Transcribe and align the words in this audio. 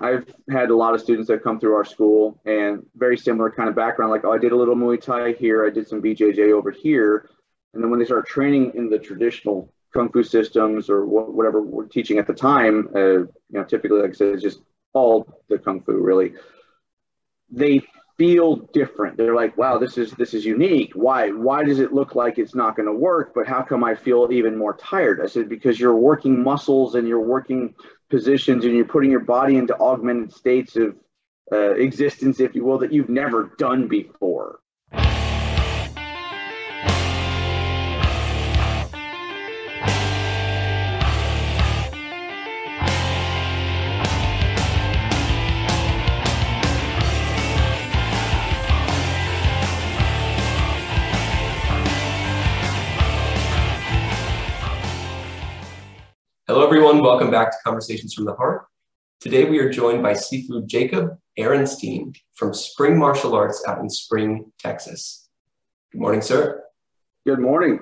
I've 0.00 0.32
had 0.50 0.70
a 0.70 0.76
lot 0.76 0.94
of 0.94 1.00
students 1.00 1.28
that 1.28 1.42
come 1.42 1.60
through 1.60 1.74
our 1.74 1.84
school 1.84 2.40
and 2.46 2.84
very 2.96 3.18
similar 3.18 3.50
kind 3.50 3.68
of 3.68 3.74
background. 3.74 4.10
Like, 4.10 4.24
oh, 4.24 4.32
I 4.32 4.38
did 4.38 4.52
a 4.52 4.56
little 4.56 4.74
Muay 4.74 5.00
Thai 5.00 5.32
here, 5.32 5.66
I 5.66 5.70
did 5.70 5.86
some 5.88 6.00
BJJ 6.00 6.52
over 6.52 6.70
here, 6.70 7.28
and 7.74 7.82
then 7.82 7.90
when 7.90 7.98
they 7.98 8.06
start 8.06 8.26
training 8.26 8.72
in 8.74 8.88
the 8.88 8.98
traditional 8.98 9.72
kung 9.92 10.10
fu 10.10 10.22
systems 10.22 10.88
or 10.88 11.04
wh- 11.04 11.34
whatever 11.34 11.60
we're 11.60 11.86
teaching 11.86 12.18
at 12.18 12.26
the 12.26 12.34
time, 12.34 12.88
uh, 12.94 13.00
you 13.00 13.28
know, 13.50 13.64
typically, 13.64 14.00
like 14.00 14.10
I 14.10 14.14
said, 14.14 14.34
it's 14.34 14.42
just 14.42 14.60
all 14.94 15.26
the 15.48 15.58
kung 15.58 15.82
fu 15.82 15.92
really. 15.92 16.32
They 17.50 17.82
feel 18.16 18.56
different. 18.72 19.16
They're 19.16 19.34
like, 19.34 19.56
wow, 19.56 19.78
this 19.78 19.98
is 19.98 20.12
this 20.12 20.34
is 20.34 20.44
unique. 20.44 20.92
Why 20.94 21.30
why 21.30 21.64
does 21.64 21.78
it 21.80 21.92
look 21.92 22.14
like 22.14 22.38
it's 22.38 22.54
not 22.54 22.76
going 22.76 22.86
to 22.86 22.92
work? 22.92 23.32
But 23.34 23.46
how 23.46 23.62
come 23.62 23.82
I 23.82 23.94
feel 23.94 24.28
even 24.30 24.56
more 24.56 24.74
tired? 24.74 25.20
I 25.20 25.26
said 25.26 25.48
because 25.48 25.80
you're 25.80 25.96
working 25.96 26.42
muscles 26.42 26.94
and 26.94 27.08
you're 27.08 27.20
working 27.20 27.74
positions 28.10 28.64
and 28.64 28.74
you're 28.74 28.84
putting 28.84 29.10
your 29.10 29.20
body 29.20 29.56
into 29.56 29.78
augmented 29.78 30.32
states 30.32 30.76
of 30.76 30.96
uh, 31.52 31.70
existence, 31.74 32.40
if 32.40 32.54
you 32.54 32.64
will, 32.64 32.78
that 32.78 32.92
you've 32.92 33.08
never 33.08 33.54
done 33.56 33.88
before. 33.88 34.60
Hello, 56.46 56.66
everyone. 56.66 56.89
Welcome 57.00 57.30
back 57.30 57.50
to 57.50 57.56
Conversations 57.64 58.12
from 58.12 58.26
the 58.26 58.34
Heart. 58.34 58.66
Today, 59.20 59.46
we 59.46 59.58
are 59.58 59.70
joined 59.70 60.02
by 60.02 60.12
Sifu 60.12 60.66
Jacob 60.66 61.16
Arenstein 61.38 62.14
from 62.34 62.52
Spring 62.52 62.98
Martial 62.98 63.34
Arts 63.34 63.64
out 63.66 63.78
in 63.78 63.88
Spring, 63.88 64.52
Texas. 64.58 65.26
Good 65.92 66.02
morning, 66.02 66.20
sir. 66.20 66.62
Good 67.26 67.38
morning. 67.38 67.80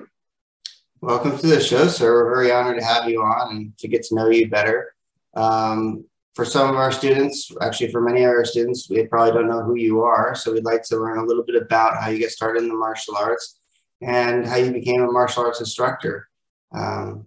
Welcome 1.01 1.37
to 1.37 1.47
the 1.47 1.59
show, 1.59 1.89
sir. 1.89 2.13
We're 2.13 2.33
very 2.33 2.53
honored 2.53 2.79
to 2.79 2.85
have 2.85 3.09
you 3.09 3.21
on 3.21 3.57
and 3.57 3.77
to 3.79 3.89
get 3.89 4.03
to 4.03 4.15
know 4.15 4.29
you 4.29 4.49
better. 4.49 4.95
Um, 5.33 6.05
for 6.33 6.45
some 6.45 6.69
of 6.69 6.77
our 6.77 6.93
students, 6.93 7.51
actually 7.61 7.91
for 7.91 7.99
many 7.99 8.23
of 8.23 8.29
our 8.29 8.45
students, 8.45 8.89
we 8.89 9.05
probably 9.05 9.33
don't 9.33 9.49
know 9.49 9.63
who 9.63 9.75
you 9.75 9.99
are. 9.99 10.33
So 10.33 10.53
we'd 10.53 10.63
like 10.63 10.83
to 10.83 10.97
learn 10.97 11.17
a 11.17 11.25
little 11.25 11.43
bit 11.43 11.61
about 11.61 12.01
how 12.01 12.09
you 12.09 12.19
get 12.19 12.31
started 12.31 12.63
in 12.63 12.69
the 12.69 12.75
martial 12.75 13.17
arts 13.17 13.59
and 14.01 14.47
how 14.47 14.55
you 14.55 14.71
became 14.71 15.01
a 15.01 15.11
martial 15.11 15.43
arts 15.43 15.59
instructor. 15.59 16.29
Um, 16.71 17.25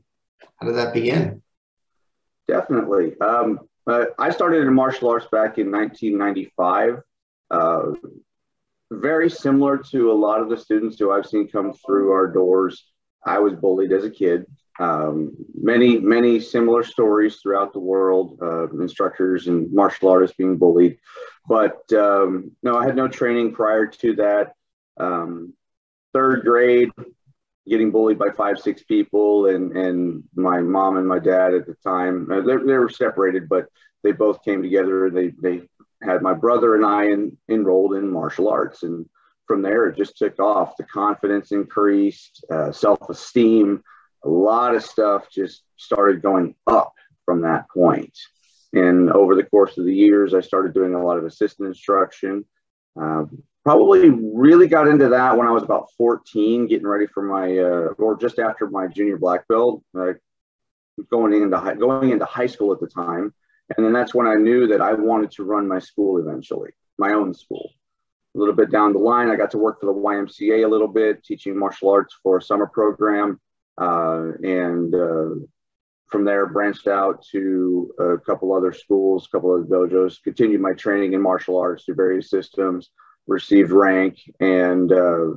how 0.56 0.66
did 0.66 0.76
that 0.76 0.94
begin? 0.94 1.41
Definitely. 2.52 3.18
Um, 3.18 3.60
I 3.86 4.30
started 4.30 4.66
in 4.66 4.74
martial 4.74 5.08
arts 5.08 5.26
back 5.32 5.56
in 5.56 5.72
1995. 5.72 7.00
Uh, 7.50 7.92
very 8.90 9.30
similar 9.30 9.78
to 9.78 10.12
a 10.12 10.20
lot 10.26 10.42
of 10.42 10.50
the 10.50 10.58
students 10.58 10.98
who 10.98 11.10
I've 11.10 11.24
seen 11.24 11.48
come 11.48 11.72
through 11.72 12.12
our 12.12 12.26
doors. 12.26 12.84
I 13.24 13.38
was 13.38 13.54
bullied 13.54 13.92
as 13.92 14.04
a 14.04 14.10
kid. 14.10 14.44
Um, 14.78 15.32
many, 15.54 15.98
many 15.98 16.40
similar 16.40 16.82
stories 16.82 17.36
throughout 17.36 17.72
the 17.72 17.78
world, 17.78 18.38
uh, 18.42 18.68
instructors 18.72 19.46
and 19.46 19.72
martial 19.72 20.10
artists 20.10 20.36
being 20.36 20.58
bullied. 20.58 20.98
But 21.48 21.90
um, 21.94 22.52
no, 22.62 22.76
I 22.76 22.84
had 22.84 22.96
no 22.96 23.08
training 23.08 23.54
prior 23.54 23.86
to 23.86 24.16
that. 24.16 24.52
Um, 24.98 25.54
third 26.12 26.44
grade, 26.44 26.90
getting 27.68 27.90
bullied 27.90 28.18
by 28.18 28.30
five, 28.30 28.58
six 28.58 28.82
people, 28.82 29.46
and 29.46 29.76
and 29.76 30.22
my 30.34 30.60
mom 30.60 30.96
and 30.96 31.06
my 31.06 31.18
dad 31.18 31.54
at 31.54 31.66
the 31.66 31.76
time 31.84 32.30
uh, 32.30 32.40
they, 32.40 32.56
they 32.56 32.78
were 32.78 32.88
separated, 32.88 33.48
but 33.48 33.66
they 34.02 34.12
both 34.12 34.44
came 34.44 34.62
together. 34.62 35.10
They 35.10 35.32
they 35.40 35.62
had 36.02 36.22
my 36.22 36.34
brother 36.34 36.74
and 36.74 36.84
I 36.84 37.04
in, 37.04 37.36
enrolled 37.48 37.94
in 37.94 38.10
martial 38.10 38.48
arts, 38.48 38.82
and 38.82 39.06
from 39.46 39.62
there 39.62 39.86
it 39.86 39.96
just 39.96 40.16
took 40.16 40.38
off. 40.40 40.76
The 40.76 40.84
confidence 40.84 41.52
increased, 41.52 42.44
uh, 42.50 42.72
self 42.72 43.08
esteem, 43.08 43.82
a 44.24 44.28
lot 44.28 44.74
of 44.74 44.84
stuff 44.84 45.30
just 45.30 45.62
started 45.76 46.22
going 46.22 46.54
up 46.66 46.92
from 47.24 47.42
that 47.42 47.68
point. 47.70 48.16
And 48.72 49.10
over 49.10 49.34
the 49.34 49.44
course 49.44 49.76
of 49.76 49.84
the 49.84 49.94
years, 49.94 50.34
I 50.34 50.40
started 50.40 50.72
doing 50.72 50.94
a 50.94 51.04
lot 51.04 51.18
of 51.18 51.24
assistant 51.24 51.68
instruction. 51.68 52.44
Um, 52.96 53.42
probably 53.64 54.10
really 54.10 54.66
got 54.66 54.88
into 54.88 55.08
that 55.10 55.36
when 55.36 55.46
I 55.46 55.52
was 55.52 55.62
about 55.62 55.88
14, 55.96 56.66
getting 56.66 56.86
ready 56.86 57.06
for 57.06 57.22
my, 57.22 57.56
uh, 57.58 57.94
or 57.98 58.16
just 58.16 58.38
after 58.38 58.68
my 58.68 58.88
junior 58.88 59.18
black 59.18 59.46
belt, 59.46 59.82
uh, 59.98 60.12
going 61.10 61.32
into 61.32 61.56
high, 61.56 61.74
going 61.74 62.10
into 62.10 62.24
high 62.24 62.46
school 62.46 62.72
at 62.72 62.80
the 62.80 62.88
time. 62.88 63.32
And 63.76 63.86
then 63.86 63.92
that's 63.92 64.14
when 64.14 64.26
I 64.26 64.34
knew 64.34 64.66
that 64.68 64.80
I 64.80 64.92
wanted 64.94 65.30
to 65.32 65.44
run 65.44 65.68
my 65.68 65.78
school 65.78 66.18
eventually, 66.18 66.70
my 66.98 67.12
own 67.12 67.32
school. 67.34 67.70
A 68.34 68.38
little 68.38 68.54
bit 68.54 68.70
down 68.70 68.92
the 68.92 68.98
line, 68.98 69.30
I 69.30 69.36
got 69.36 69.50
to 69.52 69.58
work 69.58 69.80
for 69.80 69.86
the 69.86 69.92
YMCA 69.92 70.64
a 70.64 70.68
little 70.68 70.88
bit, 70.88 71.22
teaching 71.22 71.56
martial 71.56 71.90
arts 71.90 72.16
for 72.22 72.38
a 72.38 72.42
summer 72.42 72.66
program. 72.66 73.40
Uh, 73.80 74.32
and 74.42 74.94
uh, 74.94 75.46
from 76.10 76.24
there, 76.24 76.46
branched 76.46 76.88
out 76.88 77.24
to 77.30 77.94
a 77.98 78.18
couple 78.18 78.52
other 78.52 78.72
schools, 78.72 79.26
a 79.26 79.36
couple 79.36 79.54
of 79.54 79.66
dojos, 79.68 80.22
continued 80.22 80.60
my 80.60 80.72
training 80.72 81.12
in 81.12 81.22
martial 81.22 81.58
arts 81.58 81.84
through 81.84 81.94
various 81.94 82.28
systems 82.28 82.90
received 83.26 83.70
rank, 83.70 84.18
and 84.40 84.92
uh, 84.92 85.30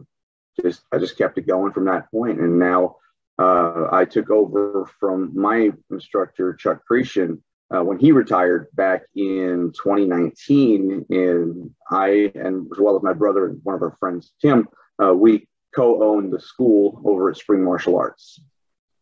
just 0.61 0.81
I 0.91 0.97
just 0.97 1.17
kept 1.17 1.37
it 1.37 1.47
going 1.47 1.71
from 1.71 1.85
that 1.85 2.09
point. 2.11 2.39
And 2.39 2.59
now 2.59 2.97
uh, 3.39 3.87
I 3.91 4.05
took 4.05 4.29
over 4.29 4.89
from 4.99 5.31
my 5.35 5.71
instructor 5.91 6.53
Chuck 6.53 6.85
Cretion 6.85 7.43
uh, 7.73 7.83
when 7.83 7.99
he 7.99 8.11
retired 8.11 8.67
back 8.73 9.03
in 9.15 9.71
2019, 9.75 11.05
and 11.09 11.71
I 11.91 12.31
and 12.35 12.67
as 12.71 12.79
well 12.79 12.95
as 12.95 13.03
my 13.03 13.13
brother 13.13 13.47
and 13.47 13.59
one 13.63 13.75
of 13.75 13.81
our 13.81 13.95
friends 13.99 14.33
Tim, 14.41 14.67
uh, 15.03 15.13
we 15.13 15.47
co-owned 15.75 16.31
the 16.31 16.39
school 16.39 17.01
over 17.05 17.29
at 17.29 17.37
Spring 17.37 17.63
Martial 17.63 17.97
Arts. 17.97 18.39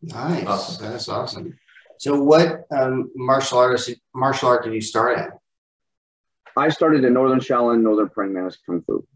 Nice, 0.02 0.46
awesome. 0.46 0.90
that's 0.90 1.08
awesome. 1.08 1.58
So, 1.98 2.20
what 2.20 2.64
um, 2.70 3.10
martial 3.14 3.58
artist 3.58 3.94
martial 4.14 4.48
art 4.48 4.64
did 4.64 4.74
you 4.74 4.80
start 4.80 5.18
at? 5.18 5.30
I 6.56 6.68
started 6.68 7.04
in 7.04 7.12
Northern 7.12 7.40
Shaolin, 7.40 7.82
Northern 7.82 8.08
Praying 8.08 8.32
Mantis 8.32 8.58
Kung 8.64 8.82
Fu. 8.82 9.06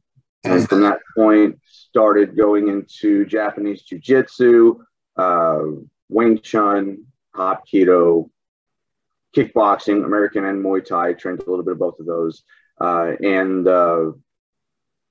And 0.44 0.68
from 0.68 0.82
that 0.82 1.00
point, 1.16 1.58
started 1.64 2.36
going 2.36 2.68
into 2.68 3.26
Japanese 3.26 3.82
Jiu 3.82 3.98
Jitsu, 3.98 4.78
uh, 5.16 5.58
Wing 6.08 6.40
Chun, 6.40 7.04
Hapkido, 7.34 8.30
kickboxing, 9.36 10.04
American 10.04 10.44
and 10.44 10.64
Muay 10.64 10.84
Thai. 10.84 11.12
Trained 11.14 11.40
a 11.40 11.50
little 11.50 11.64
bit 11.64 11.72
of 11.72 11.78
both 11.78 11.98
of 11.98 12.06
those, 12.06 12.42
uh, 12.80 13.12
and 13.20 13.66
uh, 13.66 14.12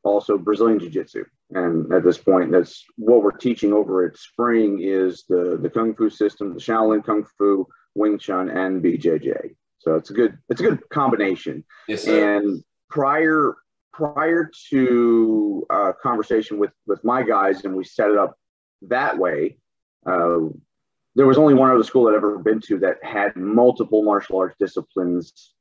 also 0.04 0.38
Brazilian 0.38 0.80
Jiu 0.80 0.90
Jitsu. 0.90 1.26
And 1.52 1.92
at 1.94 2.04
this 2.04 2.18
point, 2.18 2.52
that's 2.52 2.84
what 2.98 3.24
we're 3.24 3.32
teaching 3.32 3.74
over 3.74 4.06
at 4.06 4.18
Spring 4.18 4.80
is 4.82 5.24
the 5.30 5.58
the 5.62 5.70
Kung 5.70 5.94
Fu 5.94 6.10
system, 6.10 6.54
the 6.54 6.60
Shaolin 6.60 7.06
Kung 7.06 7.26
Fu, 7.38 7.68
Wing 7.96 8.18
Chun, 8.18 8.50
and 8.50 8.84
BJJ. 8.84 9.56
So 9.88 9.96
it's 9.96 10.10
a 10.10 10.14
good 10.14 10.38
it's 10.50 10.60
a 10.60 10.64
good 10.66 10.90
combination. 10.90 11.64
Yes, 11.88 12.04
sir. 12.04 12.38
And 12.38 12.62
prior 12.90 13.56
prior 13.94 14.52
to 14.70 15.66
a 15.72 15.74
uh, 15.74 15.94
conversation 16.04 16.60
with 16.60 16.72
with 16.88 17.02
my 17.06 17.24
guys, 17.24 17.64
and 17.64 17.74
we 17.74 17.86
set 17.86 18.10
it 18.12 18.18
up 18.18 18.36
that 18.82 19.18
way. 19.18 19.58
Uh, 20.06 20.50
there 21.16 21.26
was 21.26 21.38
only 21.38 21.54
one 21.54 21.72
other 21.72 21.86
school 21.86 22.10
I'd 22.10 22.16
ever 22.16 22.38
been 22.38 22.60
to 22.68 22.78
that 22.80 22.98
had 23.02 23.36
multiple 23.38 24.04
martial 24.04 24.38
arts 24.40 24.58
disciplines 24.60 25.54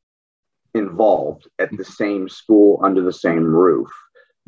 involved 0.75 1.47
at 1.61 1.71
the 1.77 1.85
same 1.85 2.29
school 2.29 2.81
under 2.83 3.03
the 3.03 3.13
same 3.13 3.45
roof. 3.45 3.89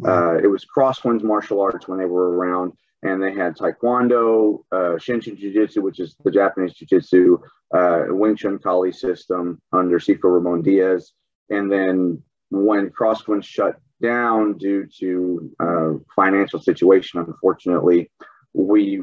Uh, 0.04 0.38
it 0.38 0.48
was 0.48 0.66
Crosswinds 0.76 1.22
Martial 1.22 1.60
Arts 1.60 1.88
when 1.88 1.98
they 1.98 2.04
were 2.04 2.36
around, 2.36 2.72
and 3.02 3.22
they 3.22 3.32
had 3.32 3.56
Taekwondo, 3.56 4.64
uh, 4.72 4.96
Shinshin 4.96 5.38
Jiu 5.38 5.52
Jitsu, 5.52 5.82
which 5.82 6.00
is 6.00 6.16
the 6.24 6.30
Japanese 6.30 6.74
Jiu 6.74 6.86
Jitsu, 6.86 7.38
uh, 7.76 8.04
Wing 8.08 8.36
Chun 8.36 8.58
Kali 8.58 8.92
system 8.92 9.60
under 9.72 9.98
Sifu 9.98 10.24
Ramon 10.24 10.62
Diaz. 10.62 11.12
And 11.50 11.70
then 11.70 12.22
when 12.50 12.90
Crosswind 12.90 13.44
shut 13.44 13.76
down 14.02 14.58
due 14.58 14.86
to 14.98 15.50
uh, 15.60 15.92
financial 16.14 16.60
situation, 16.60 17.20
unfortunately, 17.20 18.10
we 18.52 19.02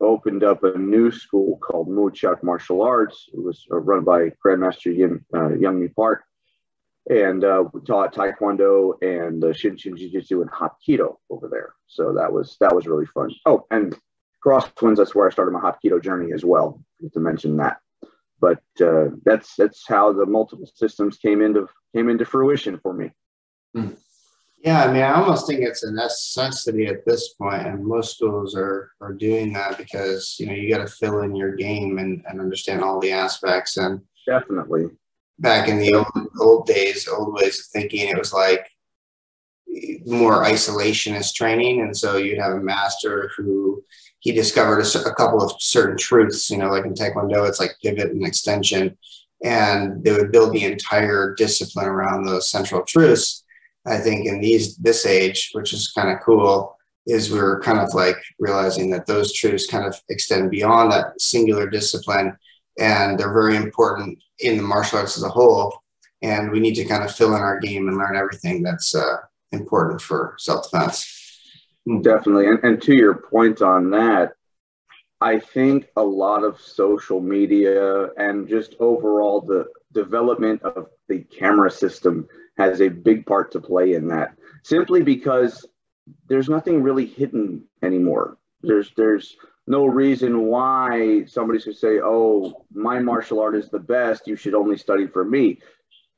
opened 0.00 0.44
up 0.44 0.62
a 0.64 0.76
new 0.76 1.10
school 1.10 1.58
called 1.58 1.88
Muchak 1.88 2.42
Martial 2.42 2.82
Arts. 2.82 3.28
It 3.32 3.42
was 3.42 3.64
uh, 3.70 3.76
run 3.76 4.04
by 4.04 4.30
Grandmaster 4.44 4.94
Yin, 4.94 5.24
uh, 5.34 5.54
Young 5.54 5.80
Mi 5.80 5.88
Park. 5.88 6.24
And 7.08 7.44
uh, 7.44 7.64
we 7.72 7.80
taught 7.82 8.14
Taekwondo 8.14 8.94
and 9.00 9.42
uh, 9.44 9.48
Shinshin 9.48 9.96
Jiu 9.96 10.10
Jitsu 10.10 10.42
and 10.42 10.50
Hapkido 10.50 11.16
over 11.30 11.48
there. 11.48 11.74
So 11.86 12.12
that 12.14 12.32
was 12.32 12.56
that 12.60 12.74
was 12.74 12.86
really 12.86 13.06
fun. 13.06 13.30
Oh, 13.46 13.64
and 13.70 13.96
Crosswinds, 14.44 14.96
that's 14.96 15.14
where 15.14 15.28
I 15.28 15.30
started 15.30 15.52
my 15.52 15.60
Hapkido 15.60 16.02
journey 16.02 16.32
as 16.32 16.44
well, 16.44 16.82
to 17.12 17.20
mention 17.20 17.56
that 17.58 17.78
but 18.40 18.62
uh, 18.80 19.08
that's 19.24 19.54
that's 19.56 19.84
how 19.88 20.12
the 20.12 20.26
multiple 20.26 20.68
systems 20.74 21.18
came 21.18 21.40
into 21.40 21.68
came 21.94 22.08
into 22.08 22.24
fruition 22.24 22.78
for 22.78 22.92
me. 22.92 23.10
Hmm. 23.74 23.90
Yeah, 24.58 24.84
I 24.84 24.92
mean, 24.92 25.02
I 25.02 25.14
almost 25.14 25.46
think 25.46 25.60
it's 25.60 25.84
a 25.84 25.92
necessity 25.92 26.86
at 26.86 27.04
this 27.04 27.34
point, 27.34 27.66
and 27.66 27.84
most 27.84 28.16
schools 28.16 28.56
are 28.56 28.92
are 29.00 29.12
doing 29.12 29.52
that 29.52 29.78
because 29.78 30.36
you 30.38 30.46
know 30.46 30.54
you 30.54 30.68
got 30.68 30.86
to 30.86 30.92
fill 30.92 31.20
in 31.20 31.36
your 31.36 31.54
game 31.54 31.98
and, 31.98 32.22
and 32.28 32.40
understand 32.40 32.82
all 32.82 33.00
the 33.00 33.12
aspects. 33.12 33.76
And 33.76 34.00
definitely, 34.26 34.86
back 35.38 35.68
in 35.68 35.78
the 35.78 35.94
old, 35.94 36.28
old 36.40 36.66
days, 36.66 37.08
old 37.08 37.34
ways 37.34 37.60
of 37.60 37.66
thinking, 37.66 38.08
it 38.08 38.18
was 38.18 38.32
like 38.32 38.66
more 40.06 40.44
isolationist 40.44 41.34
training. 41.34 41.82
And 41.82 41.96
so 41.96 42.16
you'd 42.16 42.38
have 42.38 42.52
a 42.52 42.60
master 42.60 43.30
who 43.36 43.82
he 44.20 44.32
discovered 44.32 44.80
a, 44.80 45.08
a, 45.08 45.14
couple 45.14 45.42
of 45.42 45.52
certain 45.60 45.96
truths, 45.96 46.50
you 46.50 46.58
know, 46.58 46.70
like 46.70 46.86
in 46.86 46.94
Taekwondo, 46.94 47.46
it's 47.46 47.60
like 47.60 47.76
pivot 47.82 48.10
and 48.10 48.26
extension. 48.26 48.96
And 49.44 50.02
they 50.02 50.12
would 50.12 50.32
build 50.32 50.54
the 50.54 50.64
entire 50.64 51.34
discipline 51.34 51.86
around 51.86 52.24
those 52.24 52.50
central 52.50 52.82
truths. 52.82 53.44
I 53.86 53.98
think 53.98 54.26
in 54.26 54.40
these 54.40 54.76
this 54.78 55.06
age, 55.06 55.50
which 55.52 55.72
is 55.72 55.92
kind 55.92 56.10
of 56.10 56.22
cool, 56.24 56.76
is 57.06 57.30
we're 57.30 57.60
kind 57.60 57.78
of 57.78 57.94
like 57.94 58.16
realizing 58.38 58.90
that 58.90 59.06
those 59.06 59.32
truths 59.32 59.66
kind 59.66 59.84
of 59.84 59.94
extend 60.08 60.50
beyond 60.50 60.90
that 60.90 61.20
singular 61.20 61.68
discipline 61.68 62.36
and 62.78 63.18
they're 63.18 63.32
very 63.32 63.56
important 63.56 64.18
in 64.40 64.56
the 64.56 64.62
martial 64.62 64.98
arts 64.98 65.16
as 65.16 65.22
a 65.22 65.28
whole. 65.28 65.82
And 66.22 66.50
we 66.50 66.60
need 66.60 66.74
to 66.74 66.84
kind 66.84 67.04
of 67.04 67.14
fill 67.14 67.34
in 67.36 67.42
our 67.42 67.58
game 67.60 67.88
and 67.88 67.96
learn 67.96 68.16
everything 68.16 68.62
that's 68.62 68.94
uh, 68.94 69.18
important 69.52 70.00
for 70.00 70.34
self 70.38 70.70
defense. 70.70 71.40
Definitely. 72.02 72.48
And, 72.48 72.58
and 72.64 72.82
to 72.82 72.96
your 72.96 73.14
point 73.14 73.62
on 73.62 73.90
that, 73.90 74.32
I 75.20 75.38
think 75.38 75.88
a 75.96 76.02
lot 76.02 76.42
of 76.42 76.60
social 76.60 77.20
media 77.20 78.08
and 78.14 78.48
just 78.48 78.74
overall 78.80 79.40
the 79.40 79.66
development 79.92 80.62
of 80.62 80.88
the 81.08 81.20
camera 81.20 81.70
system 81.70 82.28
has 82.58 82.80
a 82.80 82.88
big 82.88 83.24
part 83.24 83.52
to 83.52 83.60
play 83.60 83.94
in 83.94 84.08
that 84.08 84.36
simply 84.62 85.02
because 85.02 85.64
there's 86.28 86.48
nothing 86.48 86.82
really 86.82 87.06
hidden 87.06 87.64
anymore. 87.82 88.36
There's 88.62 88.92
there's 88.96 89.36
no 89.66 89.86
reason 89.86 90.46
why 90.46 91.24
somebody 91.26 91.58
should 91.58 91.76
say, 91.76 92.00
"Oh, 92.00 92.64
my 92.72 93.00
martial 93.00 93.40
art 93.40 93.56
is 93.56 93.68
the 93.68 93.78
best. 93.78 94.26
You 94.26 94.36
should 94.36 94.54
only 94.54 94.76
study 94.76 95.06
for 95.06 95.24
me," 95.24 95.60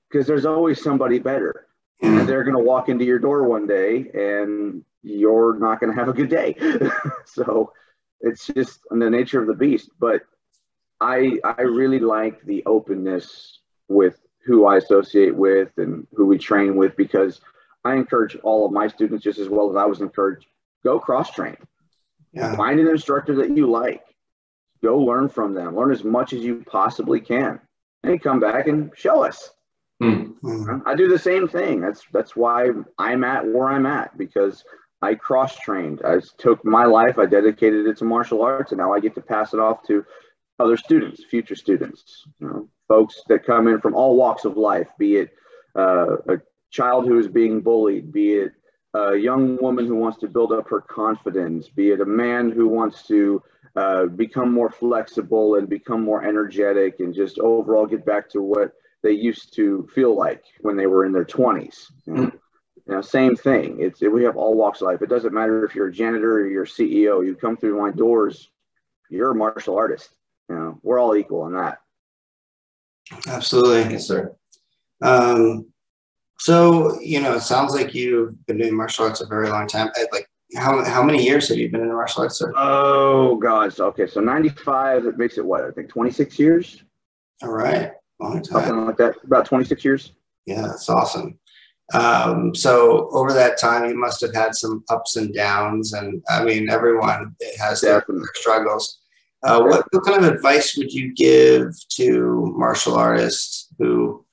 because 0.09 0.27
there's 0.27 0.47
always 0.47 0.83
somebody 0.83 1.19
better, 1.19 1.67
and 2.03 2.29
they're 2.29 2.45
going 2.45 2.57
to 2.57 2.63
walk 2.63 2.89
into 2.89 3.05
your 3.05 3.19
door 3.19 3.45
one 3.45 3.67
day, 3.67 4.11
and 4.13 4.85
you're 5.03 5.59
not 5.59 5.81
going 5.81 5.93
to 5.93 5.99
have 5.99 6.09
a 6.09 6.13
good 6.13 6.29
day. 6.29 6.57
so 7.25 7.73
it's 8.21 8.47
just 8.47 8.81
the 8.91 9.11
nature 9.11 9.41
of 9.41 9.47
the 9.47 9.55
beast. 9.55 9.91
But 9.99 10.23
I 11.01 11.39
I 11.45 11.63
really 11.63 12.01
like 12.01 12.43
the 12.45 12.63
openness 12.67 13.61
with 13.89 14.19
who 14.45 14.67
I 14.67 14.77
associate 14.77 15.35
with 15.35 15.71
and 15.79 16.07
who 16.13 16.27
we 16.27 16.39
train 16.39 16.77
with 16.77 16.97
because 16.97 17.41
I 17.85 17.95
encourage 17.95 18.37
all 18.43 18.67
of 18.67 18.73
my 18.73 18.89
students 18.89 19.25
just 19.25 19.39
as 19.39 19.49
well 19.49 19.71
as 19.71 19.77
I 19.77 19.85
was 19.85 20.01
encouraged 20.01 20.47
go 20.85 20.99
cross 20.99 21.31
train 21.31 21.57
yeah. 22.39 22.57
Find 22.57 22.81
an 22.81 22.89
instructor 22.89 23.35
that 23.37 23.57
you 23.57 23.71
like. 23.71 24.03
Go 24.83 24.99
learn 24.99 25.29
from 25.29 25.55
them. 25.55 25.77
Learn 25.77 25.91
as 25.91 26.05
much 26.05 26.33
as 26.33 26.41
you 26.41 26.65
possibly 26.67 27.21
can, 27.21 27.61
and 28.05 28.23
come 28.23 28.41
back 28.41 28.69
and 28.69 28.91
show 28.95 29.25
us. 29.25 29.51
Mm-hmm. 30.03 30.87
I 30.87 30.95
do 30.95 31.09
the 31.09 31.19
same 31.19 31.49
thing. 31.49 31.81
That's 31.81 32.03
that's 32.13 32.37
why 32.37 32.71
I'm 32.99 33.25
at 33.25 33.47
where 33.47 33.69
I'm 33.69 33.87
at 33.87 34.17
because 34.17 34.65
I 35.03 35.15
cross 35.15 35.57
trained. 35.59 36.03
I 36.05 36.21
took 36.39 36.65
my 36.65 36.85
life, 36.85 37.19
I 37.19 37.27
dedicated 37.27 37.87
it 37.87 37.97
to 37.99 38.05
martial 38.05 38.43
arts, 38.43 38.73
and 38.73 38.79
now 38.79 38.93
I 38.93 39.01
get 39.01 39.15
to 39.17 39.21
pass 39.21 39.55
it 39.55 39.61
off 39.61 39.83
to 39.89 40.05
other 40.59 40.77
students, 40.77 41.25
future 41.25 41.55
students, 41.55 42.25
you 42.41 42.47
know, 42.47 42.69
folks 42.89 43.23
that 43.29 43.47
come 43.47 43.69
in 43.69 43.81
from 43.81 43.95
all 43.95 44.17
walks 44.17 44.45
of 44.45 44.57
life, 44.57 44.89
be 44.99 45.17
it 45.17 45.31
uh, 45.77 46.17
a 46.29 46.41
child 46.71 47.07
who 47.07 47.19
is 47.19 47.29
being 47.29 47.61
bullied, 47.61 48.13
be 48.13 48.33
it 48.35 48.53
a 48.95 49.17
young 49.17 49.57
woman 49.61 49.87
who 49.87 49.95
wants 49.95 50.19
to 50.19 50.29
build 50.29 50.53
up 50.53 50.69
her 50.69 50.81
confidence, 50.81 51.69
be 51.69 51.91
it 51.91 52.01
a 52.01 52.07
man 52.07 52.51
who 52.51 52.69
wants 52.69 53.07
to 53.09 53.43
uh, 53.77 54.07
become 54.07 54.53
more 54.53 54.71
flexible 54.71 55.57
and 55.57 55.69
become 55.69 56.03
more 56.03 56.25
energetic 56.25 57.01
and 57.01 57.15
just 57.15 57.39
overall 57.39 57.87
get 57.87 58.05
back 58.05 58.29
to 58.31 58.41
what 58.41 58.73
they 59.03 59.13
used 59.13 59.55
to 59.55 59.89
feel 59.95 60.17
like 60.17 60.43
when 60.61 60.77
they 60.77 60.87
were 60.87 61.05
in 61.05 61.13
their 61.13 61.25
20s. 61.25 61.85
You 62.07 62.15
know, 62.15 62.23
you 62.23 62.95
know 62.95 63.03
same 63.03 63.37
thing. 63.37 63.79
It's 63.81 64.01
we 64.01 64.25
have 64.25 64.37
all 64.37 64.55
walks 64.57 64.81
of 64.81 64.89
life. 64.89 65.03
It 65.03 65.11
doesn't 65.11 65.35
matter 65.35 65.65
if 65.65 65.75
you're 65.75 65.89
a 65.89 65.93
janitor 65.93 66.41
or 66.41 66.49
you're 66.49 66.65
a 66.65 66.67
CEO. 66.67 67.25
You 67.25 67.37
come 67.37 67.57
through 67.57 67.81
my 67.81 67.91
doors, 67.91 68.51
you're 69.11 69.33
a 69.33 69.35
martial 69.35 69.77
artist. 69.77 70.11
You 70.49 70.57
know, 70.57 70.81
we're 70.83 70.99
all 70.99 71.15
equal 71.15 71.47
in 71.47 71.53
that. 71.55 71.79
Absolutely, 73.27 73.93
yes, 73.93 74.07
sir. 74.07 74.35
Um, 75.03 75.67
so, 76.41 76.99
you 77.01 77.21
know, 77.21 77.35
it 77.35 77.41
sounds 77.41 77.75
like 77.75 77.95
you've 77.95 78.47
been 78.47 78.59
doing 78.59 78.75
martial 78.75 79.07
arts 79.07 79.21
a 79.21 79.27
very 79.27 79.49
long 79.49 79.67
time. 79.67 79.91
Like, 80.13 80.29
how, 80.57 80.83
how 80.85 81.03
many 81.03 81.23
years 81.23 81.49
have 81.49 81.59
you 81.59 81.69
been 81.71 81.83
in 81.83 81.89
the 81.89 81.95
martial 81.95 82.23
arts? 82.23 82.39
Sir? 82.39 82.53
Oh, 82.57 83.37
gosh. 83.37 83.81
Okay. 83.81 84.07
So 84.07 84.21
95, 84.21 85.07
it 85.07 85.19
makes 85.19 85.37
it 85.37 85.45
what? 85.45 85.65
I 85.65 85.71
think 85.73 85.89
26 85.89 86.39
years. 86.39 86.85
All 87.43 87.51
right. 87.51 87.93
Long 88.21 88.43
time. 88.43 88.65
Something 88.65 88.87
like 88.87 88.97
that. 88.99 89.17
About 89.25 89.47
26 89.47 89.85
years. 89.85 90.13
Yeah, 90.47 90.63
that's 90.63 90.89
awesome. 90.89 91.39
Um, 91.93 92.55
so 92.55 93.09
over 93.11 93.33
that 93.33 93.59
time, 93.59 93.89
you 93.89 93.97
must 93.97 94.21
have 94.21 94.35
had 94.35 94.55
some 94.55 94.85
ups 94.91 95.17
and 95.17 95.35
downs. 95.35 95.93
And 95.93 96.23
I 96.29 96.45
mean, 96.45 96.71
everyone 96.71 97.35
has 97.59 97.81
their, 97.81 98.05
their 98.07 98.25
struggles. 98.35 99.01
Uh, 99.43 99.61
what, 99.63 99.85
what 99.91 100.05
kind 100.05 100.25
of 100.25 100.33
advice 100.33 100.77
would 100.77 100.93
you 100.93 101.15
give 101.15 101.75
to 101.91 102.53
martial 102.57 102.95
artists 102.95 103.69
who 103.79 104.25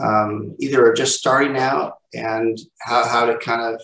um, 0.00 0.54
either 0.58 0.86
are 0.86 0.94
just 0.94 1.18
starting 1.18 1.56
out 1.56 1.98
and 2.14 2.58
how, 2.80 3.06
how 3.06 3.26
to 3.26 3.36
kind 3.38 3.62
of 3.62 3.80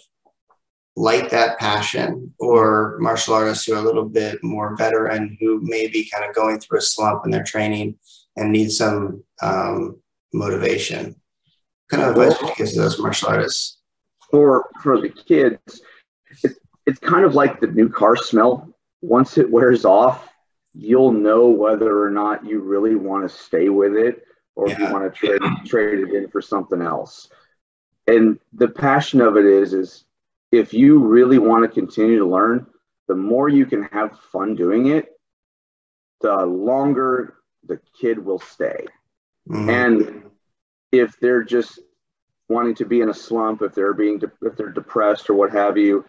light 0.96 1.30
that 1.30 1.58
passion 1.58 2.32
or 2.38 2.98
martial 3.00 3.34
artists 3.34 3.64
who 3.64 3.74
are 3.74 3.78
a 3.78 3.84
little 3.84 4.08
bit 4.08 4.42
more 4.42 4.76
veteran 4.76 5.36
who 5.40 5.60
may 5.62 5.86
be 5.86 6.08
kind 6.10 6.28
of 6.28 6.34
going 6.34 6.58
through 6.58 6.78
a 6.78 6.82
slump 6.82 7.24
in 7.24 7.30
their 7.30 7.44
training 7.44 7.96
and 8.36 8.52
need 8.52 8.70
some 8.70 9.22
um, 9.42 10.00
motivation. 10.32 11.14
Kind 11.90 12.02
of 12.02 12.10
advice 12.10 12.40
would 12.40 12.50
you 12.50 12.56
give 12.56 12.74
those 12.74 12.98
martial 12.98 13.28
artists. 13.28 13.78
For 14.30 14.68
for 14.80 15.00
the 15.00 15.08
kids 15.08 15.80
it, 16.44 16.52
it's 16.86 17.00
kind 17.00 17.24
of 17.24 17.34
like 17.34 17.60
the 17.60 17.66
new 17.66 17.88
car 17.88 18.14
smell. 18.16 18.72
Once 19.02 19.38
it 19.38 19.50
wears 19.50 19.84
off 19.84 20.30
you'll 20.74 21.12
know 21.12 21.48
whether 21.48 22.02
or 22.02 22.10
not 22.10 22.44
you 22.44 22.60
really 22.60 22.94
want 22.94 23.28
to 23.28 23.36
stay 23.36 23.68
with 23.68 23.94
it 23.94 24.22
or 24.60 24.68
yeah. 24.68 24.74
if 24.74 24.78
you 24.80 24.92
want 24.92 25.12
to 25.12 25.18
trade 25.18 25.40
trade 25.66 26.00
it 26.00 26.14
in 26.14 26.28
for 26.28 26.42
something 26.42 26.82
else. 26.82 27.28
And 28.06 28.38
the 28.52 28.68
passion 28.68 29.20
of 29.20 29.36
it 29.36 29.46
is 29.46 29.72
is 29.72 30.04
if 30.52 30.74
you 30.74 30.98
really 30.98 31.38
want 31.38 31.62
to 31.64 31.68
continue 31.68 32.18
to 32.18 32.26
learn, 32.26 32.66
the 33.08 33.14
more 33.14 33.48
you 33.48 33.66
can 33.66 33.84
have 33.84 34.18
fun 34.32 34.54
doing 34.54 34.88
it, 34.88 35.08
the 36.20 36.44
longer 36.44 37.34
the 37.64 37.80
kid 37.98 38.18
will 38.18 38.40
stay. 38.40 38.84
Mm-hmm. 39.48 39.70
And 39.70 40.22
if 40.92 41.18
they're 41.20 41.44
just 41.44 41.78
wanting 42.48 42.74
to 42.74 42.84
be 42.84 43.00
in 43.00 43.08
a 43.08 43.14
slump, 43.14 43.62
if 43.62 43.74
they're 43.74 43.94
being 43.94 44.18
de- 44.18 44.32
if 44.42 44.56
they're 44.56 44.72
depressed 44.72 45.30
or 45.30 45.34
what 45.34 45.52
have 45.52 45.78
you, 45.78 46.04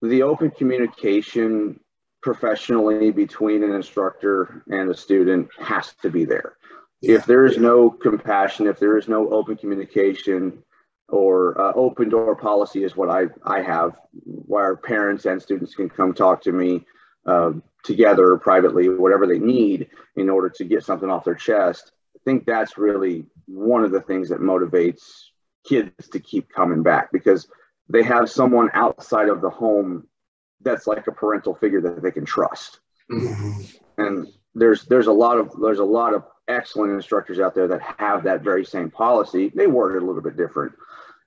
the 0.00 0.22
open 0.22 0.50
communication 0.50 1.80
professionally 2.22 3.10
between 3.10 3.62
an 3.62 3.74
instructor 3.74 4.64
and 4.68 4.90
a 4.90 4.96
student 4.96 5.48
has 5.58 5.94
to 6.02 6.10
be 6.10 6.24
there 6.24 6.56
if 7.02 7.26
there 7.26 7.44
is 7.44 7.58
no 7.58 7.90
compassion, 7.90 8.66
if 8.66 8.78
there 8.78 8.96
is 8.96 9.08
no 9.08 9.28
open 9.30 9.56
communication 9.56 10.62
or 11.08 11.58
uh, 11.60 11.72
open 11.74 12.08
door 12.08 12.36
policy 12.36 12.84
is 12.84 12.96
what 12.96 13.08
I, 13.08 13.26
I 13.44 13.62
have, 13.62 13.96
where 14.24 14.76
parents 14.76 15.24
and 15.24 15.40
students 15.40 15.74
can 15.74 15.88
come 15.88 16.12
talk 16.12 16.42
to 16.42 16.52
me 16.52 16.84
uh, 17.26 17.52
together 17.84 18.36
privately, 18.36 18.88
whatever 18.88 19.26
they 19.26 19.38
need 19.38 19.88
in 20.16 20.28
order 20.28 20.48
to 20.50 20.64
get 20.64 20.84
something 20.84 21.08
off 21.08 21.24
their 21.24 21.34
chest. 21.34 21.92
I 22.16 22.18
think 22.24 22.44
that's 22.44 22.76
really 22.76 23.24
one 23.46 23.84
of 23.84 23.90
the 23.90 24.02
things 24.02 24.28
that 24.28 24.40
motivates 24.40 25.02
kids 25.66 26.08
to 26.08 26.20
keep 26.20 26.50
coming 26.50 26.82
back 26.82 27.10
because 27.12 27.48
they 27.88 28.02
have 28.02 28.30
someone 28.30 28.70
outside 28.74 29.28
of 29.28 29.40
the 29.40 29.50
home 29.50 30.06
that's 30.60 30.86
like 30.86 31.06
a 31.06 31.12
parental 31.12 31.54
figure 31.54 31.80
that 31.80 32.02
they 32.02 32.10
can 32.10 32.24
trust. 32.24 32.80
Mm-hmm. 33.10 33.62
And 34.02 34.28
there's 34.54 34.84
there's 34.86 35.06
a 35.06 35.12
lot 35.12 35.38
of 35.38 35.52
there's 35.60 35.78
a 35.78 35.84
lot 35.84 36.14
of 36.14 36.24
excellent 36.48 36.92
instructors 36.92 37.38
out 37.38 37.54
there 37.54 37.68
that 37.68 37.82
have 37.98 38.24
that 38.24 38.42
very 38.42 38.64
same 38.64 38.90
policy. 38.90 39.52
They 39.54 39.66
word 39.66 39.96
it 39.96 40.02
a 40.02 40.06
little 40.06 40.22
bit 40.22 40.36
different, 40.36 40.72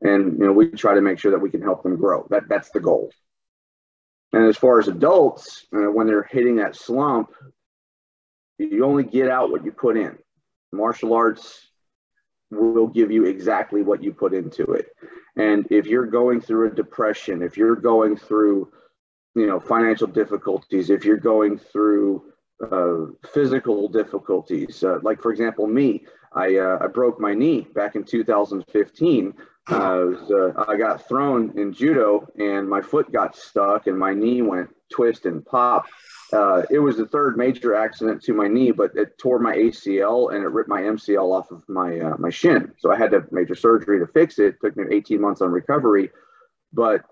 and 0.01 0.38
you 0.38 0.46
know 0.46 0.51
we 0.51 0.70
try 0.70 0.94
to 0.94 1.01
make 1.01 1.20
sure 1.20 1.32
that 1.32 1.40
we 1.40 1.50
can 1.50 1.62
help 1.62 1.84
them 1.84 1.96
grow. 1.96 2.28
That 2.30 2.50
that's 2.50 2.70
the 2.72 2.80
goal. 2.80 3.12
And 4.34 4.46
as 4.46 4.58
far 4.58 4.80
as 4.80 4.88
adults, 4.88 5.66
uh, 5.74 5.92
when 5.92 6.08
they're 6.08 6.24
hitting 6.24 6.56
that 6.58 6.75
slump, 6.75 7.32
you 8.58 8.86
only 8.86 9.04
get 9.04 9.30
out 9.30 9.51
what 9.51 9.66
you 9.66 9.72
put 9.72 9.98
in. 9.98 10.18
Martial 10.72 11.13
arts 11.13 11.68
will 12.50 12.88
give 12.88 13.12
you 13.12 13.25
exactly 13.25 13.82
what 13.82 14.04
you 14.04 14.13
put 14.13 14.34
into 14.34 14.74
it. 14.74 14.88
And 15.36 15.66
if 15.70 15.86
you're 15.86 16.06
going 16.06 16.42
through 16.42 16.68
a 16.68 16.75
depression, 16.75 17.42
if 17.42 17.58
you're 17.58 17.75
going 17.75 18.18
through, 18.18 18.72
you 19.36 19.48
know, 19.48 19.60
financial 19.60 20.08
difficulties, 20.08 20.90
if 20.90 21.06
you're 21.06 21.18
going 21.18 21.58
through 21.58 22.30
uh, 22.72 23.12
physical 23.34 23.88
difficulties. 23.88 24.84
Uh, 24.84 25.00
like, 25.01 25.22
for 25.22 25.32
example, 25.32 25.68
me, 25.68 26.06
I, 26.34 26.58
uh, 26.58 26.80
I 26.82 26.88
broke 26.88 27.20
my 27.20 27.34
knee 27.34 27.68
back 27.74 27.96
in 27.96 28.03
2015. 28.03 29.34
Uh, 29.68 29.74
was, 29.77 30.32
uh, 30.32 30.65
I 30.68 30.75
got 30.75 31.08
thrown 31.08 31.58
in 31.58 31.72
judo 31.72 32.27
and 32.38 32.68
my 32.68 32.82
foot 32.82 33.12
got 33.12 33.36
stuck 33.36 33.88
and 33.88 33.98
my 33.98 34.13
knee 34.13 34.41
went 34.41 34.70
twist 34.91 35.25
and 35.25 35.46
pop. 35.46 35.88
Uh, 36.34 36.63
it 36.70 36.80
was 36.80 36.98
the 36.98 37.06
third 37.06 37.38
major 37.38 37.75
accident 37.75 38.24
to 38.24 38.34
my 38.34 38.48
knee, 38.48 38.72
but 38.72 38.91
it 38.96 39.18
tore 39.18 39.39
my 39.39 39.56
ACL 39.56 40.34
and 40.34 40.44
it 40.44 40.48
ripped 40.48 40.70
my 40.70 40.82
MCL 40.82 41.32
off 41.32 41.51
of 41.51 41.68
my 41.68 42.00
uh, 42.00 42.15
my 42.18 42.30
shin. 42.30 42.72
So 42.77 42.91
I 42.91 42.98
had 42.98 43.12
to 43.12 43.25
major 43.32 43.56
surgery 43.56 44.00
to 44.00 44.08
fix 44.08 44.39
it. 44.39 44.46
it. 44.46 44.56
Took 44.62 44.77
me 44.77 44.86
18 44.91 45.20
months 45.20 45.41
on 45.41 45.51
recovery, 45.51 46.10
but 46.74 47.03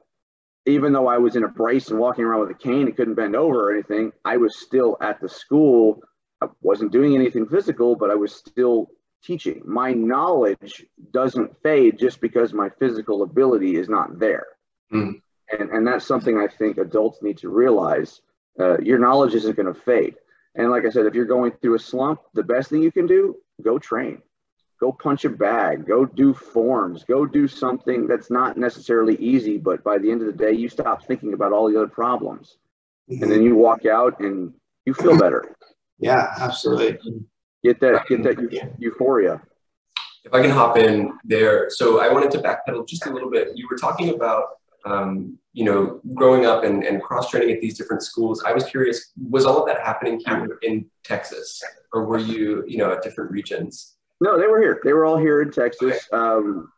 even 0.69 0.93
though 0.93 1.07
I 1.07 1.17
was 1.17 1.35
in 1.35 1.43
a 1.43 1.47
brace 1.47 1.89
and 1.89 1.99
walking 1.99 2.23
around 2.23 2.41
with 2.41 2.51
a 2.51 2.53
cane 2.53 2.87
and 2.87 2.95
couldn't 2.95 3.15
bend 3.15 3.35
over 3.35 3.69
or 3.69 3.73
anything, 3.73 4.11
I 4.25 4.37
was 4.37 4.59
still 4.59 4.97
at 5.01 5.19
the 5.19 5.29
school. 5.29 6.01
I 6.41 6.47
wasn't 6.61 6.91
doing 6.91 7.15
anything 7.15 7.47
physical, 7.47 7.95
but 7.95 8.09
I 8.09 8.15
was 8.15 8.33
still 8.33 8.89
teaching. 9.23 9.61
My 9.65 9.91
knowledge 9.93 10.85
doesn't 11.11 11.61
fade 11.61 11.99
just 11.99 12.21
because 12.21 12.53
my 12.53 12.69
physical 12.79 13.23
ability 13.23 13.75
is 13.75 13.89
not 13.89 14.19
there. 14.19 14.47
Mm. 14.93 15.21
And, 15.57 15.69
and 15.71 15.87
that's 15.87 16.05
something 16.05 16.37
I 16.37 16.47
think 16.47 16.77
adults 16.77 17.21
need 17.21 17.37
to 17.39 17.49
realize. 17.49 18.21
Uh, 18.59 18.79
your 18.79 18.99
knowledge 18.99 19.35
isn't 19.35 19.55
going 19.55 19.73
to 19.73 19.79
fade. 19.79 20.15
And 20.55 20.69
like 20.69 20.85
I 20.85 20.89
said, 20.89 21.05
if 21.05 21.13
you're 21.13 21.25
going 21.25 21.51
through 21.51 21.75
a 21.75 21.79
slump, 21.79 22.21
the 22.33 22.43
best 22.43 22.69
thing 22.69 22.81
you 22.81 22.91
can 22.91 23.07
do, 23.07 23.35
go 23.61 23.79
train 23.79 24.21
go 24.79 24.91
punch 24.93 25.25
a 25.25 25.29
bag, 25.29 25.85
go 25.85 26.05
do 26.05 26.33
forms, 26.33 27.03
go 27.03 27.25
do 27.25 27.47
something 27.47 28.07
that's 28.07 28.31
not 28.31 28.57
necessarily 28.57 29.15
easy, 29.17 29.57
but 29.57 29.83
by 29.83 29.97
the 29.97 30.09
end 30.09 30.21
of 30.21 30.27
the 30.27 30.33
day, 30.33 30.53
you 30.53 30.69
stop 30.69 31.05
thinking 31.05 31.33
about 31.33 31.51
all 31.51 31.69
the 31.69 31.77
other 31.77 31.87
problems. 31.87 32.57
Mm-hmm. 33.11 33.23
And 33.23 33.31
then 33.31 33.43
you 33.43 33.55
walk 33.55 33.85
out 33.85 34.19
and 34.19 34.53
you 34.85 34.93
feel 34.93 35.17
better. 35.17 35.55
Yeah, 36.01 36.33
absolutely. 36.39 36.97
Get 37.61 37.81
that, 37.81 38.07
get 38.07 38.23
that 38.23 38.73
euphoria. 38.77 39.41
If 40.23 40.33
I 40.33 40.41
can 40.41 40.49
hop 40.49 40.77
in 40.77 41.11
there. 41.25 41.69
So 41.69 41.99
I 41.99 42.07
wanted 42.07 42.31
to 42.31 42.37
backpedal 42.37 42.87
just 42.87 43.05
a 43.05 43.09
little 43.09 43.29
bit. 43.29 43.49
You 43.55 43.67
were 43.69 43.75
talking 43.75 44.15
about, 44.15 44.45
um, 44.85 45.37
you 45.51 45.65
know, 45.65 45.99
growing 46.13 46.45
up 46.45 46.63
and, 46.63 46.85
and 46.85 47.03
cross 47.03 47.29
training 47.29 47.53
at 47.53 47.59
these 47.59 47.77
different 47.77 48.01
schools. 48.01 48.41
I 48.47 48.53
was 48.53 48.63
curious, 48.63 49.11
was 49.29 49.45
all 49.45 49.59
of 49.59 49.67
that 49.67 49.81
happening 49.85 50.21
here 50.25 50.57
in 50.61 50.85
Texas 51.03 51.61
or 51.91 52.05
were 52.05 52.19
you, 52.19 52.63
you 52.65 52.77
know, 52.77 52.93
at 52.93 53.01
different 53.01 53.29
regions? 53.29 53.97
No, 54.21 54.39
they 54.39 54.47
were 54.47 54.61
here. 54.61 54.81
They 54.83 54.93
were 54.93 55.05
all 55.05 55.17
here 55.17 55.41
in 55.41 55.51
Texas. 55.51 56.07
Um, 56.11 56.71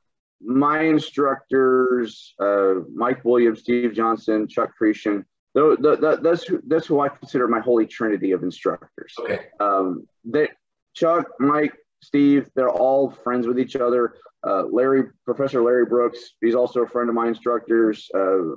my 0.44 0.82
instructors, 0.82 2.34
uh, 2.40 2.76
Mike 2.94 3.24
Williams, 3.24 3.60
Steve 3.60 3.94
Johnson, 3.94 4.48
Chuck 4.48 4.76
Cretion, 4.76 5.26
the, 5.54 5.76
the, 5.80 5.96
the, 5.98 6.20
that's, 6.22 6.44
who, 6.44 6.62
that's 6.66 6.88
who 6.88 7.00
I 7.02 7.10
consider 7.10 7.48
my 7.48 7.60
holy 7.60 7.86
trinity 7.86 8.32
of 8.32 8.44
instructors. 8.44 9.14
Okay. 9.20 9.40
Um, 9.60 10.08
they, 10.24 10.50
Chuck, 10.94 11.28
Mike, 11.40 11.74
Steve, 12.02 12.50
they're 12.56 12.70
all 12.70 13.12
friends 13.12 13.48
with 13.48 13.60
each 13.60 13.76
other. 13.76 14.16
Uh, 14.48 14.64
Larry, 14.64 15.04
Professor 15.26 15.62
Larry 15.62 15.86
Brooks, 15.86 16.32
he's 16.42 16.56
also 16.56 16.82
a 16.82 16.88
friend 16.88 17.10
of 17.10 17.16
my 17.16 17.28
instructors. 17.28 18.10
Uh, 18.16 18.56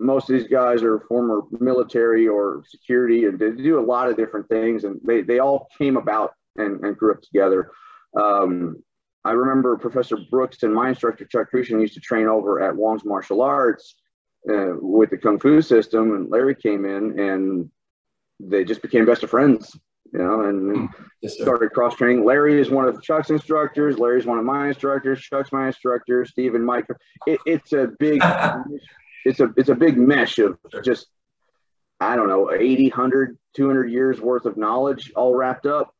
most 0.00 0.28
of 0.28 0.36
these 0.36 0.48
guys 0.48 0.82
are 0.82 1.00
former 1.00 1.42
military 1.60 2.26
or 2.26 2.64
security, 2.66 3.26
and 3.26 3.38
they 3.38 3.52
do 3.52 3.78
a 3.78 3.80
lot 3.84 4.08
of 4.08 4.16
different 4.16 4.48
things, 4.48 4.82
and 4.82 5.00
they, 5.04 5.22
they 5.22 5.38
all 5.38 5.68
came 5.78 5.96
about 5.96 6.32
and, 6.56 6.84
and 6.84 6.96
grew 6.96 7.12
up 7.12 7.22
together. 7.22 7.70
Um, 8.18 8.82
I 9.24 9.32
remember 9.32 9.76
Professor 9.76 10.16
Brooks 10.30 10.62
and 10.62 10.74
my 10.74 10.88
instructor 10.88 11.24
Chuck 11.24 11.50
Crucian 11.50 11.80
used 11.80 11.94
to 11.94 12.00
train 12.00 12.26
over 12.26 12.60
at 12.60 12.74
Wong's 12.74 13.04
Martial 13.04 13.40
Arts 13.40 13.94
uh, 14.50 14.74
with 14.80 15.10
the 15.10 15.18
Kung 15.18 15.38
Fu 15.38 15.62
system, 15.62 16.14
and 16.14 16.30
Larry 16.30 16.54
came 16.54 16.84
in 16.84 17.18
and 17.20 17.70
they 18.40 18.64
just 18.64 18.82
became 18.82 19.06
best 19.06 19.22
of 19.22 19.30
friends, 19.30 19.78
you 20.12 20.18
know, 20.18 20.42
and 20.42 20.76
hmm. 20.76 20.86
yes, 21.20 21.34
started 21.40 21.70
cross 21.70 21.94
training. 21.94 22.24
Larry 22.24 22.60
is 22.60 22.70
one 22.70 22.86
of 22.86 23.00
Chuck's 23.02 23.30
instructors. 23.30 23.98
Larry's 23.98 24.26
one 24.26 24.38
of 24.38 24.44
my 24.44 24.68
instructors. 24.68 25.20
Chuck's 25.20 25.52
my 25.52 25.68
instructor. 25.68 26.24
Steve 26.24 26.56
and 26.56 26.66
Mike. 26.66 26.86
It, 27.26 27.38
it's 27.46 27.72
a 27.72 27.88
big, 28.00 28.20
it's 29.24 29.38
a 29.38 29.52
it's 29.56 29.68
a 29.68 29.76
big 29.76 29.96
mesh 29.96 30.40
of 30.40 30.58
just 30.82 31.06
I 32.00 32.16
don't 32.16 32.28
know 32.28 32.50
80, 32.50 32.88
100, 32.88 33.38
200 33.54 33.90
years 33.90 34.20
worth 34.20 34.44
of 34.44 34.56
knowledge 34.56 35.12
all 35.14 35.36
wrapped 35.36 35.66
up. 35.66 35.94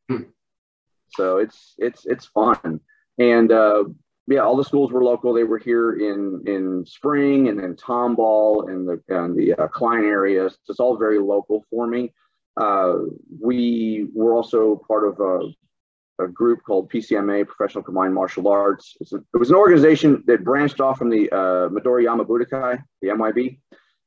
So 1.17 1.39
it's 1.39 1.75
it's 1.79 2.07
it's 2.07 2.27
fun. 2.27 2.81
And 3.19 3.53
uh, 3.53 3.85
yeah, 4.27 4.41
all 4.41 4.57
the 4.57 4.65
schools 4.65 4.93
were 4.93 5.05
local. 5.05 5.33
They 5.33 5.45
were 5.45 5.59
here 5.59 5.95
in 5.95 6.43
in 6.47 6.85
Spring 6.87 7.49
and 7.49 7.59
then 7.59 7.75
Tomball 7.75 8.71
and 8.71 8.89
the 8.89 9.03
and 9.09 9.37
the 9.37 9.55
uh, 9.55 9.69
Klein 9.69 10.05
area. 10.05 10.49
So 10.49 10.57
it's 10.71 10.81
all 10.81 10.97
very 10.97 11.19
local 11.19 11.65
for 11.71 11.87
me. 11.87 12.13
Uh, 12.61 12.95
we 13.41 14.07
were 14.15 14.35
also 14.35 14.83
part 14.87 15.09
of 15.09 15.19
a, 15.21 16.25
a, 16.25 16.29
group 16.29 16.63
called 16.67 16.93
PCMA, 16.93 17.47
Professional 17.47 17.83
Combined 17.83 18.13
Martial 18.13 18.47
Arts. 18.47 18.95
A, 19.11 19.17
it 19.17 19.39
was 19.39 19.49
an 19.49 19.57
organization 19.57 20.23
that 20.27 20.45
branched 20.45 20.79
off 20.79 20.99
from 20.99 21.09
the 21.09 21.31
uh, 21.31 21.71
Midori 21.71 22.05
Yama 22.05 22.27
Budokai, 22.27 22.83
the 23.01 23.09
MYB. 23.09 23.59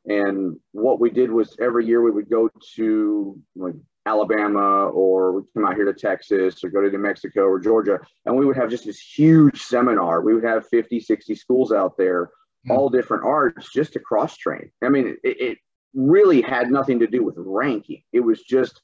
And 0.06 0.60
what 0.74 1.00
we 1.00 1.10
did 1.10 1.32
was 1.32 1.56
every 1.60 1.88
year 1.88 2.04
we 2.04 2.12
would 2.12 2.30
go 2.30 2.50
to 2.76 3.42
like 3.56 3.74
Alabama 4.06 4.88
or 4.88 5.32
we 5.32 5.42
come 5.54 5.66
out 5.66 5.76
here 5.76 5.86
to 5.86 5.94
Texas 5.94 6.64
or 6.64 6.70
go 6.70 6.82
to 6.82 6.90
New 6.90 7.00
Mexico 7.00 7.42
or 7.44 7.60
Georgia. 7.60 8.00
And 8.26 8.36
we 8.36 8.46
would 8.46 8.58
have 8.58 8.70
just 8.70 8.86
this 8.86 9.00
huge 9.00 9.62
seminar. 9.62 10.22
We 10.22 10.34
would 10.34 10.44
have 10.44 10.68
50, 10.68 11.00
60 11.00 11.36
schools 11.36 11.72
out 11.72 11.98
there, 11.98 12.26
mm-hmm. 12.26 12.72
all 12.72 12.90
different 12.90 13.26
arts 13.26 13.72
just 13.74 13.94
to 13.94 14.00
cross 14.00 14.38
train. 14.38 14.72
I 14.84 14.90
mean, 14.90 15.18
it, 15.24 15.42
it 15.42 15.58
really 15.96 16.42
had 16.42 16.70
nothing 16.70 17.00
to 17.00 17.08
do 17.08 17.24
with 17.24 17.36
ranking. 17.38 18.04
It 18.14 18.20
was 18.20 18.42
just, 18.44 18.80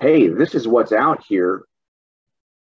hey, 0.00 0.28
this 0.28 0.54
is 0.54 0.66
what's 0.66 0.92
out 0.92 1.22
here. 1.28 1.64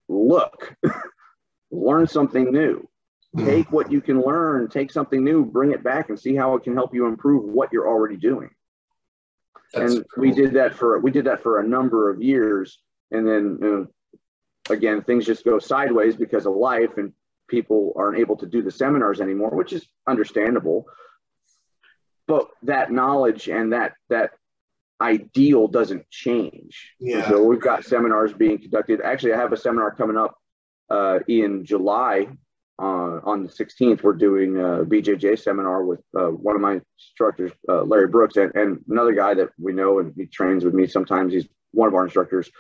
Look, 0.09 0.75
learn 1.71 2.09
something 2.09 2.51
new. 2.51 2.89
Mm-hmm. 3.37 3.47
Take 3.47 3.73
what 3.73 3.93
you 3.93 4.01
can 4.01 4.21
learn, 4.21 4.69
take 4.69 4.91
something 4.91 5.23
new, 5.23 5.45
bring 5.45 5.73
it 5.73 5.85
back 5.85 6.09
and 6.09 6.19
see 6.19 6.35
how 6.35 6.57
it 6.57 6.65
can 6.65 6.75
help 6.75 6.95
you 6.95 7.07
improve 7.07 7.45
what 7.45 7.73
you're 7.73 7.89
already 7.89 8.17
doing. 8.17 8.51
That's 9.73 9.95
and 9.95 10.05
cool. 10.15 10.23
we 10.23 10.33
did 10.33 10.55
that 10.55 10.75
for 10.75 10.99
we 11.01 11.11
did 11.11 11.27
that 11.27 11.43
for 11.43 11.61
a 11.61 11.67
number 11.67 12.11
of 12.11 12.23
years, 12.23 12.79
and 13.11 13.27
then 13.27 13.59
you 13.61 13.71
know, 13.71 13.87
again 14.71 15.03
things 15.03 15.27
just 15.27 15.45
go 15.45 15.59
sideways 15.59 16.17
because 16.17 16.47
of 16.47 16.55
life, 16.55 16.97
and 16.97 17.13
people 17.49 17.93
aren't 17.97 18.19
able 18.19 18.37
to 18.37 18.47
do 18.47 18.63
the 18.63 18.71
seminars 18.71 19.21
anymore, 19.21 19.51
which 19.51 19.73
is 19.73 19.87
understandable. 20.09 20.87
But 22.27 22.49
that 22.63 22.93
knowledge 22.93 23.49
and 23.49 23.73
that 23.73 23.95
that 24.09 24.33
ideal 25.01 25.67
doesn't 25.67 26.09
change. 26.11 26.93
Yeah. 27.01 27.29
So 27.29 27.43
we've 27.43 27.61
got 27.61 27.85
seminars 27.85 28.33
being 28.33 28.59
conducted. 28.59 29.01
Actually, 29.01 29.35
I 29.35 29.39
have 29.39 29.53
a 29.53 29.57
seminar 29.57 29.95
coming 29.95 30.17
up 30.17 30.37
uh, 30.91 31.19
in 31.27 31.65
July 31.65 32.29
uh, 32.79 33.21
on 33.25 33.43
the 33.43 33.49
16th, 33.49 34.03
we're 34.03 34.15
doing 34.15 34.57
a 34.57 34.85
BJJ 34.85 35.39
seminar 35.39 35.85
with 35.85 36.01
uh, 36.19 36.29
one 36.29 36.55
of 36.55 36.61
my 36.61 36.81
instructors, 36.99 37.53
uh, 37.69 37.83
Larry 37.83 38.09
Brooks, 38.09 38.37
and, 38.37 38.55
and, 38.55 38.79
another 38.89 39.13
guy 39.13 39.35
that 39.35 39.51
we 39.59 39.73
know 39.73 39.99
and 39.99 40.13
he 40.17 40.27
trains 40.27 40.65
with 40.65 40.75
me 40.75 40.87
sometimes. 40.87 41.33
He's 41.33 41.47
one 41.73 41.89
of 41.89 41.95
our 41.95 42.05
instructors, 42.05 42.51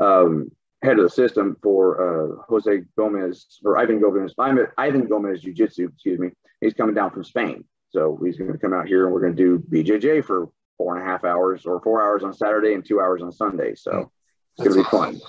um, 0.00 0.50
head 0.82 0.98
of 0.98 1.04
the 1.04 1.10
system 1.10 1.56
for 1.62 2.00
uh, 2.00 2.42
Jose 2.48 2.82
Gomez 2.96 3.60
or 3.64 3.78
Ivan 3.78 4.00
Gomez, 4.00 4.34
Ivan 4.38 5.08
Gomez 5.08 5.42
Jiu 5.42 5.54
Jitsu, 5.54 5.88
excuse 5.92 6.18
me. 6.18 6.30
He's 6.60 6.74
coming 6.74 6.94
down 6.94 7.10
from 7.10 7.24
Spain. 7.24 7.64
So 7.90 8.18
he's 8.24 8.36
going 8.36 8.52
to 8.52 8.58
come 8.58 8.72
out 8.72 8.86
here 8.86 9.04
and 9.04 9.14
we're 9.14 9.20
going 9.20 9.36
to 9.36 9.42
do 9.42 9.58
BJJ 9.58 10.24
for 10.24 10.48
four 10.78 10.96
and 10.96 11.06
a 11.06 11.10
half 11.10 11.24
hours 11.24 11.66
or 11.66 11.80
four 11.82 12.02
hours 12.02 12.22
on 12.22 12.32
Saturday 12.32 12.74
and 12.74 12.84
two 12.84 13.00
hours 13.00 13.22
on 13.22 13.32
Sunday. 13.32 13.74
So 13.74 14.10
it's 14.56 14.68
going 14.68 14.82
to 14.82 14.84
be 14.84 14.90
fun. 14.90 15.20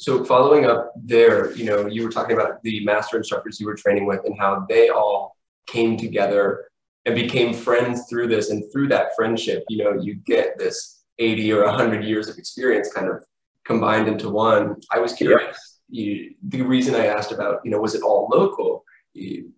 So 0.00 0.24
following 0.24 0.64
up 0.64 0.94
there, 0.96 1.52
you 1.52 1.66
know, 1.66 1.86
you 1.86 2.02
were 2.02 2.10
talking 2.10 2.34
about 2.34 2.62
the 2.62 2.82
master 2.86 3.18
instructors 3.18 3.60
you 3.60 3.66
were 3.66 3.74
training 3.74 4.06
with 4.06 4.24
and 4.24 4.34
how 4.38 4.64
they 4.66 4.88
all 4.88 5.36
came 5.66 5.98
together 5.98 6.70
and 7.04 7.14
became 7.14 7.52
friends 7.52 8.06
through 8.08 8.28
this. 8.28 8.48
And 8.48 8.64
through 8.72 8.88
that 8.88 9.10
friendship, 9.14 9.62
you 9.68 9.84
know, 9.84 10.00
you 10.00 10.14
get 10.14 10.58
this 10.58 11.02
80 11.18 11.52
or 11.52 11.66
100 11.66 12.02
years 12.02 12.30
of 12.30 12.38
experience 12.38 12.90
kind 12.90 13.10
of 13.10 13.22
combined 13.66 14.08
into 14.08 14.30
one. 14.30 14.76
I 14.90 15.00
was 15.00 15.12
curious. 15.12 15.80
You, 15.90 16.34
the 16.48 16.62
reason 16.62 16.94
I 16.94 17.04
asked 17.04 17.32
about, 17.32 17.60
you 17.62 17.70
know, 17.70 17.78
was 17.78 17.94
it 17.94 18.00
all 18.00 18.26
local? 18.32 18.86
You, 19.12 19.52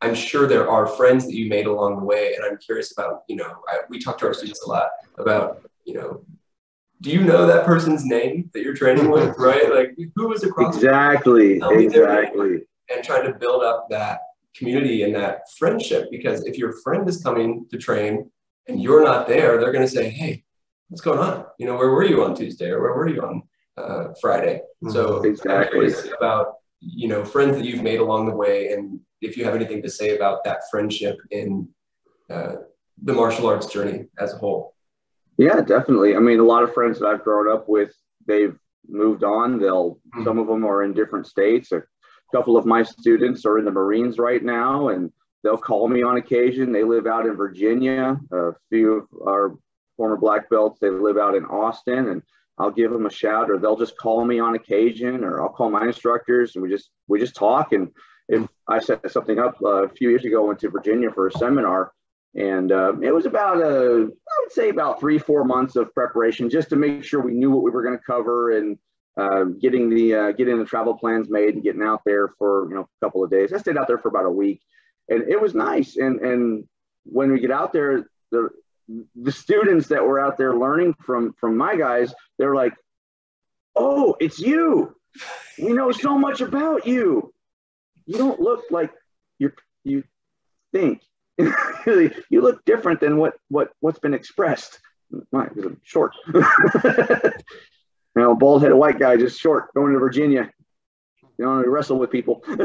I'm 0.00 0.16
sure 0.16 0.48
there 0.48 0.68
are 0.68 0.88
friends 0.88 1.24
that 1.26 1.34
you 1.34 1.48
made 1.48 1.66
along 1.66 2.00
the 2.00 2.04
way, 2.04 2.34
and 2.34 2.44
I'm 2.44 2.58
curious 2.58 2.90
about, 2.90 3.22
you 3.28 3.36
know, 3.36 3.54
I, 3.68 3.78
we 3.88 4.00
talk 4.00 4.18
to 4.18 4.26
our 4.26 4.34
students 4.34 4.64
a 4.64 4.68
lot 4.68 4.88
about, 5.18 5.62
you 5.84 5.94
know, 5.94 6.24
do 7.00 7.10
you 7.10 7.22
know 7.22 7.46
that 7.46 7.64
person's 7.64 8.04
name 8.04 8.50
that 8.52 8.62
you're 8.62 8.74
training 8.74 9.10
with, 9.10 9.34
right? 9.38 9.72
Like 9.72 9.96
who 10.14 10.28
was 10.28 10.42
across 10.44 10.76
exactly, 10.76 11.60
exactly, 11.62 12.62
and 12.90 13.04
trying 13.04 13.30
to 13.30 13.38
build 13.38 13.62
up 13.62 13.86
that 13.90 14.20
community 14.56 15.02
and 15.02 15.14
that 15.14 15.42
friendship. 15.56 16.08
Because 16.10 16.44
if 16.46 16.56
your 16.58 16.72
friend 16.82 17.08
is 17.08 17.22
coming 17.22 17.66
to 17.70 17.78
train 17.78 18.30
and 18.66 18.82
you're 18.82 19.04
not 19.04 19.28
there, 19.28 19.58
they're 19.60 19.72
going 19.72 19.86
to 19.86 19.90
say, 19.90 20.10
"Hey, 20.10 20.44
what's 20.88 21.02
going 21.02 21.20
on? 21.20 21.46
You 21.58 21.66
know, 21.66 21.76
where 21.76 21.90
were 21.90 22.04
you 22.04 22.24
on 22.24 22.34
Tuesday 22.34 22.70
or 22.70 22.82
where 22.82 22.94
were 22.94 23.08
you 23.08 23.22
on 23.22 23.42
uh, 23.76 24.14
Friday?" 24.20 24.60
Mm-hmm. 24.82 24.92
So 24.92 25.22
exactly 25.22 25.92
about 26.16 26.54
you 26.80 27.08
know 27.08 27.24
friends 27.24 27.56
that 27.56 27.64
you've 27.64 27.82
made 27.82 28.00
along 28.00 28.26
the 28.26 28.34
way, 28.34 28.72
and 28.72 29.00
if 29.20 29.36
you 29.36 29.44
have 29.44 29.54
anything 29.54 29.82
to 29.82 29.90
say 29.90 30.16
about 30.16 30.44
that 30.44 30.62
friendship 30.70 31.18
in 31.30 31.68
uh, 32.30 32.54
the 33.02 33.12
martial 33.12 33.46
arts 33.46 33.66
journey 33.66 34.06
as 34.18 34.34
a 34.34 34.38
whole. 34.38 34.74
Yeah, 35.38 35.60
definitely. 35.60 36.16
I 36.16 36.18
mean, 36.18 36.40
a 36.40 36.44
lot 36.44 36.64
of 36.64 36.74
friends 36.74 36.98
that 36.98 37.06
I've 37.06 37.22
grown 37.22 37.50
up 37.50 37.68
with, 37.68 37.94
they've 38.26 38.58
moved 38.88 39.22
on. 39.22 39.58
They'll, 39.58 39.94
mm-hmm. 39.94 40.24
some 40.24 40.38
of 40.38 40.48
them 40.48 40.66
are 40.66 40.82
in 40.82 40.92
different 40.92 41.26
states. 41.26 41.70
A 41.72 41.82
couple 42.34 42.56
of 42.56 42.66
my 42.66 42.82
students 42.82 43.46
are 43.46 43.58
in 43.58 43.64
the 43.64 43.70
Marines 43.70 44.18
right 44.18 44.42
now, 44.42 44.88
and 44.88 45.12
they'll 45.44 45.56
call 45.56 45.88
me 45.88 46.02
on 46.02 46.16
occasion. 46.16 46.72
They 46.72 46.82
live 46.82 47.06
out 47.06 47.24
in 47.24 47.36
Virginia. 47.36 48.18
A 48.32 48.50
few 48.68 48.94
of 48.94 49.06
our 49.26 49.56
former 49.96 50.16
black 50.16 50.50
belts, 50.50 50.80
they 50.80 50.90
live 50.90 51.18
out 51.18 51.36
in 51.36 51.44
Austin, 51.44 52.08
and 52.08 52.22
I'll 52.58 52.72
give 52.72 52.90
them 52.90 53.06
a 53.06 53.10
shout, 53.10 53.50
or 53.50 53.58
they'll 53.58 53.76
just 53.76 53.96
call 53.96 54.24
me 54.24 54.40
on 54.40 54.56
occasion, 54.56 55.22
or 55.22 55.40
I'll 55.40 55.48
call 55.48 55.70
my 55.70 55.86
instructors, 55.86 56.56
and 56.56 56.62
we 56.62 56.68
just 56.68 56.90
we 57.06 57.20
just 57.20 57.36
talk. 57.36 57.72
And 57.72 57.92
if 58.28 58.48
I 58.66 58.80
set 58.80 59.08
something 59.10 59.38
up 59.38 59.56
uh, 59.62 59.84
a 59.84 59.88
few 59.88 60.10
years 60.10 60.24
ago, 60.24 60.46
went 60.46 60.58
to 60.60 60.70
Virginia 60.70 61.10
for 61.12 61.28
a 61.28 61.32
seminar, 61.32 61.92
and 62.38 62.70
uh, 62.70 62.92
it 63.02 63.12
was 63.12 63.26
about 63.26 63.60
a 63.60 64.08
I 64.08 64.40
would 64.42 64.52
say 64.52 64.68
about 64.68 65.00
three 65.00 65.18
four 65.18 65.44
months 65.44 65.74
of 65.74 65.92
preparation 65.92 66.48
just 66.48 66.68
to 66.70 66.76
make 66.76 67.02
sure 67.02 67.20
we 67.20 67.34
knew 67.34 67.50
what 67.50 67.64
we 67.64 67.70
were 67.70 67.82
going 67.82 67.98
to 67.98 68.04
cover 68.04 68.56
and 68.56 68.78
uh, 69.16 69.44
getting 69.60 69.90
the 69.90 70.14
uh, 70.14 70.32
getting 70.32 70.58
the 70.58 70.64
travel 70.64 70.94
plans 70.94 71.28
made 71.28 71.54
and 71.54 71.64
getting 71.64 71.82
out 71.82 72.02
there 72.06 72.28
for 72.38 72.68
you 72.68 72.76
know 72.76 72.82
a 72.82 73.04
couple 73.04 73.24
of 73.24 73.30
days. 73.30 73.52
I 73.52 73.58
stayed 73.58 73.76
out 73.76 73.88
there 73.88 73.98
for 73.98 74.08
about 74.08 74.26
a 74.26 74.30
week, 74.30 74.62
and 75.08 75.28
it 75.28 75.40
was 75.40 75.54
nice. 75.54 75.96
And 75.96 76.20
and 76.20 76.68
when 77.02 77.32
we 77.32 77.40
get 77.40 77.50
out 77.50 77.72
there, 77.72 78.08
the 78.30 78.50
the 79.16 79.32
students 79.32 79.88
that 79.88 80.04
were 80.04 80.20
out 80.20 80.38
there 80.38 80.56
learning 80.56 80.94
from 81.04 81.34
from 81.40 81.56
my 81.56 81.74
guys, 81.74 82.14
they're 82.38 82.54
like, 82.54 82.74
"Oh, 83.74 84.16
it's 84.20 84.38
you. 84.38 84.94
We 85.60 85.72
know 85.72 85.90
so 85.90 86.16
much 86.16 86.40
about 86.40 86.86
you. 86.86 87.34
You 88.06 88.16
don't 88.16 88.38
look 88.38 88.62
like 88.70 88.92
you 89.40 89.50
you 89.82 90.04
think. 90.72 91.02
you 92.30 92.40
look 92.40 92.64
different 92.64 93.00
than 93.00 93.16
what 93.16 93.34
what 93.48 93.70
what's 93.80 93.98
been 93.98 94.14
expressed." 94.14 94.80
My, 95.32 95.48
short. 95.82 96.12
you 96.34 96.42
know, 98.14 98.34
bald 98.34 98.62
headed 98.62 98.76
white 98.76 98.98
guy, 98.98 99.16
just 99.16 99.40
short, 99.40 99.72
going 99.74 99.92
to 99.92 99.98
Virginia. 99.98 100.50
You 101.38 101.44
know, 101.44 101.62
to 101.62 101.70
wrestle 101.70 101.98
with 101.98 102.10
people. 102.10 102.42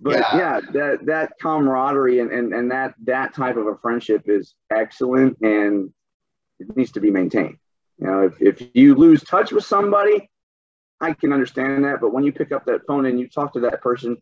but 0.00 0.18
yeah. 0.18 0.36
yeah, 0.36 0.60
that 0.72 1.06
that 1.06 1.32
camaraderie 1.40 2.20
and, 2.20 2.30
and 2.32 2.52
and 2.54 2.70
that 2.70 2.94
that 3.04 3.34
type 3.34 3.56
of 3.56 3.66
a 3.66 3.76
friendship 3.76 4.22
is 4.26 4.54
excellent 4.74 5.38
and 5.42 5.92
it 6.58 6.74
needs 6.76 6.92
to 6.92 7.00
be 7.00 7.10
maintained. 7.10 7.58
You 7.98 8.06
know, 8.06 8.22
if, 8.22 8.40
if 8.40 8.70
you 8.74 8.94
lose 8.94 9.22
touch 9.22 9.52
with 9.52 9.64
somebody, 9.64 10.30
I 11.00 11.12
can 11.12 11.32
understand 11.32 11.84
that. 11.84 12.00
But 12.00 12.12
when 12.12 12.24
you 12.24 12.32
pick 12.32 12.52
up 12.52 12.64
that 12.66 12.86
phone 12.86 13.06
and 13.06 13.20
you 13.20 13.28
talk 13.28 13.52
to 13.54 13.60
that 13.60 13.82
person, 13.82 14.16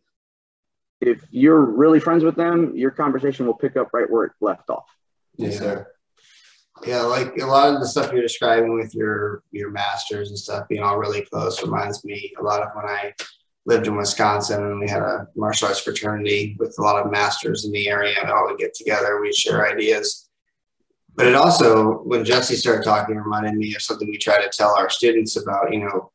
if 1.01 1.23
you're 1.31 1.61
really 1.61 1.99
friends 1.99 2.23
with 2.23 2.35
them, 2.35 2.75
your 2.75 2.91
conversation 2.91 3.45
will 3.45 3.55
pick 3.55 3.75
up 3.77 3.89
right 3.93 4.09
where 4.09 4.25
it 4.25 4.31
left 4.41 4.69
off. 4.69 4.85
Yes, 5.37 5.59
sir 5.59 5.87
yeah, 6.83 7.01
like 7.01 7.37
a 7.37 7.45
lot 7.45 7.73
of 7.73 7.79
the 7.79 7.87
stuff 7.87 8.11
you're 8.11 8.21
describing 8.21 8.73
with 8.73 8.93
your 8.93 9.43
your 9.51 9.71
masters 9.71 10.29
and 10.29 10.37
stuff 10.37 10.67
being 10.67 10.83
all 10.83 10.97
really 10.97 11.21
close 11.21 11.61
reminds 11.61 12.03
me 12.03 12.33
a 12.39 12.43
lot 12.43 12.61
of 12.61 12.69
when 12.73 12.85
I 12.85 13.13
lived 13.65 13.87
in 13.87 13.95
Wisconsin 13.95 14.63
and 14.63 14.79
we 14.79 14.87
had 14.87 15.01
a 15.01 15.27
martial 15.35 15.67
arts 15.67 15.79
fraternity 15.79 16.55
with 16.59 16.75
a 16.77 16.81
lot 16.81 17.03
of 17.03 17.11
masters 17.11 17.65
in 17.65 17.71
the 17.71 17.87
area. 17.87 18.15
and 18.21 18.29
all 18.29 18.45
would 18.45 18.59
get 18.59 18.75
together, 18.75 19.19
we'd 19.19 19.33
share 19.33 19.67
ideas. 19.67 20.29
But 21.15 21.25
it 21.27 21.35
also, 21.35 22.03
when 22.03 22.25
Jesse 22.25 22.57
started 22.57 22.83
talking, 22.83 23.15
reminded 23.15 23.55
me 23.55 23.73
of 23.73 23.81
something 23.81 24.07
we 24.07 24.17
try 24.17 24.39
to 24.39 24.51
tell 24.55 24.77
our 24.77 24.89
students 24.89 25.37
about. 25.37 25.73
You 25.73 25.79
know, 25.79 26.11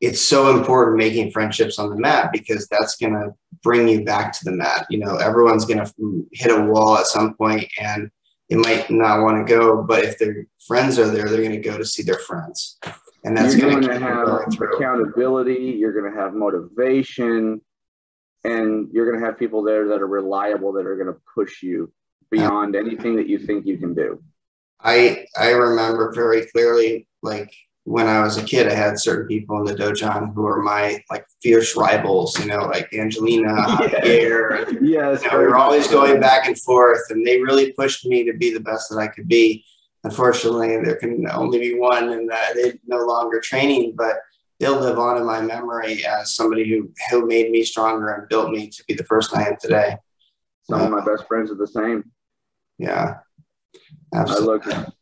it's 0.00 0.20
so 0.20 0.56
important 0.56 0.98
making 0.98 1.32
friendships 1.32 1.78
on 1.78 1.90
the 1.90 1.96
mat 1.96 2.30
because 2.32 2.68
that's 2.68 2.96
going 2.96 3.14
to 3.14 3.34
bring 3.62 3.88
you 3.88 4.04
back 4.04 4.32
to 4.32 4.44
the 4.44 4.52
mat. 4.52 4.86
You 4.90 4.98
know, 4.98 5.16
everyone's 5.16 5.64
going 5.64 5.84
to 5.84 6.26
hit 6.32 6.56
a 6.56 6.64
wall 6.64 6.98
at 6.98 7.06
some 7.06 7.34
point 7.34 7.66
and 7.80 8.10
they 8.48 8.56
might 8.56 8.90
not 8.90 9.22
want 9.22 9.46
to 9.46 9.52
go, 9.52 9.82
but 9.82 10.04
if 10.04 10.18
their 10.18 10.46
friends 10.66 10.98
are 10.98 11.08
there, 11.08 11.28
they're 11.28 11.42
going 11.42 11.50
to 11.50 11.68
go 11.68 11.76
to 11.76 11.84
see 11.84 12.02
their 12.02 12.18
friends. 12.18 12.78
And 13.24 13.36
that's 13.36 13.56
going 13.56 13.82
to 13.82 13.98
have 13.98 14.28
accountability, 14.60 15.76
you're 15.78 15.92
going 15.92 16.12
to 16.12 16.18
have 16.18 16.32
motivation, 16.32 17.60
and 18.44 18.88
you're 18.92 19.10
going 19.10 19.20
to 19.20 19.26
have 19.26 19.36
people 19.36 19.64
there 19.64 19.88
that 19.88 20.00
are 20.00 20.06
reliable 20.06 20.72
that 20.74 20.86
are 20.86 20.94
going 20.94 21.12
to 21.12 21.20
push 21.34 21.62
you 21.62 21.92
beyond 22.30 22.76
anything 22.76 23.16
that 23.16 23.28
you 23.28 23.38
think 23.38 23.66
you 23.66 23.78
can 23.78 23.94
do. 23.94 24.22
I 24.80 25.26
I 25.36 25.50
remember 25.50 26.12
very 26.12 26.46
clearly 26.46 27.08
like 27.22 27.52
when 27.86 28.08
I 28.08 28.20
was 28.20 28.36
a 28.36 28.42
kid, 28.42 28.66
I 28.66 28.74
had 28.74 28.98
certain 28.98 29.28
people 29.28 29.58
in 29.58 29.64
the 29.64 29.80
dojo 29.80 30.34
who 30.34 30.42
were 30.42 30.60
my 30.60 31.04
like 31.08 31.24
fierce 31.40 31.76
rivals, 31.76 32.36
you 32.40 32.46
know, 32.46 32.64
like 32.64 32.92
Angelina, 32.92 33.46
Javier. 33.54 34.76
yes. 34.82 35.22
You 35.22 35.30
know, 35.30 35.38
we 35.38 35.44
were 35.44 35.56
always 35.56 35.86
going 35.86 36.20
back 36.20 36.48
and 36.48 36.58
forth, 36.58 37.02
and 37.10 37.24
they 37.24 37.40
really 37.40 37.72
pushed 37.74 38.04
me 38.04 38.24
to 38.24 38.32
be 38.32 38.52
the 38.52 38.58
best 38.58 38.90
that 38.90 38.98
I 38.98 39.06
could 39.06 39.28
be. 39.28 39.64
Unfortunately, 40.02 40.76
there 40.82 40.96
can 40.96 41.24
only 41.30 41.60
be 41.60 41.78
one, 41.78 42.08
and 42.08 42.28
uh, 42.28 42.36
they're 42.56 42.74
no 42.88 43.06
longer 43.06 43.40
training, 43.40 43.94
but 43.96 44.16
they'll 44.58 44.80
live 44.80 44.98
on 44.98 45.18
in 45.18 45.24
my 45.24 45.40
memory 45.40 46.04
as 46.04 46.34
somebody 46.34 46.68
who, 46.68 46.90
who 47.10 47.24
made 47.24 47.52
me 47.52 47.62
stronger 47.62 48.14
and 48.14 48.28
built 48.28 48.50
me 48.50 48.68
to 48.68 48.84
be 48.88 48.94
the 48.94 49.04
person 49.04 49.38
I 49.38 49.46
am 49.46 49.56
today. 49.60 49.96
Some 50.64 50.80
of 50.80 50.90
my 50.90 51.04
best 51.04 51.28
friends 51.28 51.52
are 51.52 51.56
the 51.56 51.68
same. 51.68 52.10
Yeah. 52.78 53.18
Absolutely. 54.12 54.72
I 54.72 54.78
look 54.78 54.94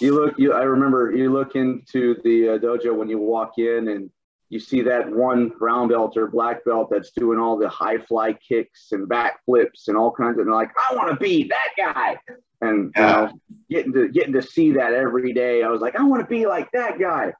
you 0.00 0.14
look 0.14 0.34
you 0.38 0.52
i 0.52 0.62
remember 0.62 1.14
you 1.14 1.32
look 1.32 1.54
into 1.54 2.16
the 2.24 2.50
uh, 2.50 2.58
dojo 2.58 2.94
when 2.94 3.08
you 3.08 3.18
walk 3.18 3.58
in 3.58 3.88
and 3.88 4.10
you 4.48 4.60
see 4.60 4.80
that 4.82 5.10
one 5.10 5.48
brown 5.58 5.88
belt 5.88 6.16
or 6.16 6.28
black 6.28 6.64
belt 6.64 6.88
that's 6.90 7.10
doing 7.10 7.38
all 7.38 7.58
the 7.58 7.68
high 7.68 7.98
fly 7.98 8.32
kicks 8.34 8.92
and 8.92 9.08
back 9.08 9.40
flips 9.44 9.88
and 9.88 9.96
all 9.96 10.12
kinds 10.12 10.38
of 10.38 10.46
and 10.46 10.54
like 10.54 10.70
i 10.90 10.94
want 10.94 11.10
to 11.10 11.16
be 11.16 11.48
that 11.48 11.70
guy. 11.76 12.16
And 12.60 12.92
yeah. 12.96 13.22
you 13.22 13.26
know 13.26 13.32
getting 13.70 13.92
to 13.92 14.08
getting 14.08 14.32
to 14.34 14.42
see 14.42 14.72
that 14.72 14.92
every 14.92 15.32
day 15.32 15.62
i 15.62 15.68
was 15.68 15.80
like 15.80 15.96
i 15.96 16.02
want 16.02 16.22
to 16.22 16.28
be 16.28 16.46
like 16.46 16.70
that 16.72 16.98
guy. 16.98 17.32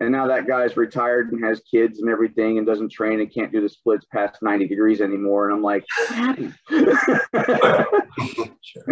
And 0.00 0.10
now 0.10 0.26
that 0.26 0.48
guy's 0.48 0.76
retired 0.76 1.30
and 1.30 1.44
has 1.44 1.62
kids 1.70 2.00
and 2.00 2.10
everything 2.10 2.58
and 2.58 2.66
doesn't 2.66 2.88
train 2.88 3.20
and 3.20 3.32
can't 3.32 3.52
do 3.52 3.60
the 3.60 3.68
splits 3.68 4.04
past 4.12 4.42
90 4.42 4.66
degrees 4.66 5.00
anymore. 5.00 5.48
And 5.48 5.56
i'm 5.56 5.62
like 5.62 5.84
happy 6.08 6.52
and 6.70 6.96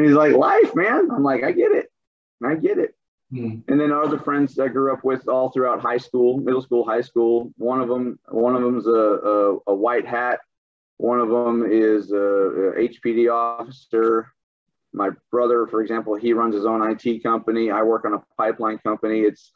he's 0.05 0.15
like 0.15 0.35
life 0.35 0.75
man. 0.75 1.11
I'm 1.11 1.23
like 1.23 1.45
i 1.45 1.53
get 1.53 1.73
it. 1.73 1.87
I 2.45 2.57
get 2.57 2.79
it 2.79 2.95
Hmm. 3.33 3.61
And 3.69 3.81
then 3.81 3.93
other 3.93 4.19
friends 4.19 4.59
I 4.59 4.69
grew 4.69 4.93
up 4.93 5.05
with 5.05 5.27
all 5.27 5.51
throughout 5.51 5.81
high 5.81 5.97
school, 5.97 6.37
middle 6.37 6.61
school, 6.61 6.85
high 6.85 7.01
school. 7.01 7.51
One 7.57 7.81
of 7.81 7.89
them, 7.89 8.19
one 8.29 8.55
of 8.55 8.63
them's 8.63 8.87
a, 8.87 8.91
a, 8.91 9.59
a 9.69 9.75
white 9.75 10.07
hat. 10.07 10.41
One 10.99 11.19
of 11.19 11.31
them 11.31 11.67
is 11.69 12.13
a, 12.13 12.17
a, 12.17 12.89
HPD 12.89 13.33
officer. 13.33 14.31
My 14.93 15.11
brother, 15.31 15.67
for 15.67 15.81
example, 15.81 16.15
he 16.15 16.35
runs 16.35 16.55
his 16.55 16.67
own 16.67 16.83
IT 16.87 17.23
company. 17.23 17.71
I 17.71 17.83
work 17.83 18.05
on 18.05 18.13
a 18.13 18.23
pipeline 18.37 18.79
company. 18.79 19.21
It's 19.21 19.51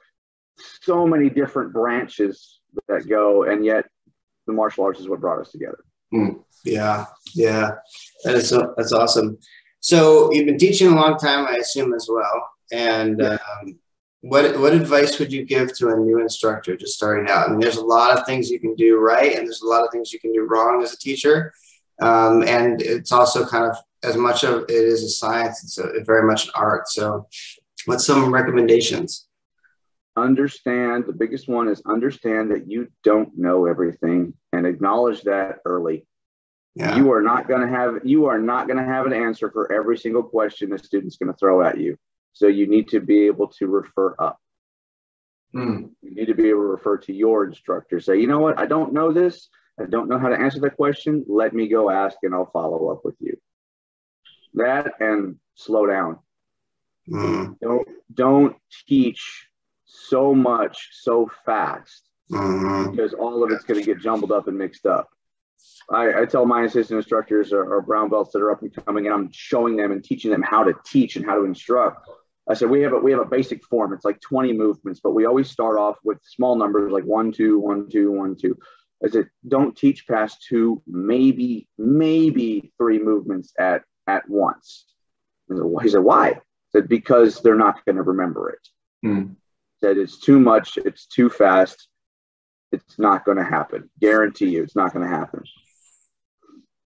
so 0.81 1.07
many 1.07 1.29
different 1.29 1.75
branches 1.75 2.61
that 2.89 3.07
go, 3.07 3.43
and 3.43 3.63
yet 3.63 3.85
the 4.47 4.55
martial 4.55 4.85
arts 4.85 5.01
is 5.01 5.09
what 5.09 5.21
brought 5.21 5.41
us 5.41 5.53
together. 5.53 5.85
Mm. 6.15 6.43
Yeah, 6.65 7.05
yeah, 7.35 7.73
that 8.25 8.37
is 8.37 8.51
that's 8.77 8.93
awesome. 8.93 9.37
So 9.81 10.33
you've 10.33 10.47
been 10.47 10.59
teaching 10.59 10.89
a 10.89 10.97
long 10.97 11.19
time, 11.19 11.47
I 11.47 11.57
assume, 11.57 11.93
as 11.93 12.09
well. 12.11 12.51
And 12.73 13.23
um, 13.23 13.79
what 14.21 14.59
what 14.59 14.73
advice 14.73 15.19
would 15.19 15.33
you 15.33 15.45
give 15.45 15.77
to 15.77 15.91
a 15.91 15.97
new 15.97 16.21
instructor 16.21 16.77
just 16.77 16.95
starting 16.95 17.31
out? 17.31 17.47
I 17.47 17.51
mean, 17.51 17.61
there's 17.61 17.77
a 17.77 17.85
lot 17.85 18.17
of 18.17 18.27
things 18.27 18.51
you 18.51 18.59
can 18.59 18.75
do 18.75 18.99
right, 18.99 19.37
and 19.37 19.47
there's 19.47 19.63
a 19.63 19.69
lot 19.69 19.85
of 19.85 19.91
things 19.93 20.13
you 20.13 20.19
can 20.19 20.33
do 20.33 20.47
wrong 20.49 20.83
as 20.83 20.93
a 20.93 20.99
teacher. 20.99 21.53
Um, 22.03 22.43
and 22.43 22.83
it's 22.83 23.13
also 23.13 23.47
kind 23.47 23.65
of 23.65 23.77
as 24.03 24.17
much 24.17 24.45
of 24.45 24.63
it 24.65 24.71
is 24.71 25.03
a 25.03 25.09
science; 25.09 25.63
it's 25.65 25.79
a, 25.79 26.05
very 26.05 26.27
much 26.27 26.47
an 26.47 26.53
art. 26.55 26.89
So, 26.89 27.29
what's 27.85 28.05
some 28.05 28.33
recommendations? 28.33 29.27
Understand 30.17 31.05
the 31.07 31.13
biggest 31.13 31.47
one 31.47 31.69
is 31.69 31.83
understand 31.87 32.51
that 32.51 32.69
you 32.69 32.89
don't 33.05 33.37
know 33.37 33.67
everything, 33.67 34.35
and 34.53 34.67
acknowledge 34.67 35.23
that 35.23 35.59
early. 35.65 36.07
Yeah. 36.75 36.97
You 36.97 37.11
are 37.13 37.23
not 37.23 37.49
going 37.49 37.63
to 37.63 37.69
have 37.69 38.01
you 38.05 38.27
are 38.27 38.39
not 38.39 38.67
going 38.67 38.79
to 38.79 38.85
have 38.85 39.07
an 39.07 39.15
answer 39.15 39.51
for 39.51 39.73
every 39.73 39.97
single 39.97 40.23
question 40.23 40.69
the 40.69 40.79
student's 40.79 41.17
going 41.17 41.33
to 41.33 41.39
throw 41.39 41.63
at 41.63 41.79
you. 41.79 41.97
So 42.37 42.49
you 42.49 42.67
need 42.67 42.89
to 42.89 43.01
be 43.01 43.29
able 43.29 43.49
to 43.59 43.67
refer 43.67 44.15
up. 44.19 44.39
Mm. 45.55 45.89
You 46.03 46.15
need 46.15 46.27
to 46.27 46.35
be 46.35 46.51
able 46.51 46.61
to 46.61 46.67
refer 46.67 46.99
to 46.99 47.13
your 47.15 47.47
instructor. 47.47 47.99
Say, 47.99 48.21
you 48.21 48.27
know 48.27 48.41
what, 48.41 48.59
I 48.59 48.67
don't 48.67 48.93
know 48.93 49.11
this. 49.11 49.49
I 49.81 49.85
don't 49.87 50.07
know 50.07 50.19
how 50.19 50.29
to 50.29 50.39
answer 50.39 50.61
that 50.61 50.77
question. 50.77 51.25
Let 51.29 51.55
me 51.55 51.67
go 51.67 51.89
ask 51.89 52.19
and 52.23 52.35
I'll 52.35 52.51
follow 52.51 52.91
up 52.91 53.07
with 53.07 53.15
you. 53.21 53.39
That 54.53 55.01
and 55.01 55.37
slow 55.55 55.87
down. 55.87 56.19
Mm. 57.09 57.59
Don't 57.59 57.89
don't 58.13 58.57
teach 58.87 59.49
so 59.87 60.35
much 60.35 60.91
so 60.93 61.31
fast 61.47 62.03
mm-hmm. 62.31 62.91
because 62.91 63.15
all 63.15 63.43
of 63.43 63.51
it's 63.51 63.65
going 63.65 63.81
to 63.81 63.87
get 63.87 64.03
jumbled 64.03 64.33
up 64.33 64.47
and 64.47 64.59
mixed 64.59 64.85
up. 64.85 65.09
I, 65.91 66.23
I, 66.23 66.25
tell 66.27 66.45
my 66.45 66.65
assistant 66.65 66.99
instructors 66.99 67.53
or, 67.53 67.65
or, 67.65 67.81
brown 67.81 68.11
belts 68.11 68.33
that 68.33 68.43
are 68.43 68.51
up 68.51 68.63
and 68.63 68.75
coming, 68.85 69.07
and 69.07 69.15
I'm 69.15 69.31
showing 69.33 69.77
them 69.77 69.93
and 69.93 70.03
teaching 70.03 70.31
them 70.31 70.43
how 70.43 70.65
to 70.65 70.75
teach 70.85 71.17
and 71.17 71.25
how 71.25 71.37
to 71.37 71.45
instruct. 71.45 72.09
I 72.49 72.55
said 72.55 72.71
we 72.71 72.83
have 72.83 72.93
a 72.93 72.99
we 72.99 73.11
have 73.11 73.21
a 73.21 73.27
basic 73.27 73.65
form. 73.65 73.93
It's 73.93 74.05
like 74.05 74.21
20 74.21 74.53
movements, 74.53 75.01
but 75.03 75.13
we 75.13 75.27
always 75.27 75.51
start 75.51 75.79
off 75.79 75.97
with 76.05 76.19
small 76.23 76.57
numbers 76.57 76.93
like 76.93 77.05
one, 77.05 77.33
two, 77.33 77.59
one, 77.59 77.89
two, 77.91 78.13
one, 78.13 78.37
two. 78.37 78.57
I 79.05 79.09
said 79.09 79.29
don't 79.47 79.77
teach 79.77 80.07
past 80.07 80.45
two, 80.49 80.83
maybe 80.87 81.69
maybe 81.77 82.73
three 82.79 82.99
movements 82.99 83.53
at 83.59 83.83
at 84.07 84.29
once. 84.29 84.87
He 85.49 85.89
said 85.89 86.01
why? 86.01 86.29
I 86.29 86.41
said 86.73 86.89
because 86.89 87.41
they're 87.41 87.57
not 87.57 87.85
going 87.85 87.97
to 87.97 88.03
remember 88.03 88.51
it. 88.51 88.69
Hmm. 89.03 89.33
Said 89.81 89.99
it's 89.99 90.19
too 90.19 90.41
much. 90.41 90.79
It's 90.79 91.07
too 91.07 91.29
fast. 91.29 91.89
it's 92.73 92.99
not 92.99 93.25
going 93.25 93.39
to 93.39 93.45
happen. 93.45 93.91
Guarantee 94.01 94.51
you, 94.51 94.63
it's 94.63 94.77
not 94.77 94.93
going 94.93 95.09
to 95.09 95.15
happen. 95.15 95.43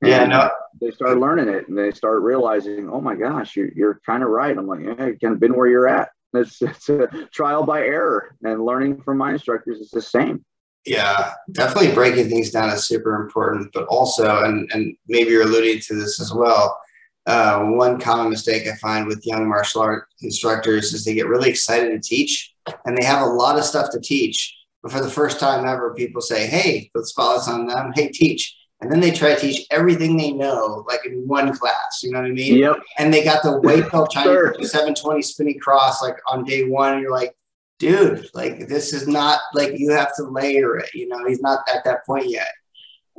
Yeah, 0.02 0.26
no, 0.26 0.50
They 0.82 0.92
start 0.92 1.18
learning 1.20 1.50
it 1.50 1.68
and 1.68 1.78
they 1.78 1.92
start 1.92 2.22
realizing, 2.22 2.90
oh 2.90 3.02
my 3.02 3.16
gosh, 3.16 3.56
you're, 3.56 3.70
you're 3.76 4.00
kind 4.06 4.24
of 4.24 4.30
right. 4.30 4.58
I'm 4.58 4.68
like, 4.68 4.80
yeah, 4.82 5.08
you 5.08 5.18
kind 5.22 5.34
of 5.34 5.40
been 5.40 5.56
where 5.56 5.68
you're 5.68 5.88
at. 5.88 6.10
It's, 6.32 6.62
it's 6.62 6.88
a 6.90 7.08
trial 7.34 7.66
by 7.66 7.80
error 7.82 8.36
and 8.44 8.64
learning 8.64 9.02
from 9.02 9.18
my 9.18 9.32
instructors 9.32 9.80
is 9.80 9.90
the 9.90 10.02
same. 10.02 10.46
yeah, 10.86 11.34
definitely 11.52 11.92
breaking 11.94 12.30
things 12.30 12.52
down 12.52 12.70
is 12.70 12.86
super 12.86 13.16
important, 13.22 13.72
but 13.74 13.86
also, 13.88 14.44
and 14.44 14.70
and 14.74 14.96
maybe 15.08 15.32
you're 15.32 15.44
alluding 15.44 15.80
to 15.82 15.96
this 15.96 16.22
as 16.22 16.34
well. 16.34 16.80
Uh, 17.26 17.60
one 17.66 18.00
common 18.00 18.30
mistake 18.30 18.68
I 18.68 18.76
find 18.78 19.06
with 19.08 19.26
young 19.26 19.48
martial 19.48 19.82
art 19.82 20.06
instructors 20.22 20.94
is 20.94 21.04
they 21.04 21.14
get 21.14 21.28
really 21.28 21.50
excited 21.50 21.90
to 21.92 22.00
teach, 22.00 22.54
and 22.86 22.98
they 22.98 23.06
have 23.06 23.22
a 23.22 23.32
lot 23.32 23.58
of 23.58 23.66
stuff 23.66 23.92
to 23.92 24.00
teach. 24.00 24.56
But 24.82 24.92
for 24.92 25.02
the 25.02 25.10
first 25.10 25.40
time 25.40 25.66
ever, 25.68 25.94
people 25.94 26.22
say, 26.22 26.48
"Hey, 26.48 26.90
put 26.96 27.08
spotlights 27.08 27.48
on 27.50 27.68
them. 27.68 27.92
Hey, 27.96 28.10
teach." 28.10 28.56
And 28.82 28.89
then 28.92 29.02
they 29.02 29.12
try 29.12 29.36
to 29.36 29.39
teach 29.39 29.68
everything 29.72 30.15
they 30.15 30.32
know, 30.32 30.86
like 30.88 31.06
in 31.06 31.28
one 31.28 31.54
class. 31.58 32.00
You 32.02 32.12
know 32.12 32.20
what 32.22 32.28
I 32.30 32.34
mean? 32.34 32.58
Yep. 32.58 32.78
and 32.98 33.13
they 33.13 33.24
got 33.24 33.44
the 33.44 33.60
weight 33.60 33.92
belt 33.92 34.12
trying 34.13 34.26
Sure. 34.26 34.52
to 34.54 34.60
do 34.60 34.65
720 34.65 35.22
spinning 35.22 35.60
cross 35.60 36.02
like 36.02 36.15
on 36.28 36.46
day 36.46 36.63
one. 36.65 36.94
And 36.94 37.02
you're 37.02 37.12
like, 37.12 37.36
dude, 37.78 38.30
like 38.34 38.68
this 38.70 38.94
is 38.94 39.08
not 39.08 39.39
like 39.54 39.78
you 39.78 39.92
have 39.92 40.15
to 40.15 40.24
layer 40.24 40.78
it. 40.78 40.94
You 40.94 41.08
know, 41.10 41.26
he's 41.28 41.42
not 41.42 41.60
at 41.74 41.84
that 41.84 42.06
point 42.06 42.30
yet. 42.30 42.48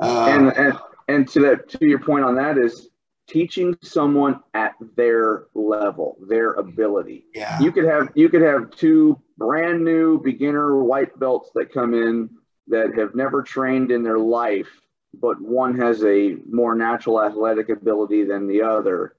Um, 0.01 0.09
and 0.49 0.57
and 0.57 0.79
and 1.09 1.29
to 1.29 1.41
that 1.41 1.69
to 1.71 1.87
your 1.87 1.99
point 1.99 2.25
on 2.25 2.35
that 2.37 2.57
is 2.57 2.89
teaching 3.29 3.77
someone 3.83 4.41
at 4.55 4.73
their 4.97 5.45
level 5.55 6.17
their 6.27 6.55
ability 6.55 7.27
yeah, 7.35 7.61
you 7.61 7.71
could 7.71 7.85
have 7.85 8.09
you 8.17 8.29
could 8.29 8.43
have 8.43 8.71
two 8.73 9.21
brand 9.39 9.85
new 9.85 10.19
beginner 10.21 10.83
white 10.83 11.17
belts 11.21 11.51
that 11.55 11.73
come 11.73 11.95
in 11.95 12.29
that 12.67 12.93
have 12.99 13.15
never 13.15 13.41
trained 13.43 13.93
in 13.93 14.03
their 14.03 14.19
life 14.19 14.69
but 15.15 15.41
one 15.41 15.77
has 15.79 16.05
a 16.05 16.37
more 16.51 16.75
natural 16.75 17.23
athletic 17.23 17.69
ability 17.69 18.25
than 18.25 18.47
the 18.47 18.63
other 18.63 19.17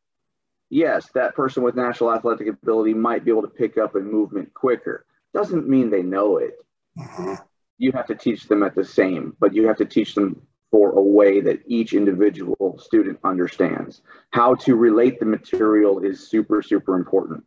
yes 0.70 1.10
that 1.14 1.36
person 1.36 1.64
with 1.64 1.76
natural 1.76 2.12
athletic 2.14 2.48
ability 2.48 2.94
might 2.94 3.26
be 3.26 3.32
able 3.32 3.42
to 3.42 3.48
pick 3.48 3.78
up 3.78 3.96
a 3.96 4.00
movement 4.00 4.54
quicker 4.54 5.06
doesn't 5.34 5.68
mean 5.68 5.90
they 5.90 6.04
know 6.04 6.38
it 6.38 6.58
Mhm. 6.98 7.40
you 7.78 7.92
have 7.94 8.08
to 8.08 8.16
teach 8.16 8.48
them 8.48 8.64
at 8.64 8.76
the 8.76 8.84
same, 8.84 9.36
but 9.40 9.56
you 9.56 9.66
have 9.66 9.78
to 9.78 9.86
teach 9.86 10.14
them 10.14 10.46
for 10.70 10.92
a 10.92 11.02
way 11.02 11.42
that 11.42 11.62
each 11.66 11.94
individual 11.94 12.78
student 12.78 13.18
understands. 13.24 14.02
How 14.32 14.56
to 14.56 14.76
relate 14.76 15.20
the 15.20 15.26
material 15.26 16.00
is 16.00 16.30
super, 16.30 16.62
super 16.62 16.96
important. 16.96 17.44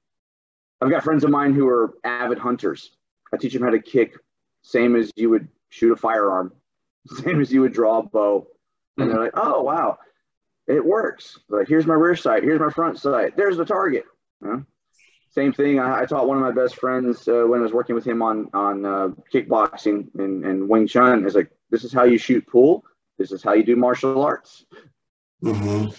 I've 0.81 0.91
got 0.91 1.05
friends 1.05 1.25
of 1.25 1.31
mine 1.31 1.55
who 1.55 1.69
are 1.69 1.97
avid 2.05 2.39
hunters. 2.39 2.97
I 3.33 3.37
teach 3.37 3.53
them 3.53 3.63
how 3.63 3.71
to 3.71 3.81
kick, 3.81 4.19
same 4.63 4.97
as 4.97 5.11
you 5.15 5.31
would 5.31 5.47
shoot 5.69 5.93
a 5.93 5.97
firearm, 5.97 6.53
same 7.07 7.41
as 7.41 7.53
you 7.53 7.61
would 7.63 7.73
draw 7.73 7.99
a 7.99 8.03
bow. 8.03 8.47
And 8.97 9.11
they're 9.11 9.19
like, 9.21 9.33
oh, 9.35 9.63
wow, 9.63 9.99
it 10.67 10.85
works. 10.85 11.39
Like, 11.49 11.67
here's 11.69 11.87
my 11.87 11.95
rear 11.95 12.15
sight, 12.17 12.43
here's 12.45 12.61
my 12.61 12.71
front 12.71 12.99
sight, 12.99 13.37
there's 13.37 13.57
the 13.57 13.65
target. 13.65 14.05
You 14.41 14.49
know? 14.49 14.65
Same 15.31 15.53
thing. 15.53 15.81
I, 15.81 16.03
I 16.03 16.07
taught 16.07 16.29
one 16.29 16.37
of 16.37 16.43
my 16.45 16.53
best 16.53 16.77
friends 16.77 17.27
uh, 17.27 17.43
when 17.49 17.59
I 17.59 17.63
was 17.65 17.73
working 17.73 17.97
with 17.97 18.07
him 18.07 18.23
on 18.23 18.49
on 18.55 18.85
uh, 18.87 19.09
kickboxing 19.33 20.07
and, 20.17 20.45
and 20.45 20.69
Wing 20.69 20.87
Chun. 20.87 21.27
Is 21.27 21.35
like, 21.35 21.51
this 21.71 21.83
is 21.83 21.93
how 21.93 22.05
you 22.05 22.19
shoot 22.19 22.47
pool. 22.47 22.85
This 23.19 23.33
is 23.33 23.43
how 23.43 23.53
you 23.55 23.65
do 23.65 23.75
martial 23.75 24.23
arts, 24.23 24.65
Mhm. 25.43 25.93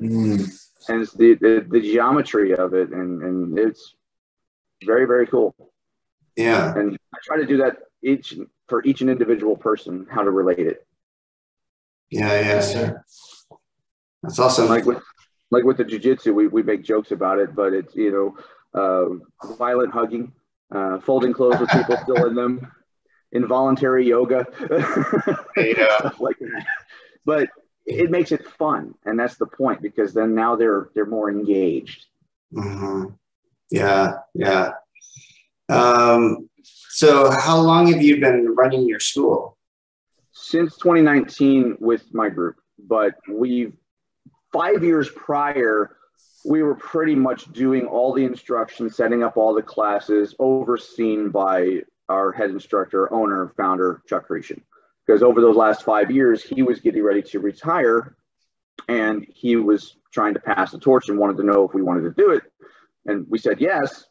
and 0.00 1.02
it's 1.02 1.12
the, 1.12 1.34
the 1.34 1.66
the 1.68 1.80
geometry 1.80 2.54
of 2.54 2.72
it, 2.74 2.90
and 2.90 3.22
and 3.22 3.58
it's 3.58 3.94
very 4.84 5.06
very 5.06 5.26
cool. 5.26 5.54
yeah, 6.36 6.72
And 6.76 6.96
I 7.12 7.18
try 7.24 7.36
to 7.38 7.46
do 7.46 7.56
that 7.58 7.78
each 8.02 8.34
for 8.68 8.84
each 8.84 9.00
and 9.00 9.10
individual 9.10 9.56
person 9.56 10.06
how 10.10 10.22
to 10.22 10.30
relate 10.30 10.66
it. 10.66 10.86
yeah, 12.10 12.40
yeah. 12.40 12.60
sir. 12.60 13.02
That's 14.22 14.38
awesome. 14.38 14.68
Like 14.68 14.84
with 14.84 15.02
like 15.50 15.64
with 15.64 15.76
the 15.78 15.84
jujitsu, 15.84 16.34
we 16.34 16.48
we 16.48 16.62
make 16.62 16.82
jokes 16.84 17.10
about 17.10 17.38
it, 17.38 17.54
but 17.54 17.72
it's 17.72 17.94
you 17.94 18.12
know 18.12 18.80
uh, 18.80 19.54
violent 19.56 19.92
hugging, 19.92 20.32
uh, 20.74 21.00
folding 21.00 21.32
clothes 21.32 21.60
with 21.60 21.70
people 21.70 21.96
still 22.02 22.26
in 22.26 22.34
them, 22.34 22.70
involuntary 23.32 24.06
yoga. 24.06 24.46
Yeah. 25.56 25.98
stuff 25.98 26.20
like 26.20 26.38
that. 26.40 26.66
But 27.24 27.48
it 27.86 28.10
makes 28.10 28.32
it 28.32 28.46
fun, 28.58 28.94
and 29.04 29.18
that's 29.18 29.36
the 29.36 29.46
point 29.46 29.80
because 29.82 30.12
then 30.12 30.34
now 30.34 30.56
they're 30.56 30.90
they're 30.94 31.06
more 31.06 31.30
engaged. 31.30 32.06
Mhm. 32.52 33.16
Yeah, 33.70 34.18
yeah. 34.34 34.72
Um, 35.68 36.48
so, 36.98 37.30
how 37.30 37.60
long 37.60 37.92
have 37.92 38.02
you 38.02 38.20
been 38.20 38.56
running 38.56 38.88
your 38.88 38.98
school? 38.98 39.56
Since 40.32 40.78
2019 40.78 41.76
with 41.78 42.12
my 42.12 42.28
group, 42.28 42.56
but 42.76 43.14
we've 43.30 43.72
five 44.52 44.82
years 44.82 45.08
prior, 45.08 45.96
we 46.44 46.64
were 46.64 46.74
pretty 46.74 47.14
much 47.14 47.52
doing 47.52 47.86
all 47.86 48.12
the 48.12 48.24
instruction, 48.24 48.90
setting 48.90 49.22
up 49.22 49.36
all 49.36 49.54
the 49.54 49.62
classes, 49.62 50.34
overseen 50.40 51.28
by 51.28 51.82
our 52.08 52.32
head 52.32 52.50
instructor, 52.50 53.12
owner, 53.14 53.52
founder, 53.56 54.02
Chuck 54.08 54.26
Cretion. 54.26 54.60
Because 55.06 55.22
over 55.22 55.40
those 55.40 55.54
last 55.54 55.84
five 55.84 56.10
years, 56.10 56.42
he 56.42 56.64
was 56.64 56.80
getting 56.80 57.04
ready 57.04 57.22
to 57.22 57.38
retire 57.38 58.16
and 58.88 59.24
he 59.32 59.54
was 59.54 59.98
trying 60.12 60.34
to 60.34 60.40
pass 60.40 60.72
the 60.72 60.80
torch 60.80 61.08
and 61.08 61.16
wanted 61.16 61.36
to 61.36 61.44
know 61.44 61.62
if 61.62 61.74
we 61.74 61.82
wanted 61.82 62.02
to 62.02 62.20
do 62.20 62.32
it. 62.32 62.42
And 63.06 63.24
we 63.30 63.38
said 63.38 63.60
yes. 63.60 64.07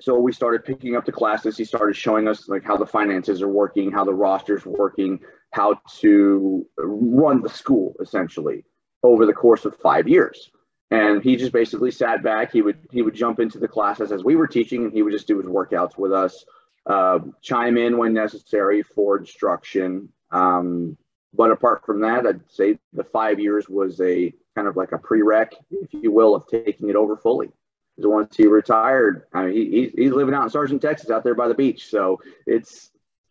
So 0.00 0.18
we 0.18 0.32
started 0.32 0.64
picking 0.64 0.96
up 0.96 1.04
the 1.04 1.12
classes. 1.12 1.56
He 1.56 1.64
started 1.64 1.94
showing 1.96 2.28
us 2.28 2.48
like 2.48 2.64
how 2.64 2.76
the 2.76 2.86
finances 2.86 3.42
are 3.42 3.48
working, 3.48 3.92
how 3.92 4.04
the 4.04 4.14
roster's 4.14 4.66
working, 4.66 5.20
how 5.50 5.80
to 6.00 6.66
run 6.78 7.42
the 7.42 7.48
school 7.48 7.94
essentially 8.00 8.64
over 9.02 9.26
the 9.26 9.32
course 9.32 9.64
of 9.64 9.76
five 9.76 10.08
years. 10.08 10.50
And 10.90 11.22
he 11.22 11.36
just 11.36 11.52
basically 11.52 11.90
sat 11.90 12.22
back. 12.22 12.52
He 12.52 12.60
would 12.62 12.78
he 12.90 13.02
would 13.02 13.14
jump 13.14 13.40
into 13.40 13.58
the 13.58 13.68
classes 13.68 14.12
as 14.12 14.24
we 14.24 14.36
were 14.36 14.46
teaching, 14.46 14.84
and 14.84 14.92
he 14.92 15.02
would 15.02 15.12
just 15.12 15.26
do 15.26 15.38
his 15.38 15.46
workouts 15.46 15.96
with 15.96 16.12
us, 16.12 16.44
uh, 16.86 17.20
chime 17.40 17.78
in 17.78 17.96
when 17.96 18.12
necessary 18.12 18.82
for 18.82 19.16
instruction. 19.16 20.10
Um, 20.32 20.98
but 21.32 21.50
apart 21.50 21.86
from 21.86 22.00
that, 22.00 22.26
I'd 22.26 22.40
say 22.50 22.78
the 22.92 23.04
five 23.04 23.40
years 23.40 23.68
was 23.68 24.00
a 24.02 24.34
kind 24.54 24.68
of 24.68 24.76
like 24.76 24.92
a 24.92 24.98
prereq, 24.98 25.52
if 25.70 25.94
you 25.94 26.12
will, 26.12 26.34
of 26.34 26.46
taking 26.46 26.90
it 26.90 26.96
over 26.96 27.16
fully. 27.16 27.50
Because 27.96 28.08
once 28.08 28.36
he 28.36 28.46
retired, 28.46 29.24
I 29.32 29.44
mean, 29.44 29.54
he, 29.54 29.70
he's, 29.70 29.92
he's 29.92 30.12
living 30.12 30.34
out 30.34 30.44
in 30.44 30.50
Sargent, 30.50 30.80
Texas, 30.80 31.10
out 31.10 31.24
there 31.24 31.34
by 31.34 31.48
the 31.48 31.54
beach. 31.54 31.88
So 31.88 32.20
it's 32.46 32.90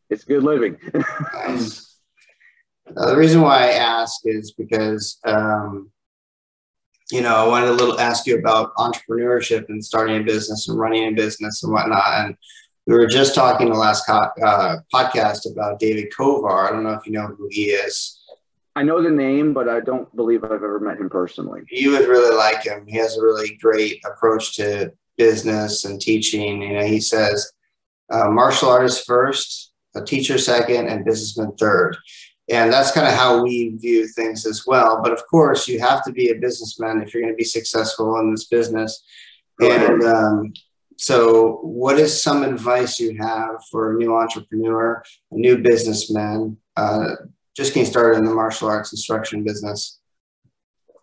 it's 0.09 0.23
good 0.23 0.43
living. 0.43 0.77
Uh, 2.97 3.11
the 3.11 3.17
reason 3.17 3.41
why 3.41 3.67
I 3.67 3.71
ask 3.73 4.19
is 4.25 4.51
because, 4.51 5.17
um, 5.23 5.89
you 7.09 7.21
know, 7.21 7.35
I 7.35 7.47
wanted 7.47 7.67
to 7.67 7.73
little 7.73 7.99
ask 7.99 8.25
you 8.25 8.37
about 8.37 8.75
entrepreneurship 8.75 9.69
and 9.69 9.83
starting 9.83 10.17
a 10.17 10.23
business 10.23 10.67
and 10.67 10.77
running 10.77 11.07
a 11.07 11.11
business 11.11 11.63
and 11.63 11.71
whatnot. 11.71 12.25
And 12.25 12.35
we 12.87 12.95
were 12.95 13.07
just 13.07 13.35
talking 13.35 13.69
the 13.69 13.77
last 13.77 14.05
co- 14.05 14.31
uh, 14.43 14.77
podcast 14.93 15.49
about 15.49 15.79
David 15.79 16.11
Kovar. 16.11 16.67
I 16.67 16.71
don't 16.71 16.83
know 16.83 16.93
if 16.93 17.05
you 17.05 17.13
know 17.13 17.27
who 17.27 17.47
he 17.49 17.65
is. 17.65 18.20
I 18.75 18.83
know 18.83 19.01
the 19.01 19.09
name, 19.09 19.53
but 19.53 19.67
I 19.67 19.81
don't 19.81 20.13
believe 20.15 20.43
I've 20.43 20.51
ever 20.51 20.79
met 20.79 20.97
him 20.97 21.09
personally. 21.09 21.61
You 21.69 21.91
would 21.91 22.07
really 22.07 22.35
like 22.35 22.63
him. 22.63 22.85
He 22.87 22.97
has 22.97 23.17
a 23.17 23.21
really 23.21 23.57
great 23.61 24.01
approach 24.05 24.55
to 24.57 24.93
business 25.17 25.83
and 25.83 25.99
teaching. 25.99 26.61
You 26.61 26.73
know, 26.73 26.85
he 26.85 27.01
says 27.01 27.51
uh, 28.09 28.29
martial 28.29 28.69
artist 28.69 29.05
first, 29.05 29.73
a 29.95 30.01
teacher 30.03 30.37
second, 30.37 30.87
and 30.87 31.03
businessman 31.03 31.53
third. 31.57 31.97
And 32.49 32.71
that's 32.71 32.91
kind 32.91 33.07
of 33.07 33.13
how 33.13 33.43
we 33.43 33.75
view 33.77 34.07
things 34.07 34.45
as 34.45 34.65
well. 34.65 35.01
But 35.01 35.13
of 35.13 35.25
course, 35.27 35.67
you 35.67 35.79
have 35.79 36.03
to 36.05 36.11
be 36.11 36.29
a 36.29 36.35
businessman 36.35 37.01
if 37.01 37.13
you're 37.13 37.23
going 37.23 37.33
to 37.33 37.37
be 37.37 37.43
successful 37.43 38.19
in 38.19 38.31
this 38.31 38.45
business. 38.45 39.03
And 39.61 40.03
um, 40.03 40.53
so, 40.97 41.59
what 41.63 41.97
is 41.97 42.21
some 42.21 42.43
advice 42.43 42.99
you 42.99 43.17
have 43.19 43.63
for 43.69 43.91
a 43.91 43.97
new 43.97 44.15
entrepreneur, 44.15 45.03
a 45.31 45.35
new 45.35 45.57
businessman, 45.57 46.57
uh, 46.75 47.15
just 47.55 47.73
getting 47.73 47.89
started 47.89 48.17
in 48.17 48.25
the 48.25 48.33
martial 48.33 48.69
arts 48.69 48.93
instruction 48.93 49.43
business? 49.43 49.99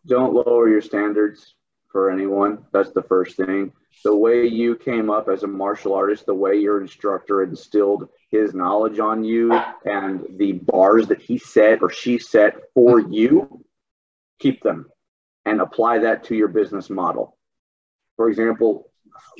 Don't 0.07 0.35
lower 0.35 0.69
your 0.69 0.81
standards 0.81 1.55
for 1.91 2.11
anyone. 2.11 2.65
That's 2.73 2.93
the 2.93 3.03
first 3.03 3.37
thing. 3.37 3.73
The 4.05 4.15
way 4.15 4.47
you 4.47 4.77
came 4.77 5.11
up 5.11 5.29
as 5.29 5.43
a 5.43 5.49
martial 5.49 5.95
artist, 5.95 6.27
the 6.27 6.35
way 6.35 6.57
your 6.57 6.81
instructor 6.81 7.43
instilled 7.43 8.09
his 8.31 8.55
knowledge 8.55 8.99
on 8.99 9.25
you 9.25 9.53
and 9.85 10.25
the 10.37 10.53
bars 10.53 11.09
that 11.09 11.21
he 11.21 11.39
set 11.39 11.83
or 11.83 11.91
she 11.91 12.19
set 12.19 12.55
for 12.75 13.01
you, 13.01 13.65
keep 14.39 14.63
them 14.63 14.87
and 15.47 15.61
apply 15.61 15.99
that 15.99 16.23
to 16.25 16.37
your 16.37 16.49
business 16.49 16.91
model. 16.91 17.37
For 18.17 18.29
example, 18.29 18.91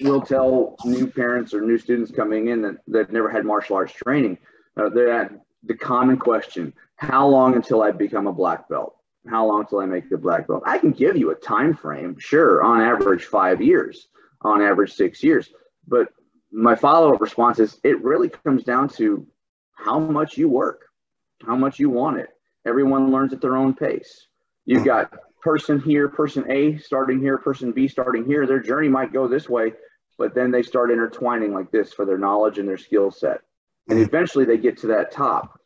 we'll 0.01 0.23
tell 0.23 0.77
new 0.85 1.07
parents 1.07 1.55
or 1.55 1.61
new 1.61 1.79
students 1.79 2.11
coming 2.11 2.49
in 2.49 2.63
that 2.63 2.79
they've 2.89 3.11
never 3.11 3.31
had 3.31 3.45
martial 3.45 3.77
arts 3.77 3.93
training. 3.93 4.39
Uh, 4.77 4.89
they're 4.89 5.13
at 5.13 5.33
the 5.69 5.75
common 5.75 6.17
question 6.17 6.73
how 6.97 7.29
long 7.29 7.55
until 7.55 7.83
I 7.83 7.93
become 7.93 8.27
a 8.27 8.33
black 8.33 8.69
belt? 8.69 8.97
How 9.29 9.47
long 9.47 9.67
till 9.67 9.79
I 9.79 9.87
make 9.87 10.11
the 10.11 10.17
black 10.17 10.49
belt? 10.49 10.65
I 10.67 10.79
can 10.79 10.91
give 10.91 11.17
you 11.17 11.31
a 11.31 11.35
time 11.37 11.75
frame, 11.75 12.17
sure, 12.19 12.63
on 12.63 12.81
average 12.81 13.25
five 13.25 13.63
years, 13.63 14.09
on 14.43 14.63
average 14.63 14.95
six 14.95 15.23
years. 15.23 15.49
But 15.87 16.09
my 16.51 16.75
follow-up 16.75 17.21
response 17.21 17.61
is 17.61 17.79
it 17.85 18.03
really 18.03 18.31
comes 18.31 18.65
down 18.65 18.89
to 18.91 19.27
how 19.73 20.01
much 20.01 20.37
you 20.37 20.49
work, 20.49 20.87
how 21.47 21.55
much 21.55 21.79
you 21.79 21.89
want 21.89 22.19
it. 22.19 22.31
Everyone 22.67 23.13
learns 23.13 23.33
at 23.33 23.41
their 23.41 23.57
own 23.57 23.75
pace. 23.75 24.27
You've 24.65 24.85
got 24.85 25.15
person 25.41 25.81
here, 25.81 26.09
person 26.09 26.51
A 26.51 26.79
starting 26.79 27.21
here, 27.21 27.39
person 27.39 27.71
B 27.73 27.87
starting 27.87 28.25
here. 28.25 28.47
Their 28.47 28.61
journey 28.61 28.89
might 28.89 29.13
go 29.13 29.29
this 29.29 29.49
way, 29.49 29.73
but 30.19 30.35
then 30.35 30.51
they 30.51 30.63
start 30.63 30.91
intertwining 30.91 31.55
like 31.55 31.71
this 31.71 31.93
for 31.93 32.05
their 32.05 32.19
knowledge 32.19 32.59
and 32.59 32.69
their 32.69 32.77
skill 32.77 33.11
set. 33.11 33.41
And 33.89 33.99
mm-hmm. 33.99 34.09
eventually 34.09 34.45
they 34.45 34.59
get 34.59 34.79
to 34.79 34.89
that 34.89 35.13
top. 35.13 35.58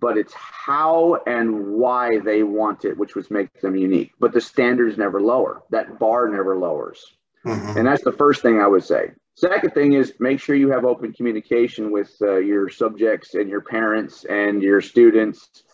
But 0.00 0.16
it's 0.16 0.34
how 0.34 1.18
and 1.26 1.72
why 1.74 2.18
they 2.20 2.42
want 2.42 2.84
it, 2.84 2.96
which 2.96 3.14
was 3.14 3.30
makes 3.30 3.60
them 3.62 3.76
unique. 3.76 4.12
But 4.18 4.32
the 4.32 4.40
standards 4.40 4.96
never 4.96 5.20
lower. 5.20 5.62
That 5.70 5.98
bar 5.98 6.28
never 6.28 6.56
lowers. 6.56 7.04
Mm-hmm. 7.46 7.78
And 7.78 7.86
that's 7.86 8.04
the 8.04 8.12
first 8.12 8.42
thing 8.42 8.60
I 8.60 8.66
would 8.66 8.84
say. 8.84 9.10
Second 9.34 9.70
thing 9.70 9.94
is 9.94 10.12
make 10.20 10.40
sure 10.40 10.54
you 10.54 10.70
have 10.70 10.84
open 10.84 11.12
communication 11.12 11.90
with 11.90 12.12
uh, 12.20 12.36
your 12.36 12.68
subjects 12.68 13.34
and 13.34 13.48
your 13.48 13.62
parents 13.62 14.24
and 14.24 14.62
your 14.62 14.80
students 14.80 15.64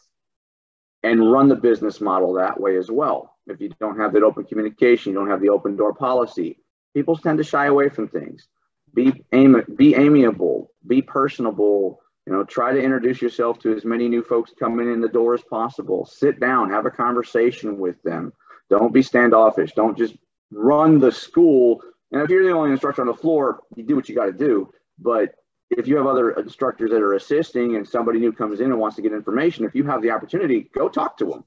and 1.02 1.33
run 1.33 1.48
the 1.48 1.57
business 1.57 2.00
model 2.00 2.35
that 2.35 2.61
way 2.61 2.76
as 2.76 2.90
well. 2.90 3.37
If 3.46 3.61
you 3.61 3.70
don't 3.81 3.98
have 3.98 4.12
that 4.12 4.22
open 4.22 4.44
communication, 4.44 5.12
you 5.12 5.18
don't 5.18 5.31
have 5.31 5.40
the 5.40 5.50
open 5.50 5.76
door 5.76 5.94
policy, 5.94 6.59
people 6.94 7.16
tend 7.16 7.38
to 7.38 7.44
shy 7.44 7.66
away 7.66 7.88
from 7.88 8.09
things. 8.09 8.46
Be 8.94 9.24
aim, 9.33 9.62
be 9.76 9.94
amiable, 9.94 10.70
be 10.87 11.02
personable, 11.02 12.00
you 12.29 12.35
know, 12.35 12.45
try 12.45 12.75
to 12.75 12.79
introduce 12.79 13.23
yourself 13.23 13.59
to 13.61 13.75
as 13.75 13.87
many 13.87 14.07
new 14.07 14.23
folks 14.23 14.53
coming 14.61 14.93
in 14.93 15.01
the 15.01 15.09
door 15.09 15.33
as 15.33 15.41
possible. 15.43 16.05
Sit 16.05 16.38
down, 16.38 16.69
have 16.69 16.85
a 16.85 16.91
conversation 16.91 17.79
with 17.79 18.03
them. 18.03 18.35
Don't 18.69 18.93
be 18.93 19.01
standoffish. 19.01 19.73
Don't 19.73 19.97
just 19.97 20.14
run 20.51 20.99
the 20.99 21.11
school. 21.11 21.81
And 22.12 22.21
if 22.21 22.29
you're 22.29 22.45
the 22.45 22.53
only 22.53 22.73
instructor 22.73 23.01
on 23.01 23.09
the 23.09 23.14
floor, 23.14 23.61
you 23.77 23.83
do 23.83 23.97
what 23.97 24.11
you 24.11 24.14
got 24.14 24.27
to 24.27 24.33
do. 24.33 24.71
But 24.99 25.37
if 25.71 25.88
you 25.88 25.97
have 25.97 26.07
other 26.07 26.33
instructors 26.33 26.91
that 26.91 27.01
are 27.01 27.14
assisting 27.14 27.77
and 27.77 27.88
somebody 27.88 28.19
new 28.19 28.33
comes 28.33 28.61
in 28.61 28.67
and 28.67 28.79
wants 28.79 28.97
to 28.97 29.03
get 29.03 29.14
information, 29.14 29.64
if 29.64 29.75
you 29.75 29.85
have 29.85 30.03
the 30.03 30.11
opportunity, 30.11 30.71
go 30.75 30.91
talk 30.91 31.17
to 31.19 31.25
them. 31.25 31.45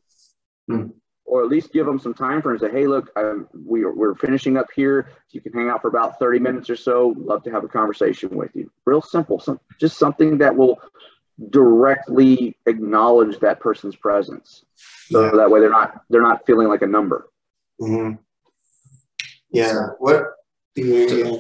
Hmm. 0.68 0.88
Or 1.26 1.44
at 1.44 1.50
least 1.50 1.72
give 1.72 1.86
them 1.86 2.00
some 2.00 2.14
time 2.14 2.42
for 2.42 2.52
and 2.52 2.60
say, 2.60 2.72
hey, 2.72 2.88
look, 2.88 3.10
um, 3.16 3.48
we 3.54 3.84
are, 3.84 3.94
we're 3.94 4.16
finishing 4.16 4.58
up 4.58 4.68
here. 4.76 5.10
You 5.30 5.40
can 5.40 5.54
hang 5.54 5.70
out 5.70 5.82
for 5.82 5.88
about 5.88 6.20
30 6.20 6.40
minutes 6.40 6.70
or 6.70 6.76
so. 6.76 7.14
Love 7.18 7.44
to 7.44 7.52
have 7.52 7.64
a 7.64 7.70
conversation 7.70 8.30
with 8.30 8.52
you. 8.54 8.70
Real 8.86 9.02
simple, 9.02 9.40
some, 9.40 9.60
just 9.80 9.98
something 9.98 10.38
that 10.40 10.56
will 10.56 10.82
directly 11.50 12.58
acknowledge 12.66 13.40
that 13.40 13.60
person's 13.60 13.96
presence. 13.96 14.66
So 15.10 15.26
yeah. 15.26 15.32
that 15.32 15.50
way 15.50 15.60
they're 15.60 15.70
not 15.70 16.02
they're 16.10 16.22
not 16.22 16.46
feeling 16.46 16.68
like 16.68 16.82
a 16.82 16.88
number. 16.88 17.30
Mm-hmm. 17.82 18.16
Yeah. 19.52 19.88
What 20.00 20.26
in? 20.76 21.40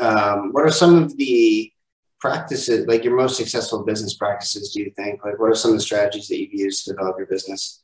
Um, 0.00 0.52
what 0.52 0.64
are 0.64 0.70
some 0.70 0.96
of 0.96 1.16
the 1.16 1.72
practices, 2.20 2.86
like 2.86 3.02
your 3.02 3.16
most 3.16 3.36
successful 3.36 3.84
business 3.84 4.14
practices, 4.14 4.72
do 4.72 4.80
you 4.80 4.92
think? 4.94 5.24
Like, 5.24 5.38
what 5.38 5.50
are 5.50 5.54
some 5.54 5.72
of 5.72 5.78
the 5.78 5.82
strategies 5.82 6.28
that 6.28 6.38
you've 6.38 6.52
used 6.52 6.84
to 6.84 6.92
develop 6.92 7.16
your 7.18 7.26
business? 7.26 7.82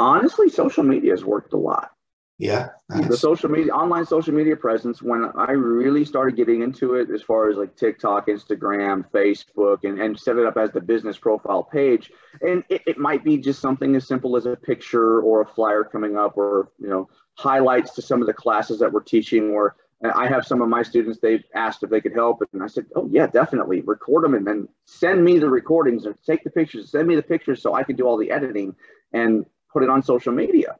Honestly, 0.00 0.48
social 0.48 0.82
media 0.82 1.10
has 1.12 1.24
worked 1.24 1.52
a 1.52 1.58
lot. 1.58 1.90
Yeah. 2.38 2.70
Nice. 2.88 3.06
The 3.06 3.16
social 3.18 3.50
media, 3.50 3.70
online 3.74 4.06
social 4.06 4.32
media 4.32 4.56
presence, 4.56 5.02
when 5.02 5.30
I 5.36 5.52
really 5.52 6.06
started 6.06 6.36
getting 6.36 6.62
into 6.62 6.94
it, 6.94 7.10
as 7.10 7.20
far 7.20 7.50
as 7.50 7.58
like 7.58 7.76
TikTok, 7.76 8.28
Instagram, 8.28 9.04
Facebook, 9.12 9.84
and, 9.84 10.00
and 10.00 10.18
set 10.18 10.38
it 10.38 10.46
up 10.46 10.56
as 10.56 10.70
the 10.70 10.80
business 10.80 11.18
profile 11.18 11.62
page. 11.62 12.10
And 12.40 12.64
it, 12.70 12.80
it 12.86 12.96
might 12.96 13.24
be 13.24 13.36
just 13.36 13.60
something 13.60 13.94
as 13.94 14.08
simple 14.08 14.38
as 14.38 14.46
a 14.46 14.56
picture 14.56 15.20
or 15.20 15.42
a 15.42 15.46
flyer 15.46 15.84
coming 15.84 16.16
up 16.16 16.38
or, 16.38 16.72
you 16.78 16.88
know, 16.88 17.10
highlights 17.34 17.92
to 17.96 18.02
some 18.02 18.22
of 18.22 18.26
the 18.26 18.32
classes 18.32 18.78
that 18.78 18.90
we're 18.90 19.02
teaching 19.02 19.50
or 19.50 19.76
I 20.02 20.26
have 20.28 20.46
some 20.46 20.62
of 20.62 20.70
my 20.70 20.82
students, 20.82 21.18
they've 21.20 21.44
asked 21.54 21.82
if 21.82 21.90
they 21.90 22.00
could 22.00 22.14
help. 22.14 22.42
And 22.54 22.62
I 22.62 22.68
said, 22.68 22.86
oh, 22.96 23.06
yeah, 23.12 23.26
definitely. 23.26 23.82
Record 23.82 24.24
them 24.24 24.32
and 24.32 24.46
then 24.46 24.66
send 24.86 25.22
me 25.22 25.38
the 25.38 25.50
recordings 25.50 26.06
or 26.06 26.16
take 26.24 26.42
the 26.42 26.48
pictures, 26.48 26.90
send 26.90 27.06
me 27.06 27.16
the 27.16 27.22
pictures 27.22 27.60
so 27.60 27.74
I 27.74 27.82
can 27.82 27.96
do 27.96 28.06
all 28.06 28.16
the 28.16 28.30
editing 28.30 28.74
and 29.12 29.44
put 29.72 29.82
it 29.82 29.88
on 29.88 30.02
social 30.02 30.32
media. 30.32 30.76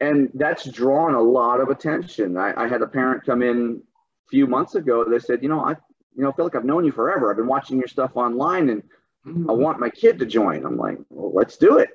And 0.00 0.30
that's 0.34 0.68
drawn 0.70 1.14
a 1.14 1.20
lot 1.20 1.60
of 1.60 1.68
attention. 1.68 2.36
I, 2.36 2.54
I 2.56 2.68
had 2.68 2.82
a 2.82 2.86
parent 2.86 3.24
come 3.26 3.42
in 3.42 3.82
a 4.26 4.28
few 4.30 4.46
months 4.46 4.74
ago. 4.76 5.04
They 5.04 5.18
said, 5.18 5.42
you 5.42 5.48
know, 5.48 5.60
I 5.60 5.76
you 6.18 6.24
know, 6.24 6.32
feel 6.32 6.44
like 6.44 6.56
I've 6.56 6.64
known 6.64 6.84
you 6.84 6.90
forever. 6.90 7.30
I've 7.30 7.36
been 7.36 7.46
watching 7.46 7.78
your 7.78 7.86
stuff 7.86 8.12
online 8.16 8.70
and 8.70 8.82
I 9.24 9.30
hmm. 9.30 9.46
want 9.46 9.78
my 9.78 9.88
kid 9.88 10.18
to 10.18 10.26
join. 10.26 10.66
I'm 10.66 10.76
like, 10.76 10.98
well, 11.10 11.32
let's 11.32 11.56
do 11.56 11.78
it. 11.78 11.90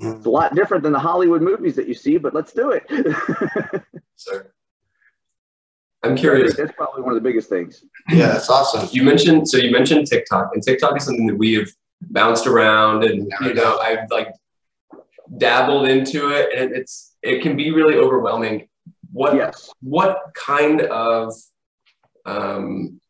Hmm. 0.00 0.12
It's 0.12 0.26
a 0.26 0.30
lot 0.30 0.54
different 0.54 0.82
than 0.82 0.92
the 0.92 0.98
Hollywood 0.98 1.40
movies 1.40 1.74
that 1.76 1.88
you 1.88 1.94
see, 1.94 2.18
but 2.18 2.34
let's 2.34 2.52
do 2.52 2.72
it. 2.72 2.84
Sir. 4.16 4.52
I'm 6.02 6.16
curious. 6.16 6.56
That's 6.56 6.72
probably 6.72 7.02
one 7.02 7.12
of 7.12 7.14
the 7.14 7.26
biggest 7.26 7.48
things. 7.48 7.84
Yeah, 8.10 8.28
that's 8.28 8.50
awesome. 8.50 8.88
You 8.92 9.02
mentioned 9.02 9.48
so 9.48 9.56
you 9.56 9.70
mentioned 9.70 10.06
TikTok, 10.06 10.50
and 10.52 10.62
TikTok 10.62 10.98
is 10.98 11.04
something 11.04 11.26
that 11.28 11.38
we 11.38 11.54
have 11.54 11.68
bounced 12.02 12.46
around, 12.46 13.04
and 13.04 13.32
you 13.40 13.54
know 13.54 13.78
I've 13.78 14.10
like 14.10 14.28
dabbled 15.38 15.88
into 15.88 16.30
it, 16.30 16.50
and 16.56 16.74
it's 16.74 17.16
it 17.22 17.42
can 17.42 17.56
be 17.56 17.70
really 17.70 17.96
overwhelming. 17.96 18.68
What 19.12 19.36
yes. 19.36 19.70
what 19.80 20.18
kind 20.34 20.82
of 20.82 21.32
um, 22.26 23.00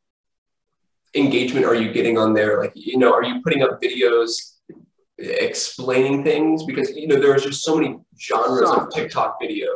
engagement 1.15 1.67
are 1.67 1.75
you 1.75 1.93
getting 1.93 2.19
on 2.19 2.35
there? 2.35 2.61
Like 2.61 2.73
you 2.75 2.99
know, 2.99 3.13
are 3.13 3.25
you 3.25 3.43
putting 3.43 3.63
up 3.63 3.81
videos 3.81 4.55
explaining 5.19 6.25
things 6.25 6.65
because 6.65 6.91
you 6.91 7.07
know 7.07 7.21
there's 7.21 7.45
just 7.45 7.63
so 7.63 7.77
many 7.77 7.99
genres 8.21 8.69
Some. 8.69 8.81
of 8.81 8.91
TikTok 8.93 9.37
video 9.41 9.69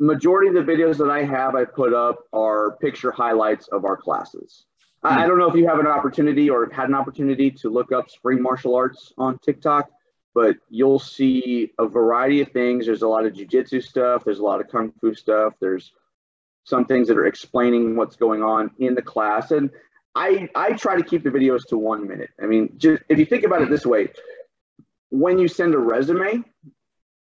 majority 0.00 0.48
of 0.48 0.54
the 0.54 0.72
videos 0.72 0.96
that 0.98 1.10
I 1.10 1.24
have 1.24 1.54
I 1.54 1.64
put 1.64 1.92
up 1.92 2.18
are 2.32 2.76
picture 2.78 3.12
highlights 3.12 3.68
of 3.68 3.84
our 3.84 3.96
classes. 3.96 4.66
Hmm. 5.02 5.18
I 5.18 5.26
don't 5.26 5.38
know 5.38 5.48
if 5.48 5.54
you 5.54 5.68
have 5.68 5.78
an 5.78 5.86
opportunity 5.86 6.50
or 6.50 6.64
have 6.64 6.72
had 6.72 6.88
an 6.88 6.94
opportunity 6.94 7.50
to 7.50 7.70
look 7.70 7.92
up 7.92 8.10
spring 8.10 8.42
martial 8.42 8.74
arts 8.74 9.12
on 9.18 9.38
TikTok, 9.38 9.88
but 10.34 10.56
you'll 10.68 10.98
see 10.98 11.72
a 11.78 11.86
variety 11.86 12.40
of 12.40 12.48
things. 12.48 12.86
There's 12.86 13.02
a 13.02 13.08
lot 13.08 13.24
of 13.24 13.32
jujitsu 13.32 13.82
stuff. 13.82 14.24
There's 14.24 14.40
a 14.40 14.44
lot 14.44 14.60
of 14.60 14.68
kung 14.68 14.92
fu 15.00 15.14
stuff. 15.14 15.54
There's 15.60 15.92
some 16.64 16.84
things 16.86 17.08
that 17.08 17.16
are 17.16 17.26
explaining 17.26 17.94
what's 17.94 18.16
going 18.16 18.42
on 18.42 18.70
in 18.78 18.94
the 18.94 19.02
class. 19.02 19.52
And 19.52 19.70
I, 20.16 20.48
I 20.54 20.72
try 20.72 20.96
to 20.96 21.04
keep 21.04 21.22
the 21.22 21.30
videos 21.30 21.66
to 21.68 21.78
one 21.78 22.08
minute. 22.08 22.30
I 22.42 22.46
mean, 22.46 22.74
just 22.76 23.02
if 23.08 23.18
you 23.18 23.26
think 23.26 23.44
about 23.44 23.62
it 23.62 23.70
this 23.70 23.86
way, 23.86 24.08
when 25.10 25.38
you 25.38 25.46
send 25.46 25.74
a 25.74 25.78
resume, 25.78 26.42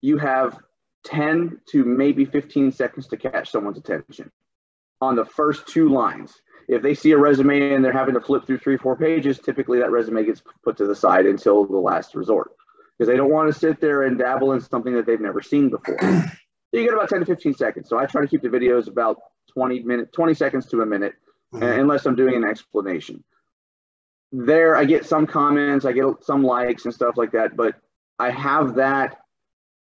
you 0.02 0.18
have 0.18 0.60
10 1.06 1.62
to 1.72 1.84
maybe 1.84 2.26
15 2.26 2.72
seconds 2.72 3.08
to 3.08 3.18
catch 3.18 3.50
someone's 3.50 3.78
attention 3.78 4.32
on 5.02 5.16
the 5.16 5.26
first 5.26 5.68
two 5.68 5.90
lines. 5.90 6.34
If 6.68 6.84
they 6.84 6.94
see 6.94 7.12
a 7.14 7.18
resume 7.18 7.74
and 7.74 7.84
they're 7.84 7.92
having 7.92 8.14
to 8.14 8.22
flip 8.22 8.46
through 8.46 8.60
three, 8.60 8.78
four 8.78 8.96
pages, 8.96 9.40
typically 9.40 9.80
that 9.80 9.90
resume 9.90 10.24
gets 10.26 10.44
put 10.64 10.78
to 10.78 10.86
the 10.86 10.96
side 10.96 11.26
until 11.26 11.66
the 11.66 11.78
last 11.78 12.14
resort 12.14 12.52
because 13.00 13.10
they 13.10 13.16
don't 13.16 13.32
want 13.32 13.52
to 13.52 13.58
sit 13.58 13.80
there 13.80 14.04
and 14.04 14.18
dabble 14.18 14.52
in 14.52 14.60
something 14.60 14.94
that 14.94 15.06
they've 15.06 15.22
never 15.22 15.42
seen 15.42 15.70
before. 15.70 15.98
so 16.02 16.08
you 16.74 16.84
get 16.84 16.94
about 16.94 17.08
10 17.08 17.22
to 17.22 17.26
15 17.26 17.54
seconds. 17.54 17.88
So 17.88 17.98
I 17.98 18.06
try 18.06 18.22
to 18.22 18.28
keep 18.28 18.42
the 18.42 18.50
videos 18.50 18.90
about 18.90 19.18
20 19.54 19.84
minutes, 19.84 20.12
20 20.12 20.34
seconds 20.34 20.66
to 20.68 20.82
a 20.82 20.86
minute, 20.86 21.14
mm-hmm. 21.54 21.64
unless 21.64 22.06
I'm 22.06 22.16
doing 22.16 22.36
an 22.36 22.44
explanation. 22.44 23.24
There, 24.34 24.76
I 24.76 24.84
get 24.84 25.06
some 25.06 25.26
comments, 25.26 25.86
I 25.86 25.94
get 25.94 26.06
some 26.22 26.44
likes 26.44 26.84
and 26.84 26.94
stuff 26.94 27.16
like 27.16 27.32
that, 27.32 27.56
but 27.56 27.76
I 28.20 28.32
have 28.32 28.76
that 28.76 29.18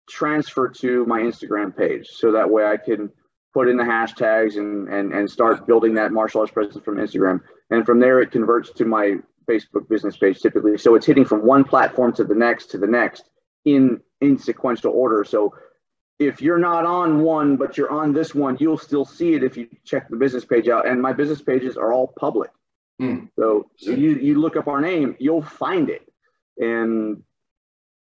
transfer 0.08 0.70
to 0.70 1.06
my 1.06 1.22
Instagram 1.22 1.76
page 1.76 2.08
so 2.08 2.32
that 2.34 2.50
way 2.50 2.66
I 2.66 2.78
can 2.78 3.10
put 3.52 3.68
in 3.68 3.78
the 3.78 3.84
hashtags 3.84 4.58
and, 4.58 4.88
and, 4.90 5.12
and 5.12 5.30
start 5.30 5.66
building 5.66 5.96
that 5.96 6.12
martial 6.12 6.42
arts 6.42 6.52
presence 6.52 6.84
from 6.86 6.98
Instagram. 6.98 7.42
And 7.72 7.84
from 7.84 8.00
there, 8.00 8.22
it 8.22 8.32
converts 8.32 8.72
to 8.74 8.86
my 8.86 9.16
Facebook 9.48 9.88
business 9.90 10.18
page 10.18 10.40
typically. 10.40 10.78
So 10.78 10.96
it's 10.96 11.06
hitting 11.06 11.26
from 11.26 11.46
one 11.46 11.64
platform 11.64 12.14
to 12.14 12.24
the 12.24 12.36
next 12.36 12.72
to 12.72 12.78
the 12.78 12.88
next 12.88 13.30
in, 13.66 14.02
in 14.20 14.38
sequential 14.38 14.92
order. 14.92 15.24
So 15.24 15.56
if 16.20 16.42
you're 16.42 16.60
not 16.60 16.86
on 16.86 17.22
one, 17.22 17.58
but 17.58 17.78
you're 17.78 17.92
on 17.92 18.14
this 18.14 18.36
one, 18.36 18.58
you'll 18.60 18.78
still 18.78 19.06
see 19.06 19.34
it 19.34 19.44
if 19.44 19.58
you 19.58 19.68
check 19.84 20.10
the 20.10 20.16
business 20.16 20.46
page 20.46 20.68
out. 20.70 20.88
And 20.88 21.02
my 21.02 21.14
business 21.14 21.42
pages 21.42 21.78
are 21.78 21.92
all 21.92 22.14
public. 22.20 22.52
Mm. 23.02 23.30
So 23.38 23.70
you, 23.80 24.16
you 24.16 24.40
look 24.40 24.56
up 24.56 24.68
our 24.68 24.80
name, 24.80 25.16
you'll 25.20 25.42
find 25.42 25.90
it. 25.90 26.08
And 26.60 27.24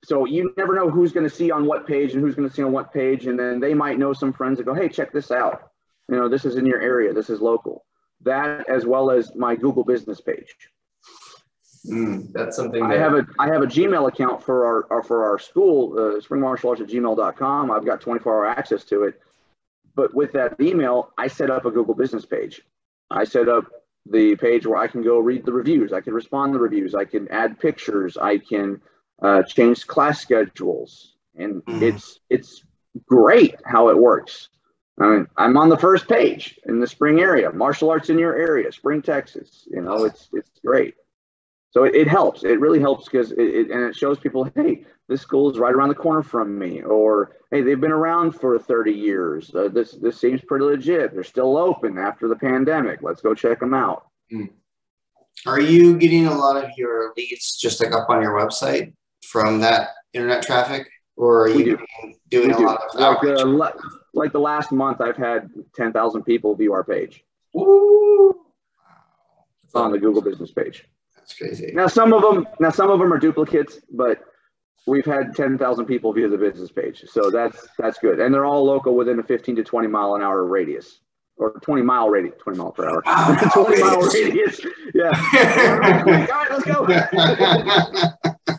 so 0.03 0.25
you 0.25 0.53
never 0.57 0.75
know 0.75 0.89
who's 0.89 1.13
going 1.13 1.27
to 1.27 1.33
see 1.33 1.49
on 1.51 1.65
what 1.65 1.87
page 1.87 2.13
and 2.13 2.21
who's 2.21 2.35
going 2.35 2.47
to 2.47 2.53
see 2.53 2.63
on 2.63 2.71
what 2.71 2.93
page 2.93 3.25
and 3.25 3.39
then 3.39 3.59
they 3.59 3.73
might 3.73 3.97
know 3.97 4.13
some 4.13 4.33
friends 4.33 4.57
that 4.57 4.65
go 4.65 4.73
hey 4.73 4.89
check 4.89 5.11
this 5.11 5.31
out 5.31 5.71
you 6.09 6.15
know 6.15 6.27
this 6.27 6.45
is 6.45 6.55
in 6.55 6.65
your 6.65 6.81
area 6.81 7.13
this 7.13 7.29
is 7.29 7.41
local 7.41 7.85
that 8.21 8.69
as 8.69 8.85
well 8.85 9.09
as 9.11 9.33
my 9.35 9.55
google 9.55 9.83
business 9.83 10.21
page 10.21 10.55
mm, 11.85 12.31
that's 12.33 12.55
something 12.55 12.87
that... 12.87 12.97
i 12.97 12.99
have 12.99 13.13
a 13.13 13.25
i 13.39 13.47
have 13.47 13.61
a 13.61 13.67
gmail 13.67 14.07
account 14.07 14.41
for 14.41 14.65
our, 14.65 14.87
our 14.91 15.03
for 15.03 15.23
our 15.23 15.37
school 15.39 15.97
uh, 15.97 16.21
spring 16.21 16.41
martial 16.41 16.69
arts 16.69 16.81
at 16.81 16.87
gmail.com 16.87 17.71
i've 17.71 17.85
got 17.85 18.01
24 18.01 18.33
hour 18.33 18.45
access 18.45 18.83
to 18.83 19.03
it. 19.03 19.19
But 19.95 20.13
with 20.15 20.31
that 20.33 20.59
email 20.59 21.11
i 21.17 21.27
set 21.27 21.49
up 21.49 21.65
a 21.65 21.71
google 21.71 21.93
business 21.93 22.25
page. 22.25 22.61
I 23.11 23.25
set 23.25 23.47
up 23.47 23.65
the 24.09 24.35
page 24.35 24.65
where 24.65 24.77
i 24.77 24.87
can 24.87 25.03
go 25.03 25.19
read 25.19 25.45
the 25.45 25.53
reviews. 25.53 25.93
I 25.93 26.01
can 26.01 26.13
respond 26.13 26.53
to 26.53 26.57
the 26.57 26.63
reviews. 26.63 26.95
I 26.95 27.05
can 27.05 27.27
add 27.29 27.59
pictures. 27.59 28.17
I 28.17 28.37
can 28.37 28.81
uh, 29.21 29.43
changed 29.43 29.87
class 29.87 30.19
schedules, 30.19 31.15
and 31.35 31.63
mm-hmm. 31.63 31.83
it's 31.83 32.19
it's 32.29 32.63
great 33.07 33.55
how 33.65 33.89
it 33.89 33.97
works. 33.97 34.49
I 34.99 35.05
mean, 35.05 35.27
I'm 35.37 35.57
on 35.57 35.69
the 35.69 35.77
first 35.77 36.07
page 36.07 36.59
in 36.65 36.79
the 36.79 36.87
spring 36.87 37.19
area, 37.19 37.51
martial 37.51 37.89
arts 37.89 38.09
in 38.09 38.19
your 38.19 38.35
area, 38.35 38.71
Spring, 38.71 39.01
Texas. 39.01 39.67
You 39.71 39.81
know, 39.81 40.03
it's 40.03 40.29
it's 40.33 40.51
great. 40.63 40.95
So 41.73 41.85
it, 41.85 41.95
it 41.95 42.07
helps. 42.07 42.43
It 42.43 42.59
really 42.59 42.79
helps 42.79 43.05
because 43.05 43.31
it, 43.31 43.39
it, 43.39 43.71
and 43.71 43.81
it 43.83 43.95
shows 43.95 44.19
people, 44.19 44.47
hey, 44.55 44.85
this 45.09 45.21
school 45.21 45.49
is 45.49 45.57
right 45.57 45.73
around 45.73 45.89
the 45.89 45.95
corner 45.95 46.21
from 46.21 46.57
me, 46.57 46.83
or 46.83 47.37
hey, 47.49 47.61
they've 47.61 47.81
been 47.81 47.91
around 47.91 48.33
for 48.33 48.59
30 48.59 48.91
years. 48.91 49.53
Uh, 49.53 49.69
this 49.69 49.93
this 49.93 50.21
seems 50.21 50.41
pretty 50.41 50.65
legit. 50.65 51.13
They're 51.13 51.23
still 51.23 51.57
open 51.57 51.97
after 51.97 52.27
the 52.27 52.35
pandemic. 52.35 53.01
Let's 53.01 53.21
go 53.21 53.33
check 53.33 53.59
them 53.59 53.73
out. 53.73 54.05
Mm. 54.31 54.49
Are 55.47 55.59
you 55.59 55.97
getting 55.97 56.27
a 56.27 56.35
lot 56.35 56.63
of 56.63 56.69
your 56.77 57.11
leads 57.17 57.57
just 57.57 57.83
like 57.83 57.91
up 57.91 58.07
on 58.07 58.21
your 58.21 58.33
website 58.33 58.93
from 59.25 59.59
that 59.61 59.89
internet 60.13 60.43
traffic, 60.43 60.87
or 61.17 61.45
are 61.45 61.49
you 61.49 61.65
do. 61.65 61.79
doing 62.29 62.47
we 62.49 62.53
a 62.53 62.57
do. 62.57 62.65
lot 62.67 62.81
of 62.93 63.57
like, 63.57 63.73
uh, 63.73 63.79
like 64.13 64.31
the 64.31 64.39
last 64.39 64.71
month? 64.71 65.01
I've 65.01 65.17
had 65.17 65.49
10,000 65.75 66.21
people 66.21 66.53
view 66.53 66.71
our 66.71 66.83
page. 66.83 67.23
Woo! 67.51 68.35
On 69.73 69.91
the 69.91 69.97
Google 69.97 70.21
business 70.21 70.51
page. 70.51 70.87
That's 71.23 71.37
crazy. 71.37 71.71
Now 71.73 71.87
some 71.87 72.11
of 72.11 72.21
them, 72.21 72.45
now 72.59 72.69
some 72.69 72.91
of 72.91 72.99
them 72.99 73.13
are 73.13 73.17
duplicates, 73.17 73.79
but 73.89 74.19
we've 74.85 75.05
had 75.05 75.33
10,000 75.33 75.85
people 75.85 76.11
view 76.11 76.29
the 76.29 76.37
business 76.37 76.69
page. 76.69 77.05
So 77.07 77.29
that's 77.29 77.65
that's 77.79 77.97
good. 77.99 78.19
And 78.19 78.33
they're 78.33 78.45
all 78.45 78.65
local 78.65 78.93
within 78.95 79.19
a 79.19 79.23
15 79.23 79.55
to 79.55 79.63
20 79.63 79.87
mile 79.87 80.15
an 80.15 80.21
hour 80.21 80.45
radius 80.45 80.99
or 81.37 81.51
20 81.61 81.81
mile 81.81 82.09
radius, 82.09 82.35
20 82.39 82.59
mile 82.59 82.73
per 82.73 82.89
hour. 82.89 83.01
20 83.53 83.81
mile 83.81 84.01
radius. 84.13 84.59
Yeah. 84.93 85.07
all 85.07 86.27
right, 86.27 86.51
let's 86.51 86.65
go. 86.65 86.85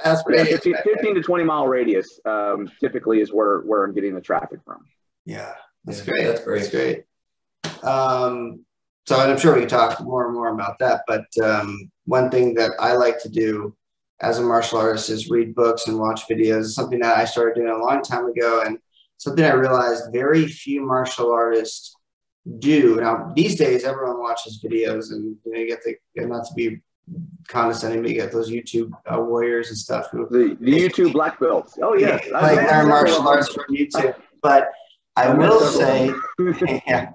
Fast 0.00 0.24
yeah, 0.30 0.44
15, 0.44 0.74
15, 0.84 1.14
to 1.16 1.22
20 1.22 1.44
mile 1.44 1.66
radius 1.66 2.20
um, 2.26 2.70
typically 2.78 3.20
is 3.20 3.32
where, 3.32 3.62
where 3.62 3.82
I'm 3.82 3.92
getting 3.92 4.14
the 4.14 4.20
traffic 4.20 4.60
from. 4.64 4.84
Yeah, 5.24 5.54
that's 5.84 5.98
yeah, 5.98 6.04
great. 6.04 6.24
That's 6.24 6.44
great. 6.44 6.60
That's 6.60 6.70
great. 6.70 7.04
Um, 7.82 8.64
so 9.06 9.16
I'm 9.16 9.38
sure 9.38 9.54
we 9.54 9.60
can 9.60 9.68
talk 9.68 10.00
more 10.00 10.26
and 10.26 10.34
more 10.34 10.48
about 10.48 10.78
that. 10.78 11.02
But 11.06 11.26
um, 11.42 11.90
one 12.06 12.30
thing 12.30 12.54
that 12.54 12.72
I 12.80 12.94
like 12.94 13.20
to 13.22 13.28
do 13.28 13.76
as 14.20 14.38
a 14.38 14.42
martial 14.42 14.78
artist 14.78 15.10
is 15.10 15.28
read 15.28 15.54
books 15.54 15.86
and 15.86 15.98
watch 15.98 16.22
videos. 16.28 16.66
something 16.68 17.00
that 17.00 17.18
I 17.18 17.24
started 17.24 17.56
doing 17.56 17.68
a 17.68 17.84
long 17.84 18.02
time 18.02 18.26
ago, 18.26 18.62
and 18.64 18.78
something 19.18 19.44
I 19.44 19.52
realized 19.52 20.12
very 20.12 20.46
few 20.46 20.84
martial 20.86 21.32
artists 21.32 21.94
do. 22.58 22.96
Now 22.96 23.32
these 23.36 23.56
days, 23.56 23.84
everyone 23.84 24.20
watches 24.20 24.62
videos, 24.64 25.12
and 25.12 25.36
you 25.44 25.52
know, 25.52 25.58
you 25.58 25.68
get 25.68 25.82
the 25.82 26.26
not 26.26 26.46
to 26.46 26.54
be 26.54 26.80
condescending, 27.48 28.02
but 28.02 28.10
you 28.10 28.16
get 28.16 28.32
those 28.32 28.50
YouTube 28.50 28.90
uh, 29.06 29.20
warriors 29.20 29.68
and 29.68 29.76
stuff. 29.76 30.08
Who, 30.10 30.26
the, 30.30 30.56
the 30.60 30.72
YouTube 30.72 31.12
black 31.12 31.38
belts. 31.38 31.78
Oh 31.82 31.94
yeah, 31.94 32.18
like 32.32 32.56
learn 32.56 32.88
martial 32.88 33.26
arts 33.26 33.52
from 33.52 33.64
YouTube. 33.70 34.14
But 34.42 34.70
I 35.16 35.32
will 35.32 35.60
say, 35.60 36.12
yeah, 36.86 37.10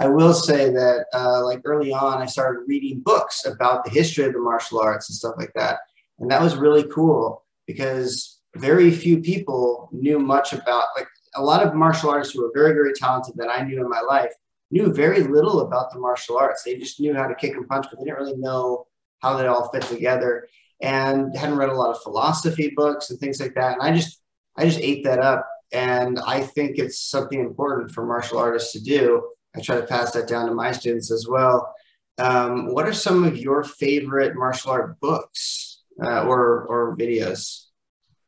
I 0.00 0.08
will 0.08 0.32
say 0.32 0.70
that, 0.70 1.06
uh, 1.12 1.44
like 1.44 1.60
early 1.64 1.92
on, 1.92 2.22
I 2.22 2.26
started 2.26 2.64
reading 2.66 3.00
books 3.00 3.44
about 3.44 3.84
the 3.84 3.90
history 3.90 4.24
of 4.24 4.32
the 4.32 4.38
martial 4.38 4.80
arts 4.80 5.10
and 5.10 5.16
stuff 5.16 5.34
like 5.36 5.52
that. 5.54 5.80
And 6.18 6.30
that 6.30 6.40
was 6.40 6.56
really 6.56 6.84
cool 6.84 7.44
because 7.66 8.40
very 8.56 8.90
few 8.90 9.20
people 9.20 9.88
knew 9.92 10.18
much 10.18 10.52
about, 10.52 10.86
like, 10.96 11.08
a 11.34 11.42
lot 11.42 11.66
of 11.66 11.74
martial 11.74 12.10
artists 12.10 12.34
who 12.34 12.42
were 12.42 12.50
very, 12.54 12.72
very 12.72 12.92
talented 12.92 13.34
that 13.36 13.48
I 13.48 13.62
knew 13.62 13.80
in 13.80 13.88
my 13.88 14.00
life 14.00 14.32
knew 14.70 14.92
very 14.92 15.22
little 15.22 15.60
about 15.60 15.92
the 15.92 15.98
martial 15.98 16.38
arts. 16.38 16.62
They 16.62 16.76
just 16.76 16.98
knew 16.98 17.14
how 17.14 17.26
to 17.26 17.34
kick 17.34 17.54
and 17.54 17.68
punch, 17.68 17.86
but 17.90 17.98
they 17.98 18.06
didn't 18.06 18.18
really 18.18 18.36
know 18.36 18.86
how 19.20 19.36
they 19.36 19.46
all 19.46 19.68
fit 19.70 19.82
together 19.82 20.48
and 20.80 21.36
hadn't 21.36 21.56
read 21.56 21.68
a 21.68 21.74
lot 21.74 21.94
of 21.94 22.02
philosophy 22.02 22.72
books 22.74 23.10
and 23.10 23.18
things 23.20 23.40
like 23.40 23.54
that. 23.54 23.74
And 23.74 23.82
I 23.82 23.94
just, 23.94 24.20
I 24.56 24.64
just 24.64 24.80
ate 24.80 25.04
that 25.04 25.18
up. 25.18 25.46
And 25.72 26.18
I 26.26 26.40
think 26.40 26.78
it's 26.78 26.98
something 26.98 27.40
important 27.40 27.92
for 27.92 28.04
martial 28.04 28.38
artists 28.38 28.72
to 28.72 28.80
do 28.80 29.22
I 29.56 29.60
try 29.60 29.80
to 29.80 29.86
pass 29.86 30.12
that 30.12 30.28
down 30.28 30.46
to 30.46 30.54
my 30.54 30.72
students 30.72 31.10
as 31.10 31.26
well. 31.28 31.74
Um, 32.18 32.72
what 32.72 32.86
are 32.86 32.92
some 32.92 33.24
of 33.24 33.36
your 33.36 33.64
favorite 33.64 34.34
martial 34.34 34.70
art 34.70 34.98
books 35.00 35.82
uh, 36.02 36.24
or 36.24 36.64
or 36.64 36.96
videos? 36.96 37.66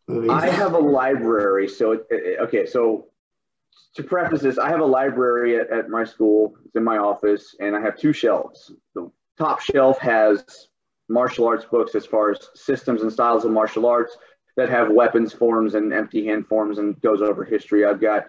Movies? 0.06 0.30
I 0.30 0.50
have 0.50 0.74
a 0.74 0.78
library. 0.78 1.68
So 1.68 2.04
okay, 2.40 2.66
so 2.66 3.08
to 3.94 4.02
preface 4.02 4.42
this, 4.42 4.58
I 4.58 4.68
have 4.68 4.80
a 4.80 4.86
library 4.86 5.58
at, 5.58 5.70
at 5.70 5.88
my 5.88 6.04
school. 6.04 6.54
It's 6.64 6.76
in 6.76 6.84
my 6.84 6.98
office, 6.98 7.54
and 7.60 7.76
I 7.76 7.80
have 7.80 7.96
two 7.96 8.12
shelves. 8.12 8.72
The 8.94 9.10
top 9.38 9.60
shelf 9.60 9.98
has 10.00 10.44
martial 11.08 11.46
arts 11.46 11.64
books 11.64 11.94
as 11.94 12.06
far 12.06 12.30
as 12.30 12.38
systems 12.54 13.02
and 13.02 13.12
styles 13.12 13.44
of 13.44 13.52
martial 13.52 13.86
arts 13.86 14.16
that 14.56 14.68
have 14.68 14.90
weapons 14.90 15.32
forms 15.32 15.74
and 15.74 15.92
empty 15.92 16.26
hand 16.26 16.46
forms 16.46 16.78
and 16.78 17.00
goes 17.00 17.20
over 17.20 17.44
history. 17.44 17.84
I've 17.84 18.00
got 18.00 18.26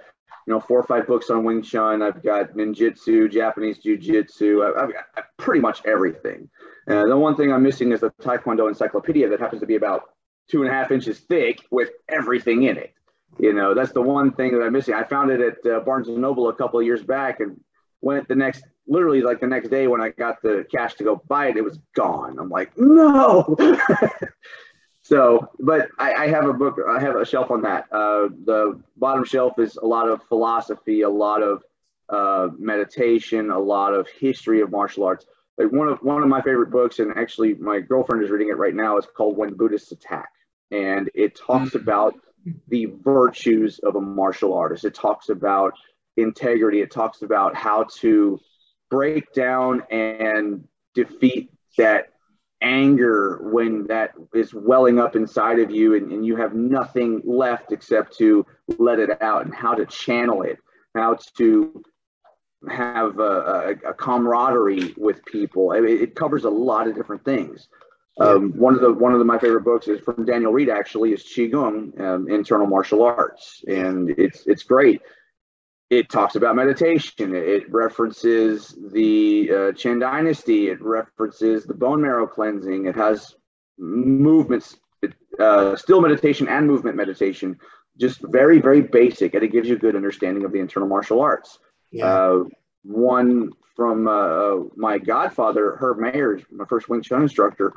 you 0.47 0.53
know, 0.53 0.59
four 0.59 0.79
or 0.79 0.83
five 0.83 1.07
books 1.07 1.29
on 1.29 1.43
Wing 1.43 1.61
Chun. 1.61 2.01
I've 2.01 2.21
got 2.21 2.53
ninjutsu, 2.53 3.31
Japanese 3.31 3.79
jiu-jitsu. 3.79 4.63
I've 4.63 4.93
got 4.93 5.05
pretty 5.37 5.59
much 5.59 5.81
everything. 5.85 6.49
Uh, 6.87 7.07
the 7.07 7.17
one 7.17 7.35
thing 7.35 7.51
I'm 7.51 7.63
missing 7.63 7.91
is 7.91 8.01
the 8.01 8.11
Taekwondo 8.21 8.67
encyclopedia 8.67 9.27
that 9.29 9.39
happens 9.39 9.61
to 9.61 9.67
be 9.67 9.75
about 9.75 10.03
two 10.49 10.61
and 10.61 10.69
a 10.69 10.73
half 10.73 10.91
inches 10.91 11.19
thick 11.19 11.61
with 11.71 11.89
everything 12.09 12.63
in 12.63 12.77
it. 12.77 12.93
You 13.39 13.53
know, 13.53 13.73
that's 13.73 13.91
the 13.91 14.01
one 14.01 14.31
thing 14.31 14.53
that 14.53 14.63
I'm 14.63 14.73
missing. 14.73 14.93
I 14.93 15.03
found 15.03 15.31
it 15.31 15.41
at 15.41 15.71
uh, 15.71 15.79
Barnes 15.81 16.07
and 16.07 16.17
Noble 16.17 16.47
a 16.49 16.53
couple 16.53 16.79
of 16.79 16.85
years 16.85 17.03
back 17.03 17.39
and 17.39 17.59
went 18.01 18.27
the 18.27 18.35
next, 18.35 18.63
literally 18.87 19.21
like 19.21 19.41
the 19.41 19.47
next 19.47 19.69
day 19.69 19.87
when 19.87 19.99
I 19.99 20.09
got 20.09 20.41
the 20.41 20.65
cash 20.71 20.93
to 20.95 21.03
go 21.03 21.21
buy 21.27 21.47
it, 21.47 21.57
it 21.57 21.63
was 21.63 21.79
gone. 21.95 22.37
I'm 22.39 22.49
like, 22.49 22.71
no. 22.77 23.57
So, 25.05 25.51
but 25.59 25.89
I, 25.99 26.13
I, 26.15 26.27
have 26.29 26.47
a 26.47 26.53
book, 26.53 26.79
I 26.89 26.99
have 26.99 27.15
a 27.15 27.23
shelf 27.23 27.51
on 27.51 27.61
that. 27.61 27.85
Uh, 27.91 28.29
the 28.43 28.81
bottom 28.97 29.23
shelf 29.23 29.59
is 29.59 29.75
a 29.75 29.85
lot 29.85 30.09
of 30.09 30.23
philosophy, 30.23 31.01
a 31.01 31.09
lot 31.09 31.43
of 31.43 31.61
uh, 32.09 32.47
meditation, 32.57 33.51
a 33.51 33.59
lot 33.59 33.93
of 33.93 34.07
history 34.07 34.61
of 34.61 34.71
martial 34.71 35.03
arts. 35.03 35.27
Like 35.59 35.71
one 35.71 35.89
of 35.89 35.99
one 35.99 36.23
of 36.23 36.27
my 36.27 36.41
favorite 36.41 36.71
books, 36.71 36.97
and 36.97 37.15
actually 37.15 37.53
my 37.53 37.81
girlfriend 37.81 38.23
is 38.23 38.31
reading 38.31 38.49
it 38.49 38.57
right 38.57 38.73
now. 38.73 38.97
It's 38.97 39.05
called 39.05 39.37
When 39.37 39.53
Buddhists 39.53 39.91
Attack, 39.91 40.29
and 40.71 41.07
it 41.13 41.35
talks 41.35 41.69
mm-hmm. 41.69 41.83
about 41.83 42.15
the 42.69 42.87
virtues 43.03 43.77
of 43.83 43.97
a 43.97 44.01
martial 44.01 44.55
artist. 44.55 44.85
It 44.85 44.95
talks 44.95 45.29
about 45.29 45.73
integrity. 46.17 46.81
It 46.81 46.89
talks 46.89 47.21
about 47.21 47.55
how 47.55 47.85
to 47.99 48.39
break 48.89 49.31
down 49.33 49.83
and 49.91 50.67
defeat 50.95 51.51
that 51.77 52.07
anger 52.65 53.39
when 53.43 53.85
that 53.85 54.11
is 54.33 54.53
welling 54.53 54.99
up 54.99 55.15
inside 55.15 55.59
of 55.59 55.69
you 55.69 55.95
and, 55.95 56.11
and 56.11 56.25
you 56.25 56.35
have 56.35 56.55
nothing 56.55 57.21
left 57.23 57.71
except 57.71 58.17
to 58.17 58.45
let 58.79 58.99
it 58.99 59.21
out 59.21 59.45
and 59.45 59.53
how 59.53 59.75
to 59.75 59.85
channel 59.85 60.41
it, 60.41 60.57
how 60.95 61.15
to 61.37 61.83
have 62.69 63.19
a, 63.19 63.21
a, 63.85 63.89
a 63.89 63.93
camaraderie 63.93 64.95
with 64.97 65.23
people. 65.25 65.71
I 65.71 65.79
mean, 65.79 66.01
it 66.01 66.15
covers 66.15 66.45
a 66.45 66.49
lot 66.49 66.87
of 66.87 66.95
different 66.95 67.23
things. 67.23 67.67
Um, 68.19 68.53
one 68.53 68.73
of 68.73 68.81
the 68.81 68.93
one 68.93 69.11
of 69.11 69.19
the, 69.19 69.25
my 69.25 69.37
favorite 69.37 69.65
books 69.65 69.89
is 69.89 69.99
from 69.99 70.25
Daniel 70.25 70.53
Reid. 70.53 70.69
Actually, 70.69 71.11
is 71.11 71.21
Qigong, 71.21 71.99
um, 71.99 72.29
internal 72.29 72.65
martial 72.65 73.03
arts, 73.03 73.61
and 73.67 74.09
it's 74.11 74.47
it's 74.47 74.63
great 74.63 75.01
it 75.95 76.09
talks 76.09 76.35
about 76.35 76.55
meditation. 76.55 77.33
It 77.33 77.71
references 77.71 78.75
the 78.91 79.49
uh, 79.51 79.71
Dynasty. 79.99 80.67
It 80.67 80.81
references 80.81 81.63
the 81.65 81.73
bone 81.73 82.01
marrow 82.01 82.27
cleansing. 82.27 82.85
It 82.85 82.95
has 82.95 83.35
movements, 83.77 84.77
uh, 85.39 85.75
still 85.77 86.01
meditation 86.01 86.49
and 86.49 86.67
movement 86.67 86.97
meditation. 86.97 87.57
Just 87.97 88.19
very, 88.23 88.59
very 88.59 88.81
basic, 88.81 89.35
and 89.35 89.43
it 89.43 89.53
gives 89.53 89.69
you 89.69 89.75
a 89.75 89.79
good 89.79 89.95
understanding 89.95 90.43
of 90.43 90.51
the 90.51 90.59
internal 90.59 90.89
martial 90.89 91.21
arts. 91.21 91.59
Yeah. 91.91 92.07
Uh, 92.07 92.43
one 92.83 93.51
from 93.73 94.07
uh, 94.07 94.67
my 94.75 94.97
godfather, 94.97 95.77
Herb 95.77 95.99
Mayers, 95.99 96.43
my 96.51 96.65
first 96.65 96.89
Wing 96.89 97.01
Chun 97.01 97.21
instructor, 97.21 97.73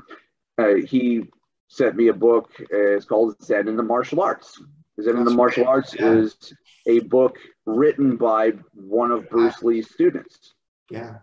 uh, 0.59 0.75
he 0.75 1.23
sent 1.69 1.95
me 1.95 2.09
a 2.09 2.13
book. 2.13 2.51
it's 2.59 3.05
called 3.05 3.41
Zen 3.45 3.69
in 3.69 3.77
the 3.77 3.83
Martial 3.83 4.21
Arts. 4.21 4.61
Zen 5.01 5.17
in 5.17 5.25
the 5.25 5.31
Martial 5.31 5.67
Arts 5.67 5.95
yeah. 5.99 6.13
is 6.13 6.53
a 6.87 7.01
book 7.01 7.39
written 7.67 8.17
by 8.17 8.53
one 8.75 9.11
of 9.11 9.29
Bruce 9.29 9.63
Lee's 9.63 9.91
students. 9.91 10.55
Yeah. 10.91 11.19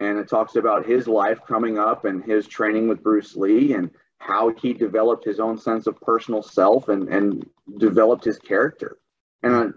And 0.00 0.18
it 0.18 0.28
talks 0.28 0.56
about 0.56 0.86
his 0.86 1.06
life 1.06 1.38
coming 1.46 1.78
up 1.78 2.04
and 2.04 2.24
his 2.24 2.48
training 2.48 2.88
with 2.88 3.02
Bruce 3.02 3.36
Lee 3.36 3.74
and 3.74 3.90
how 4.18 4.52
he 4.54 4.72
developed 4.72 5.24
his 5.24 5.38
own 5.38 5.58
sense 5.58 5.86
of 5.86 6.00
personal 6.00 6.42
self 6.42 6.88
and, 6.88 7.08
and 7.08 7.46
developed 7.78 8.24
his 8.24 8.38
character. 8.38 8.98
And 9.42 9.54
uh, 9.54 9.68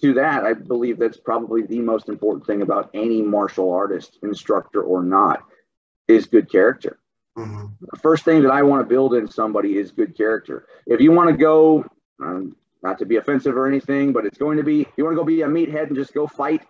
to 0.00 0.14
that, 0.14 0.44
I 0.44 0.52
believe 0.52 0.98
that's 0.98 1.16
probably 1.16 1.62
the 1.62 1.80
most 1.80 2.08
important 2.08 2.46
thing 2.46 2.62
about 2.62 2.90
any 2.94 3.22
martial 3.22 3.72
artist, 3.72 4.18
instructor 4.22 4.82
or 4.82 5.02
not, 5.02 5.44
is 6.08 6.26
good 6.26 6.50
character. 6.50 6.98
Mm-hmm. 7.38 7.66
The 7.92 7.98
first 7.98 8.24
thing 8.24 8.42
that 8.42 8.50
I 8.50 8.62
want 8.62 8.82
to 8.82 8.86
build 8.86 9.14
in 9.14 9.28
somebody 9.28 9.78
is 9.78 9.90
good 9.90 10.16
character. 10.16 10.66
If 10.86 11.00
you 11.00 11.12
want 11.12 11.30
to 11.30 11.36
go, 11.36 11.84
um, 12.22 12.56
not 12.84 12.98
to 12.98 13.06
be 13.06 13.16
offensive 13.16 13.56
or 13.56 13.66
anything, 13.66 14.12
but 14.12 14.26
it's 14.26 14.38
going 14.38 14.58
to 14.58 14.62
be, 14.62 14.86
you 14.96 15.04
want 15.04 15.14
to 15.14 15.16
go 15.16 15.24
be 15.24 15.42
a 15.42 15.48
meathead 15.48 15.88
and 15.88 15.96
just 15.96 16.12
go 16.12 16.26
fight. 16.26 16.60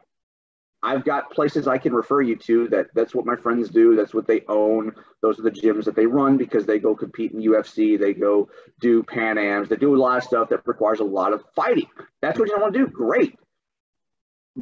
I've 0.80 1.04
got 1.04 1.30
places 1.32 1.66
I 1.66 1.78
can 1.78 1.92
refer 1.92 2.20
you 2.20 2.36
to 2.36 2.68
that 2.68 2.86
that's 2.94 3.14
what 3.14 3.26
my 3.26 3.36
friends 3.36 3.70
do. 3.70 3.96
That's 3.96 4.14
what 4.14 4.26
they 4.26 4.42
own. 4.48 4.92
Those 5.22 5.40
are 5.40 5.42
the 5.42 5.50
gyms 5.50 5.84
that 5.86 5.96
they 5.96 6.06
run 6.06 6.36
because 6.36 6.66
they 6.66 6.78
go 6.78 6.94
compete 6.94 7.32
in 7.32 7.40
UFC. 7.40 7.98
They 7.98 8.12
go 8.12 8.48
do 8.80 9.02
Pan 9.02 9.38
Ams. 9.38 9.68
They 9.68 9.76
do 9.76 9.96
a 9.96 9.98
lot 9.98 10.18
of 10.18 10.24
stuff 10.24 10.50
that 10.50 10.66
requires 10.66 11.00
a 11.00 11.04
lot 11.04 11.32
of 11.32 11.42
fighting. 11.56 11.88
That's 12.20 12.38
what 12.38 12.48
you 12.48 12.56
want 12.60 12.74
to 12.74 12.78
do. 12.80 12.86
Great. 12.86 13.36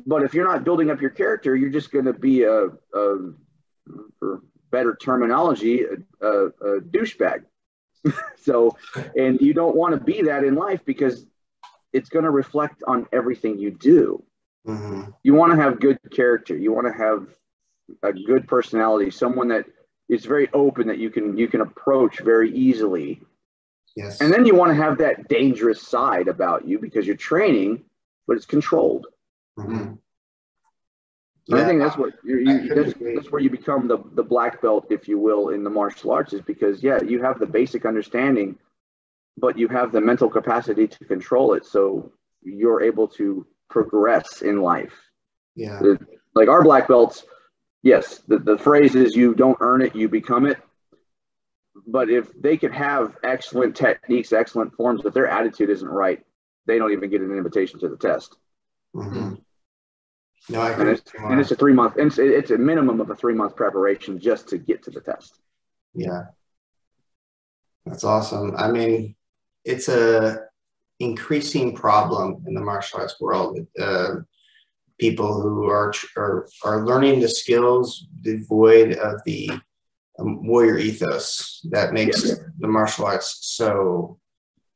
But 0.06 0.22
if 0.22 0.32
you're 0.32 0.48
not 0.48 0.64
building 0.64 0.90
up 0.90 1.00
your 1.00 1.10
character, 1.10 1.54
you're 1.54 1.70
just 1.70 1.90
going 1.90 2.06
to 2.06 2.14
be 2.14 2.44
a, 2.44 2.66
a 2.66 3.32
for 4.20 4.42
better 4.70 4.96
terminology, 4.96 5.82
a, 5.82 6.26
a, 6.26 6.46
a 6.46 6.80
douchebag. 6.80 7.42
so, 8.36 8.76
and 9.16 9.40
you 9.40 9.52
don't 9.52 9.76
want 9.76 9.94
to 9.94 10.00
be 10.00 10.22
that 10.22 10.44
in 10.44 10.54
life 10.54 10.80
because 10.84 11.26
it's 11.92 12.08
going 12.08 12.24
to 12.24 12.30
reflect 12.30 12.82
on 12.86 13.06
everything 13.12 13.58
you 13.58 13.70
do. 13.70 14.22
Mm-hmm. 14.66 15.10
You 15.22 15.34
want 15.34 15.52
to 15.52 15.56
have 15.60 15.80
good 15.80 15.98
character. 16.10 16.56
You 16.56 16.72
want 16.72 16.86
to 16.86 16.92
have 16.92 17.26
a 18.02 18.12
good 18.12 18.46
personality, 18.46 19.10
someone 19.10 19.48
that 19.48 19.66
is 20.08 20.24
very 20.24 20.48
open 20.52 20.86
that 20.88 20.98
you 20.98 21.10
can 21.10 21.36
you 21.36 21.48
can 21.48 21.60
approach 21.60 22.20
very 22.20 22.54
easily. 22.56 23.20
Yes. 23.96 24.20
And 24.20 24.32
then 24.32 24.46
you 24.46 24.54
want 24.54 24.70
to 24.70 24.76
have 24.76 24.98
that 24.98 25.28
dangerous 25.28 25.82
side 25.82 26.28
about 26.28 26.66
you 26.66 26.78
because 26.78 27.06
you're 27.06 27.16
training, 27.16 27.84
but 28.26 28.36
it's 28.36 28.46
controlled. 28.46 29.06
Mm-hmm. 29.58 29.94
Yeah. 31.46 31.56
I 31.56 31.64
think 31.66 31.80
that's 31.80 31.96
what 31.96 32.12
you, 32.24 32.72
that's, 32.74 32.94
that's, 32.98 33.32
where 33.32 33.42
you 33.42 33.50
become 33.50 33.88
the, 33.88 33.98
the 34.14 34.22
black 34.22 34.62
belt, 34.62 34.86
if 34.90 35.08
you 35.08 35.18
will, 35.18 35.48
in 35.48 35.64
the 35.64 35.70
martial 35.70 36.12
arts 36.12 36.32
is 36.32 36.40
because 36.40 36.82
yeah, 36.82 37.02
you 37.02 37.20
have 37.20 37.40
the 37.40 37.46
basic 37.46 37.84
understanding, 37.84 38.56
but 39.36 39.58
you 39.58 39.68
have 39.68 39.92
the 39.92 40.00
mental 40.00 40.28
capacity 40.28 40.86
to 40.86 41.04
control 41.04 41.54
it. 41.54 41.64
So 41.64 42.12
you're 42.42 42.82
able 42.82 43.08
to 43.08 43.46
progress 43.70 44.42
in 44.42 44.60
life. 44.60 44.94
Yeah. 45.54 45.80
like 46.34 46.48
our 46.48 46.62
black 46.62 46.88
belts, 46.88 47.24
yes, 47.82 48.18
the, 48.26 48.38
the 48.38 48.56
phrase 48.56 48.94
is 48.94 49.14
you 49.14 49.34
don't 49.34 49.58
earn 49.60 49.82
it, 49.82 49.94
you 49.94 50.08
become 50.08 50.46
it. 50.46 50.58
But 51.86 52.10
if 52.10 52.30
they 52.40 52.56
could 52.56 52.72
have 52.72 53.16
excellent 53.24 53.76
techniques, 53.76 54.32
excellent 54.32 54.74
forms, 54.74 55.02
but 55.02 55.14
their 55.14 55.26
attitude 55.26 55.70
isn't 55.70 55.88
right, 55.88 56.22
they 56.66 56.78
don't 56.78 56.92
even 56.92 57.10
get 57.10 57.20
an 57.20 57.36
invitation 57.36 57.80
to 57.80 57.88
the 57.88 57.96
test. 57.96 58.36
Mm-hmm. 58.94 59.34
No, 60.48 60.60
I 60.60 60.72
and 60.72 60.88
it's, 60.88 61.02
and 61.18 61.40
it's 61.40 61.50
a 61.50 61.56
three 61.56 61.72
month, 61.72 61.94
it's, 61.96 62.18
it's 62.18 62.50
a 62.50 62.58
minimum 62.58 63.00
of 63.00 63.10
a 63.10 63.14
three 63.14 63.34
month 63.34 63.56
preparation 63.56 64.18
just 64.18 64.48
to 64.48 64.58
get 64.58 64.82
to 64.84 64.90
the 64.90 65.00
test. 65.00 65.40
Yeah. 65.94 66.24
That's 67.86 68.04
awesome. 68.04 68.54
I 68.56 68.70
mean, 68.70 69.16
it's 69.64 69.88
a 69.88 70.46
increasing 71.00 71.74
problem 71.74 72.42
in 72.46 72.54
the 72.54 72.60
martial 72.60 73.00
arts 73.00 73.20
world. 73.20 73.58
Uh, 73.78 74.16
people 74.98 75.40
who 75.40 75.64
are, 75.64 75.92
are 76.16 76.48
are 76.64 76.86
learning 76.86 77.20
the 77.20 77.28
skills 77.28 78.06
devoid 78.20 78.92
of 78.98 79.20
the 79.24 79.50
um, 80.18 80.46
warrior 80.46 80.78
ethos 80.78 81.60
that 81.70 81.92
makes 81.92 82.24
yeah. 82.24 82.34
the 82.58 82.68
martial 82.68 83.06
arts 83.06 83.38
so 83.42 84.18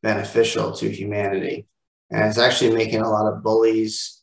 beneficial 0.03 0.73
to 0.73 0.91
humanity, 0.91 1.67
and 2.11 2.25
it's 2.25 2.39
actually 2.39 2.75
making 2.75 3.03
a 3.03 3.11
lot 3.11 3.33
of 3.33 3.43
bullies 3.43 4.23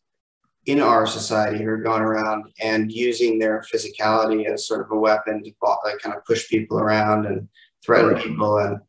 in 0.65 0.79
our 0.81 1.05
society 1.05 1.61
who 1.61 1.69
are 1.69 1.77
going 1.77 2.01
around 2.01 2.45
and 2.61 2.91
using 2.91 3.37
their 3.37 3.63
physicality 3.73 4.45
as 4.45 4.65
sort 4.65 4.81
of 4.81 4.91
a 4.91 4.95
weapon 4.95 5.43
to 5.43 5.51
like, 5.83 5.99
kind 5.99 6.15
of 6.15 6.23
push 6.25 6.47
people 6.47 6.79
around 6.79 7.25
and 7.25 7.47
threaten 7.85 8.13
right. 8.13 8.23
people 8.23 8.57
and 8.59 8.79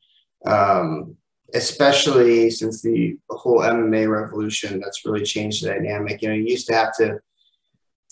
um, 0.46 1.16
especially 1.54 2.50
since 2.50 2.82
the 2.82 3.16
whole 3.30 3.60
MMA 3.60 4.10
revolution 4.10 4.80
that's 4.80 5.06
really 5.06 5.24
changed 5.24 5.64
the 5.64 5.68
dynamic. 5.70 6.20
You 6.20 6.28
know, 6.28 6.34
you 6.34 6.44
used 6.44 6.66
to 6.66 6.74
have 6.74 6.94
to 6.98 7.20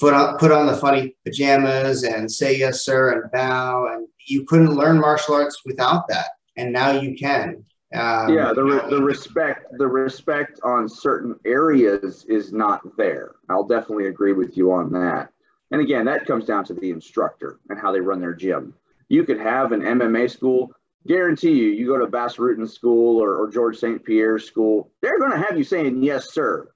put 0.01 0.15
on 0.15 0.39
put 0.39 0.53
on 0.53 0.67
the 0.67 0.77
funny 0.77 1.17
pajamas 1.25 2.05
and 2.05 2.31
say 2.31 2.57
yes 2.57 2.85
sir 2.85 3.13
and 3.13 3.31
bow, 3.33 3.89
and 3.93 4.09
you 4.27 4.45
couldn't 4.45 4.75
learn 4.75 5.01
martial 5.01 5.35
arts 5.35 5.61
without 5.67 6.09
that, 6.09 6.29
and 6.57 6.73
now 6.73 6.93
you 6.93 7.17
can. 7.17 7.65
Um, 7.95 8.33
yeah, 8.33 8.55
the, 8.55 8.65
re- 8.65 8.89
the 8.89 9.03
respect 9.03 9.67
the 9.77 9.87
respect 9.87 10.61
on 10.65 10.89
certain 10.89 11.35
areas 11.45 12.25
is 12.27 12.53
not 12.53 12.81
there. 12.97 13.33
I'll 13.51 13.67
definitely 13.67 14.07
agree 14.07 14.33
with 14.33 14.57
you 14.57 14.73
on 14.73 14.91
that. 14.93 15.29
And 15.73 15.81
again, 15.81 16.05
that 16.07 16.27
comes 16.27 16.47
down 16.47 16.65
to 16.67 16.75
the 16.75 16.91
instructor 16.91 17.59
and 17.69 17.79
how 17.79 17.93
they 17.93 18.01
run 18.01 18.21
their 18.21 18.35
gym. 18.35 18.75
You 19.09 19.25
could 19.25 19.39
have 19.41 19.73
an 19.73 19.81
MMA 19.81 20.31
school 20.31 20.73
guarantee 21.07 21.53
you, 21.53 21.69
you 21.69 21.87
go 21.87 21.99
to 21.99 22.07
Bas 22.07 22.37
Rutten 22.37 22.69
School 22.69 23.23
or, 23.23 23.37
or 23.37 23.51
George 23.51 23.79
St. 23.79 24.05
Pierre 24.05 24.39
School, 24.39 24.91
they're 25.01 25.19
going 25.19 25.33
to 25.33 25.39
have 25.39 25.59
you 25.59 25.65
saying 25.65 26.03
yes, 26.03 26.33
sir, 26.33 26.73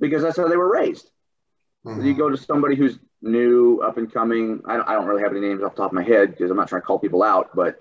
because 0.00 0.22
that's 0.22 0.36
how 0.36 0.48
they 0.48 0.56
were 0.56 0.72
raised. 0.72 1.10
Mm-hmm. 1.86 2.04
You 2.04 2.14
go 2.14 2.28
to 2.28 2.36
somebody 2.36 2.76
who's 2.76 2.98
new, 3.22 3.80
up 3.80 3.98
and 3.98 4.12
coming. 4.12 4.60
I 4.66 4.76
don't, 4.76 4.88
I 4.88 4.92
don't 4.94 5.06
really 5.06 5.22
have 5.22 5.32
any 5.32 5.40
names 5.40 5.62
off 5.62 5.74
the 5.74 5.82
top 5.82 5.92
of 5.92 5.94
my 5.94 6.02
head 6.02 6.30
because 6.30 6.50
I'm 6.50 6.56
not 6.56 6.68
trying 6.68 6.82
to 6.82 6.86
call 6.86 6.98
people 6.98 7.22
out, 7.22 7.50
but 7.54 7.80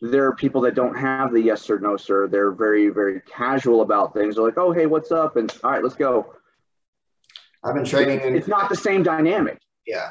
there 0.00 0.26
are 0.26 0.34
people 0.34 0.60
that 0.62 0.74
don't 0.74 0.94
have 0.94 1.32
the 1.32 1.40
yes 1.40 1.62
sir, 1.62 1.78
no 1.78 1.96
sir. 1.96 2.28
They're 2.28 2.52
very, 2.52 2.90
very 2.90 3.20
casual 3.22 3.82
about 3.82 4.14
things. 4.14 4.36
They're 4.36 4.44
like, 4.44 4.58
oh, 4.58 4.72
hey, 4.72 4.86
what's 4.86 5.10
up? 5.10 5.36
And 5.36 5.52
all 5.64 5.70
right, 5.70 5.82
let's 5.82 5.96
go. 5.96 6.34
I've 7.64 7.74
been 7.74 7.84
training. 7.84 8.20
In, 8.20 8.36
it's 8.36 8.48
not 8.48 8.68
the 8.68 8.76
same 8.76 9.02
dynamic. 9.02 9.58
Yeah. 9.86 10.10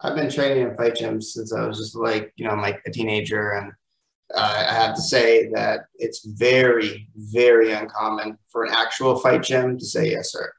I've 0.00 0.16
been 0.16 0.30
training 0.30 0.66
in 0.66 0.76
fight 0.76 0.94
gyms 0.94 1.24
since 1.24 1.52
I 1.52 1.66
was 1.66 1.78
just 1.78 1.94
like, 1.94 2.32
you 2.36 2.46
know, 2.46 2.52
I'm 2.52 2.62
like 2.62 2.80
a 2.86 2.90
teenager 2.90 3.50
and 3.50 3.72
uh, 4.34 4.64
I 4.68 4.74
have 4.74 4.94
to 4.94 5.02
say 5.02 5.48
that 5.54 5.86
it's 5.96 6.24
very, 6.24 7.08
very 7.16 7.72
uncommon 7.72 8.38
for 8.50 8.64
an 8.64 8.72
actual 8.72 9.18
fight 9.18 9.42
gym 9.42 9.78
to 9.78 9.84
say 9.84 10.10
yes, 10.10 10.32
sir. 10.32 10.52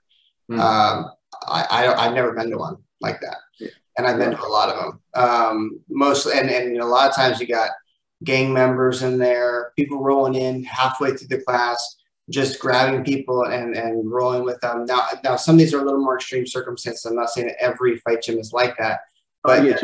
Mm. 0.51 0.59
Um, 0.59 1.11
I, 1.47 1.93
I 1.95 2.03
have 2.03 2.13
never 2.13 2.33
been 2.33 2.49
to 2.51 2.57
one 2.57 2.77
like 2.99 3.21
that, 3.21 3.37
yeah. 3.59 3.69
and 3.97 4.05
I've 4.05 4.17
been 4.17 4.31
to 4.31 4.45
a 4.45 4.47
lot 4.47 4.69
of 4.69 4.83
them. 4.83 5.23
Um, 5.23 5.79
mostly, 5.89 6.33
and 6.37 6.49
and 6.49 6.73
you 6.73 6.79
know, 6.79 6.87
a 6.87 6.89
lot 6.89 7.09
of 7.09 7.15
times 7.15 7.39
you 7.39 7.47
got 7.47 7.71
gang 8.23 8.51
members 8.53 9.03
in 9.03 9.17
there, 9.17 9.71
people 9.77 10.03
rolling 10.03 10.35
in 10.35 10.63
halfway 10.63 11.15
through 11.15 11.29
the 11.29 11.43
class, 11.43 11.97
just 12.29 12.59
grabbing 12.59 13.05
people 13.05 13.45
and 13.45 13.75
and 13.75 14.11
rolling 14.11 14.43
with 14.43 14.59
them. 14.59 14.85
Now, 14.85 15.07
now 15.23 15.35
some 15.37 15.55
of 15.55 15.59
these 15.59 15.73
are 15.73 15.79
a 15.79 15.85
little 15.85 16.03
more 16.03 16.17
extreme 16.17 16.45
circumstances. 16.45 17.05
I'm 17.05 17.15
not 17.15 17.29
saying 17.29 17.47
that 17.47 17.63
every 17.63 17.97
fight 17.97 18.21
gym 18.21 18.37
is 18.37 18.51
like 18.51 18.77
that, 18.77 18.99
but 19.43 19.61
oh, 19.61 19.63
yeah. 19.63 19.77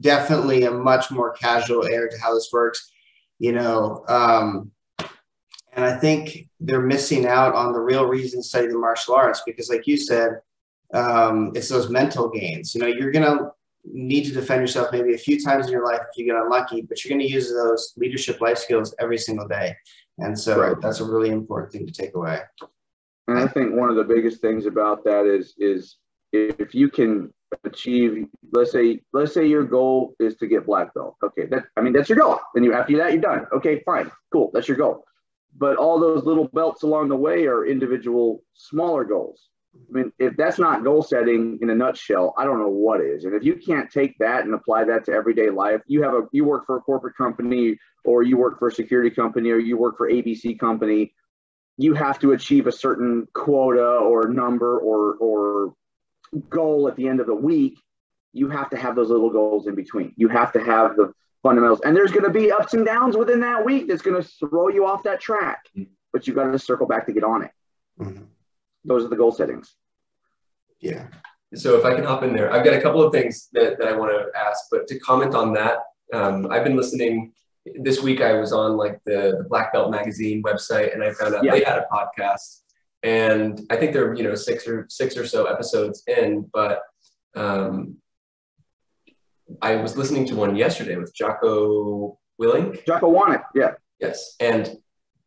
definitely 0.00 0.64
a 0.64 0.70
much 0.70 1.10
more 1.10 1.32
casual 1.32 1.86
air 1.86 2.08
to 2.08 2.18
how 2.18 2.34
this 2.34 2.50
works 2.52 2.92
you 3.40 3.50
know. 3.50 4.04
Um, 4.06 4.70
and 5.72 5.84
I 5.84 5.96
think 5.96 6.48
they're 6.60 6.82
missing 6.82 7.26
out 7.26 7.54
on 7.54 7.72
the 7.72 7.80
real 7.80 8.06
reason 8.06 8.40
to 8.40 8.46
study 8.46 8.68
the 8.68 8.78
martial 8.78 9.14
arts 9.14 9.42
because, 9.44 9.68
like 9.68 9.88
you 9.88 9.96
said, 9.96 10.40
um, 10.94 11.50
it's 11.56 11.68
those 11.68 11.90
mental 11.90 12.28
gains. 12.28 12.74
You 12.74 12.82
know, 12.82 12.86
you're 12.86 13.10
gonna 13.10 13.50
need 13.84 14.24
to 14.24 14.32
defend 14.32 14.60
yourself 14.60 14.92
maybe 14.92 15.14
a 15.14 15.18
few 15.18 15.42
times 15.42 15.66
in 15.66 15.72
your 15.72 15.84
life 15.84 16.00
if 16.00 16.16
you 16.16 16.24
get 16.24 16.36
unlucky, 16.36 16.82
but 16.82 17.02
you're 17.02 17.16
going 17.16 17.26
to 17.26 17.32
use 17.32 17.50
those 17.50 17.94
leadership 17.96 18.40
life 18.40 18.58
skills 18.58 18.94
every 19.00 19.18
single 19.18 19.48
day. 19.48 19.74
And 20.18 20.38
so 20.38 20.60
right. 20.60 20.76
that's 20.80 21.00
a 21.00 21.04
really 21.04 21.30
important 21.30 21.72
thing 21.72 21.86
to 21.86 21.92
take 21.92 22.14
away. 22.14 22.40
And 23.28 23.38
I 23.38 23.46
think 23.46 23.74
one 23.74 23.88
of 23.88 23.96
the 23.96 24.04
biggest 24.04 24.40
things 24.40 24.66
about 24.66 25.04
that 25.04 25.24
is 25.24 25.54
is 25.58 25.96
if 26.32 26.74
you 26.74 26.88
can 26.88 27.32
achieve 27.64 28.26
let's 28.52 28.72
say 28.72 29.00
let's 29.12 29.34
say 29.34 29.46
your 29.46 29.64
goal 29.64 30.14
is 30.18 30.36
to 30.36 30.46
get 30.46 30.66
black 30.66 30.94
belt. 30.94 31.16
Okay 31.22 31.46
that 31.46 31.64
i 31.76 31.80
mean 31.80 31.92
that's 31.92 32.08
your 32.08 32.18
goal. 32.18 32.40
And 32.54 32.64
you 32.64 32.72
after 32.72 32.96
that 32.98 33.12
you're 33.12 33.20
done. 33.20 33.46
Okay 33.52 33.82
fine 33.84 34.10
cool 34.32 34.50
that's 34.52 34.68
your 34.68 34.76
goal. 34.76 35.04
But 35.56 35.76
all 35.76 35.98
those 35.98 36.24
little 36.24 36.48
belts 36.48 36.82
along 36.82 37.08
the 37.08 37.16
way 37.16 37.46
are 37.46 37.66
individual 37.66 38.42
smaller 38.54 39.04
goals. 39.04 39.48
I 39.74 39.92
mean 39.92 40.12
if 40.18 40.36
that's 40.36 40.58
not 40.58 40.84
goal 40.84 41.02
setting 41.02 41.58
in 41.60 41.70
a 41.70 41.74
nutshell 41.74 42.34
i 42.38 42.44
don't 42.44 42.58
know 42.58 42.68
what 42.68 43.00
is. 43.00 43.24
And 43.24 43.34
if 43.34 43.44
you 43.44 43.56
can't 43.56 43.90
take 43.90 44.16
that 44.18 44.44
and 44.44 44.54
apply 44.54 44.84
that 44.84 45.04
to 45.06 45.12
everyday 45.12 45.50
life 45.50 45.80
you 45.86 46.02
have 46.02 46.14
a 46.14 46.22
you 46.32 46.44
work 46.44 46.66
for 46.66 46.76
a 46.76 46.80
corporate 46.80 47.16
company 47.16 47.76
or 48.04 48.22
you 48.22 48.36
work 48.36 48.58
for 48.58 48.68
a 48.68 48.72
security 48.72 49.10
company 49.10 49.50
or 49.50 49.58
you 49.58 49.76
work 49.76 49.96
for 49.96 50.10
abc 50.10 50.58
company 50.58 51.12
you 51.80 51.94
have 51.94 52.18
to 52.18 52.32
achieve 52.32 52.66
a 52.66 52.72
certain 52.72 53.26
quota 53.32 53.82
or 53.82 54.28
number 54.28 54.78
or 54.78 55.14
or 55.14 55.74
goal 56.48 56.88
at 56.88 56.96
the 56.96 57.08
end 57.08 57.20
of 57.20 57.26
the 57.26 57.34
week, 57.34 57.78
you 58.32 58.48
have 58.48 58.70
to 58.70 58.76
have 58.76 58.94
those 58.94 59.10
little 59.10 59.30
goals 59.30 59.66
in 59.66 59.74
between. 59.74 60.12
You 60.16 60.28
have 60.28 60.52
to 60.52 60.60
have 60.60 60.96
the 60.96 61.12
fundamentals. 61.42 61.80
And 61.84 61.96
there's 61.96 62.12
going 62.12 62.24
to 62.24 62.30
be 62.30 62.52
ups 62.52 62.74
and 62.74 62.84
downs 62.86 63.16
within 63.16 63.40
that 63.40 63.64
week 63.64 63.88
that's 63.88 64.02
going 64.02 64.20
to 64.20 64.28
throw 64.28 64.68
you 64.68 64.86
off 64.86 65.02
that 65.04 65.20
track, 65.20 65.64
mm-hmm. 65.76 65.90
but 66.12 66.26
you've 66.26 66.36
got 66.36 66.50
to 66.50 66.58
circle 66.58 66.86
back 66.86 67.06
to 67.06 67.12
get 67.12 67.24
on 67.24 67.42
it. 67.42 67.50
Mm-hmm. 67.98 68.24
Those 68.84 69.04
are 69.04 69.08
the 69.08 69.16
goal 69.16 69.32
settings. 69.32 69.74
Yeah. 70.80 71.06
So 71.54 71.76
if 71.76 71.84
I 71.84 71.94
can 71.94 72.04
hop 72.04 72.22
in 72.22 72.34
there, 72.34 72.52
I've 72.52 72.64
got 72.64 72.74
a 72.74 72.80
couple 72.80 73.02
of 73.02 73.12
things 73.12 73.48
that, 73.52 73.78
that 73.78 73.88
I 73.88 73.96
want 73.96 74.12
to 74.12 74.38
ask, 74.38 74.64
but 74.70 74.86
to 74.86 74.98
comment 75.00 75.34
on 75.34 75.52
that, 75.54 75.78
um, 76.12 76.50
I've 76.50 76.64
been 76.64 76.76
listening 76.76 77.32
this 77.80 78.00
week. 78.00 78.20
I 78.20 78.34
was 78.34 78.52
on 78.52 78.76
like 78.76 79.00
the, 79.04 79.34
the 79.38 79.44
Black 79.48 79.72
Belt 79.72 79.90
magazine 79.90 80.42
website 80.42 80.94
and 80.94 81.02
I 81.02 81.12
found 81.12 81.34
out 81.34 81.44
yeah. 81.44 81.52
they 81.52 81.64
had 81.64 81.78
a 81.78 81.86
podcast 81.92 82.60
and 83.02 83.60
I 83.70 83.76
think 83.76 83.92
they're 83.92 84.14
you 84.14 84.24
know 84.24 84.34
six 84.34 84.66
or 84.66 84.86
six 84.88 85.16
or 85.16 85.26
so 85.26 85.46
episodes 85.46 86.02
in, 86.06 86.48
but 86.52 86.82
um, 87.34 87.96
I 89.62 89.76
was 89.76 89.96
listening 89.96 90.26
to 90.26 90.36
one 90.36 90.56
yesterday 90.56 90.96
with 90.96 91.14
Jocko 91.14 92.18
Willink. 92.40 92.84
Jocko 92.86 93.12
Willink, 93.12 93.42
yeah. 93.54 93.72
Yes, 94.00 94.36
and 94.40 94.76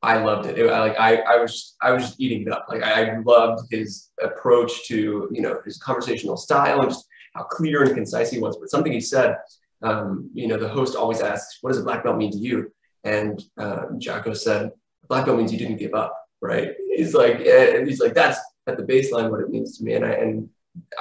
I 0.02 0.18
loved 0.22 0.48
it. 0.50 0.58
it 0.60 0.70
like 0.70 1.00
I, 1.00 1.18
I 1.18 1.38
was, 1.38 1.76
I 1.82 1.92
was 1.92 2.04
just 2.04 2.20
eating 2.20 2.42
it 2.42 2.52
up. 2.52 2.66
Like 2.68 2.84
I 2.84 3.20
loved 3.20 3.72
his 3.72 4.10
approach 4.22 4.86
to, 4.88 5.30
you 5.32 5.42
know, 5.42 5.62
his 5.64 5.78
conversational 5.78 6.36
style 6.36 6.82
and 6.82 6.90
just 6.90 7.08
how 7.34 7.44
clear 7.44 7.84
and 7.84 7.96
concise 7.96 8.30
he 8.30 8.40
was. 8.40 8.58
But 8.58 8.70
something 8.70 8.92
he 8.92 9.00
said, 9.00 9.38
um, 9.82 10.30
you 10.34 10.48
know, 10.48 10.58
the 10.58 10.68
host 10.68 10.96
always 10.96 11.22
asks, 11.22 11.60
"What 11.62 11.72
does 11.72 11.80
a 11.80 11.84
black 11.84 12.04
belt 12.04 12.18
mean 12.18 12.32
to 12.32 12.38
you?" 12.38 12.72
And 13.04 13.42
uh, 13.58 13.86
Jocko 13.98 14.34
said, 14.34 14.72
"Black 15.08 15.26
belt 15.26 15.38
means 15.38 15.52
you 15.52 15.60
didn't 15.60 15.78
give 15.78 15.94
up." 15.94 16.18
Right? 16.44 16.74
He's 16.96 17.14
like, 17.14 17.40
eh, 17.40 17.78
and 17.78 17.88
he's 17.88 18.02
like, 18.02 18.14
that's 18.14 18.38
at 18.68 18.76
the 18.78 18.84
baseline 18.84 19.32
what 19.32 19.40
it 19.40 19.50
means 19.50 19.78
to 19.78 19.84
me. 19.84 19.94
And 19.94 20.06
I, 20.06 20.10
and 20.10 20.50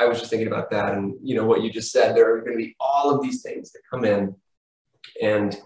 I 0.00 0.06
was 0.06 0.20
just 0.20 0.30
thinking 0.30 0.46
about 0.46 0.70
that. 0.70 0.94
And, 0.94 1.16
you 1.20 1.34
know, 1.34 1.44
what 1.44 1.62
you 1.62 1.70
just 1.70 1.90
said, 1.90 2.14
there 2.14 2.32
are 2.32 2.40
going 2.40 2.52
to 2.52 2.64
be 2.64 2.76
all 2.78 3.10
of 3.10 3.20
these 3.22 3.42
things 3.42 3.72
that 3.72 3.80
come 3.90 4.04
in 4.04 4.36
and 5.20 5.58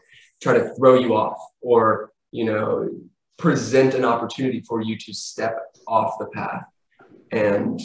try 0.42 0.54
to 0.54 0.74
throw 0.74 0.98
you 0.98 1.14
off 1.14 1.38
or, 1.60 2.10
you 2.32 2.46
know, 2.46 2.88
present 3.36 3.92
an 3.92 4.04
opportunity 4.04 4.60
for 4.62 4.80
you 4.80 4.96
to 4.96 5.12
step 5.12 5.58
off 5.86 6.18
the 6.18 6.26
path. 6.26 6.64
And 7.30 7.78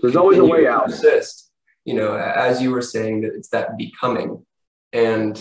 there's 0.00 0.16
always 0.16 0.38
a 0.38 0.44
way 0.44 0.68
out. 0.68 0.86
Persist, 0.86 1.50
you 1.84 1.94
know, 1.94 2.16
as 2.16 2.62
you 2.62 2.70
were 2.70 2.82
saying, 2.82 3.22
that 3.22 3.34
it's 3.34 3.48
that 3.48 3.76
becoming. 3.76 4.46
And 4.92 5.36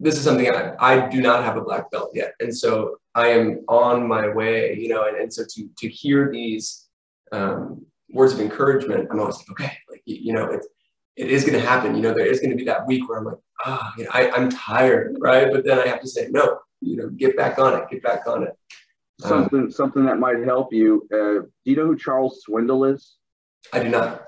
this 0.00 0.16
is 0.16 0.24
something 0.24 0.48
I, 0.48 0.74
I 0.80 1.08
do 1.08 1.20
not 1.20 1.44
have 1.44 1.58
a 1.58 1.60
black 1.60 1.90
belt 1.90 2.12
yet. 2.14 2.32
And 2.40 2.56
so 2.56 2.96
I 3.14 3.28
am 3.28 3.60
on 3.68 4.08
my 4.08 4.28
way, 4.28 4.76
you 4.76 4.88
know, 4.88 5.06
and, 5.06 5.16
and 5.16 5.32
so 5.32 5.44
to, 5.48 5.68
to 5.78 5.88
hear 5.88 6.30
these 6.30 6.88
um, 7.32 7.86
words 8.10 8.32
of 8.32 8.40
encouragement, 8.40 9.08
I'm 9.10 9.20
always 9.20 9.36
like, 9.36 9.50
okay, 9.52 9.78
like, 9.88 10.02
you, 10.04 10.16
you 10.16 10.32
know, 10.32 10.46
it's, 10.46 10.66
it 11.16 11.30
is 11.30 11.44
going 11.44 11.58
to 11.60 11.66
happen. 11.66 11.94
You 11.94 12.02
know, 12.02 12.12
there 12.12 12.26
is 12.26 12.40
going 12.40 12.50
to 12.50 12.56
be 12.56 12.64
that 12.64 12.86
week 12.86 13.08
where 13.08 13.18
I'm 13.18 13.24
like, 13.24 13.38
ah, 13.64 13.92
oh, 13.92 13.98
you 13.98 14.04
know, 14.04 14.10
I, 14.12 14.30
I'm 14.32 14.50
tired, 14.50 15.16
right? 15.20 15.50
But 15.52 15.64
then 15.64 15.78
I 15.78 15.86
have 15.86 16.00
to 16.00 16.08
say, 16.08 16.28
no, 16.30 16.58
you 16.80 16.96
know, 16.96 17.08
get 17.08 17.36
back 17.36 17.58
on 17.58 17.80
it, 17.80 17.88
get 17.88 18.02
back 18.02 18.26
on 18.26 18.42
it. 18.42 18.58
Um, 19.22 19.28
something, 19.28 19.60
um, 19.60 19.70
something 19.70 20.04
that 20.06 20.18
might 20.18 20.42
help 20.44 20.72
you. 20.72 21.06
Uh, 21.12 21.46
do 21.64 21.70
you 21.70 21.76
know 21.76 21.86
who 21.86 21.96
Charles 21.96 22.42
Swindoll 22.48 22.92
is? 22.92 23.16
I 23.72 23.82
do 23.82 23.88
not. 23.88 24.24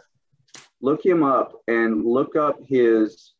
Look 0.80 1.04
him 1.04 1.24
up 1.24 1.54
and 1.66 2.04
look 2.04 2.36
up 2.36 2.60
his 2.64 3.34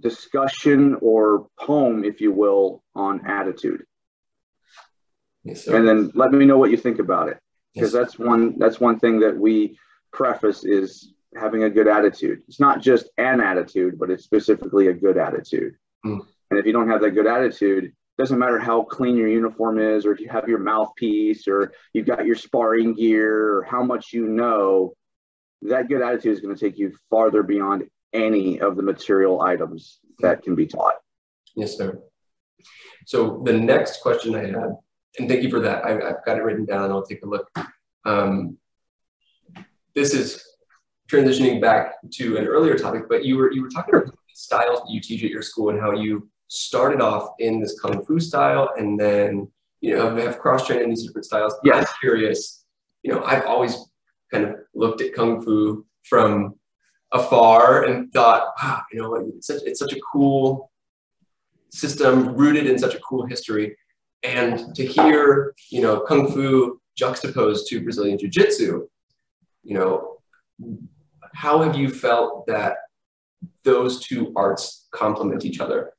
discussion 0.00 0.96
or 1.02 1.48
poem, 1.58 2.04
if 2.04 2.20
you 2.20 2.32
will, 2.32 2.82
on 2.94 3.26
attitude. 3.26 3.84
Yes, 5.48 5.66
and 5.66 5.86
then 5.86 6.10
let 6.14 6.32
me 6.32 6.44
know 6.44 6.58
what 6.58 6.70
you 6.70 6.76
think 6.76 6.98
about 6.98 7.28
it 7.28 7.38
because 7.74 7.92
yes. 7.92 8.00
that's 8.00 8.18
one 8.18 8.58
that's 8.58 8.80
one 8.80 8.98
thing 8.98 9.20
that 9.20 9.36
we 9.36 9.78
preface 10.12 10.64
is 10.64 11.14
having 11.34 11.64
a 11.64 11.70
good 11.70 11.88
attitude. 11.88 12.42
It's 12.48 12.60
not 12.60 12.82
just 12.82 13.08
an 13.18 13.40
attitude, 13.40 13.98
but 13.98 14.10
it's 14.10 14.24
specifically 14.24 14.88
a 14.88 14.92
good 14.92 15.16
attitude. 15.16 15.74
Mm. 16.04 16.20
And 16.50 16.58
if 16.58 16.66
you 16.66 16.72
don't 16.72 16.88
have 16.88 17.02
that 17.02 17.10
good 17.10 17.26
attitude, 17.26 17.92
doesn't 18.18 18.38
matter 18.38 18.58
how 18.58 18.82
clean 18.82 19.16
your 19.16 19.28
uniform 19.28 19.78
is, 19.78 20.04
or 20.04 20.12
if 20.12 20.20
you 20.20 20.28
have 20.28 20.48
your 20.48 20.58
mouthpiece, 20.58 21.46
or 21.46 21.72
you've 21.92 22.06
got 22.06 22.26
your 22.26 22.34
sparring 22.34 22.94
gear, 22.94 23.56
or 23.56 23.62
how 23.62 23.82
much 23.82 24.12
you 24.12 24.26
know, 24.26 24.94
that 25.62 25.88
good 25.88 26.02
attitude 26.02 26.32
is 26.32 26.40
going 26.40 26.54
to 26.54 26.60
take 26.60 26.78
you 26.78 26.92
farther 27.10 27.42
beyond 27.42 27.84
any 28.12 28.60
of 28.60 28.76
the 28.76 28.82
material 28.82 29.40
items 29.40 30.00
that 30.18 30.42
can 30.42 30.54
be 30.54 30.66
taught. 30.66 30.94
Yes, 31.54 31.76
sir. 31.76 32.00
So 33.06 33.42
the 33.44 33.52
next 33.52 34.00
question 34.02 34.34
I 34.34 34.46
had, 34.46 34.76
and 35.18 35.28
thank 35.28 35.42
you 35.42 35.50
for 35.50 35.60
that. 35.60 35.84
I, 35.84 35.90
have 35.90 36.24
got 36.24 36.38
it 36.38 36.42
written 36.42 36.64
down. 36.64 36.90
I'll 36.90 37.04
take 37.04 37.22
a 37.22 37.28
look. 37.28 37.50
Um, 38.04 38.58
this 39.94 40.14
is 40.14 40.42
transitioning 41.10 41.60
back 41.60 41.94
to 42.12 42.36
an 42.36 42.46
earlier 42.46 42.76
topic, 42.76 43.04
but 43.08 43.24
you 43.24 43.36
were 43.36 43.52
you 43.52 43.62
were 43.62 43.70
talking 43.70 43.94
about 43.94 44.14
styles 44.34 44.80
that 44.80 44.90
you 44.90 45.00
teach 45.00 45.24
at 45.24 45.30
your 45.30 45.42
school 45.42 45.70
and 45.70 45.80
how 45.80 45.92
you 45.92 46.28
started 46.48 47.00
off 47.00 47.30
in 47.38 47.60
this 47.60 47.78
kung 47.80 48.04
fu 48.04 48.18
style 48.20 48.70
and 48.78 48.98
then 48.98 49.50
you 49.80 49.94
know 49.94 50.14
have 50.16 50.38
cross 50.38 50.66
trained 50.66 50.82
in 50.82 50.90
these 50.90 51.06
different 51.06 51.24
styles. 51.24 51.54
Yes. 51.64 51.88
I'm 51.88 51.94
curious. 52.00 52.64
You 53.02 53.12
know, 53.12 53.24
I've 53.24 53.46
always 53.46 53.76
kind 54.32 54.44
of 54.44 54.56
looked 54.74 55.00
at 55.00 55.14
kung 55.14 55.42
fu 55.42 55.84
from 56.04 56.54
afar 57.12 57.84
and 57.84 58.12
thought, 58.12 58.52
wow, 58.60 58.82
you 58.92 59.00
know, 59.00 59.14
it's 59.14 59.46
such, 59.46 59.62
it's 59.64 59.78
such 59.78 59.92
a 59.92 60.00
cool 60.12 60.70
system 61.70 62.34
rooted 62.34 62.66
in 62.66 62.78
such 62.78 62.94
a 62.94 63.00
cool 63.00 63.26
history. 63.26 63.76
And 64.22 64.74
to 64.74 64.84
hear, 64.84 65.54
you 65.70 65.80
know, 65.80 66.00
kung 66.00 66.30
fu 66.32 66.80
juxtaposed 66.96 67.68
to 67.68 67.82
Brazilian 67.82 68.18
jiu-jitsu, 68.18 68.88
you 69.62 69.74
know, 69.74 70.18
how 71.34 71.62
have 71.62 71.76
you 71.76 71.88
felt 71.88 72.46
that 72.46 72.78
those 73.62 74.00
two 74.00 74.32
arts 74.34 74.88
complement 74.90 75.44
each 75.44 75.60
other? 75.60 75.92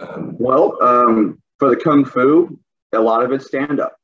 Um, 0.00 0.36
well, 0.38 0.76
um, 0.82 1.40
for 1.58 1.70
the 1.70 1.76
Kung 1.76 2.04
Fu, 2.04 2.58
a 2.92 2.98
lot 2.98 3.22
of 3.22 3.32
it's 3.32 3.46
stand 3.46 3.80
up. 3.80 3.96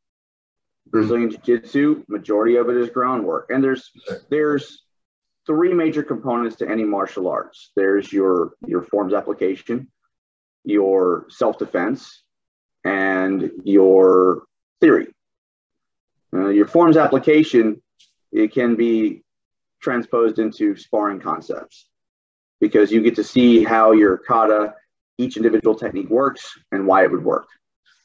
Brazilian 0.86 1.30
Jiu 1.30 1.38
Jitsu, 1.38 2.04
majority 2.08 2.56
of 2.56 2.68
it 2.68 2.76
is 2.76 2.90
groundwork. 2.90 3.50
And 3.50 3.64
there's 3.64 3.90
there's 4.30 4.82
three 5.46 5.72
major 5.72 6.02
components 6.02 6.56
to 6.56 6.68
any 6.68 6.84
martial 6.84 7.28
arts. 7.28 7.72
There's 7.74 8.12
your 8.12 8.52
your 8.66 8.82
forms 8.82 9.14
application, 9.14 9.88
your 10.64 11.26
self 11.30 11.58
defense, 11.58 12.21
and 12.84 13.50
your 13.64 14.44
theory. 14.80 15.08
Uh, 16.34 16.48
your 16.48 16.66
forms 16.66 16.96
application 16.96 17.82
it 18.32 18.52
can 18.52 18.74
be 18.74 19.22
transposed 19.80 20.38
into 20.38 20.74
sparring 20.76 21.20
concepts 21.20 21.88
because 22.60 22.90
you 22.90 23.02
get 23.02 23.16
to 23.16 23.24
see 23.24 23.62
how 23.62 23.92
your 23.92 24.16
kata, 24.16 24.74
each 25.18 25.36
individual 25.36 25.74
technique 25.74 26.08
works 26.08 26.58
and 26.70 26.86
why 26.86 27.04
it 27.04 27.10
would 27.10 27.24
work. 27.24 27.46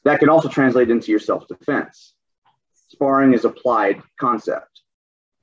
That 0.04 0.20
can 0.20 0.30
also 0.30 0.50
translate 0.50 0.90
into 0.90 1.12
your 1.12 1.20
self 1.20 1.48
defense. 1.48 2.14
Sparring 2.90 3.34
is 3.34 3.46
applied 3.46 4.02
concept. 4.20 4.67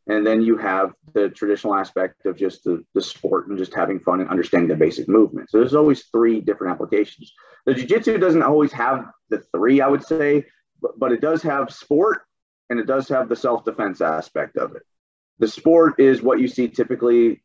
And 0.07 0.27
then 0.27 0.43
you 0.43 0.59
have 0.59 0.93
the 1.15 1.31
traditional 1.31 1.75
aspect 1.75 2.27
of 2.27 2.37
just 2.37 2.65
the, 2.65 2.85
the 2.95 3.01
sport 3.01 3.49
and 3.49 3.57
just 3.57 3.73
having 3.73 3.99
fun 3.99 4.21
and 4.21 4.29
understanding 4.29 4.69
the 4.69 4.77
basic 4.77 5.09
movement. 5.09 5.51
So 5.51 5.59
there's 5.59 5.75
always 5.75 6.05
three 6.13 6.41
different 6.41 6.73
applications. 6.75 7.33
The 7.65 7.75
jiu-jitsu 7.75 8.19
doesn't 8.19 8.43
always 8.43 8.73
have 8.73 9.07
the 9.31 9.39
three, 9.55 9.81
I 9.81 9.89
would 9.89 10.05
say, 10.05 10.45
but, 10.83 10.99
but 10.99 11.13
it 11.13 11.23
does 11.23 11.43
have 11.43 11.73
sport 11.73 12.23
and 12.69 12.79
it 12.79 12.87
does 12.87 13.09
have 13.09 13.29
the 13.29 13.37
self-defense 13.37 14.03
aspect 14.03 14.59
of 14.59 14.77
it. 14.77 14.83
The 15.39 15.49
sport 15.49 15.99
is 15.99 16.23
what 16.23 16.39
you 16.39 16.49
see 16.49 16.69
typically, 16.69 17.43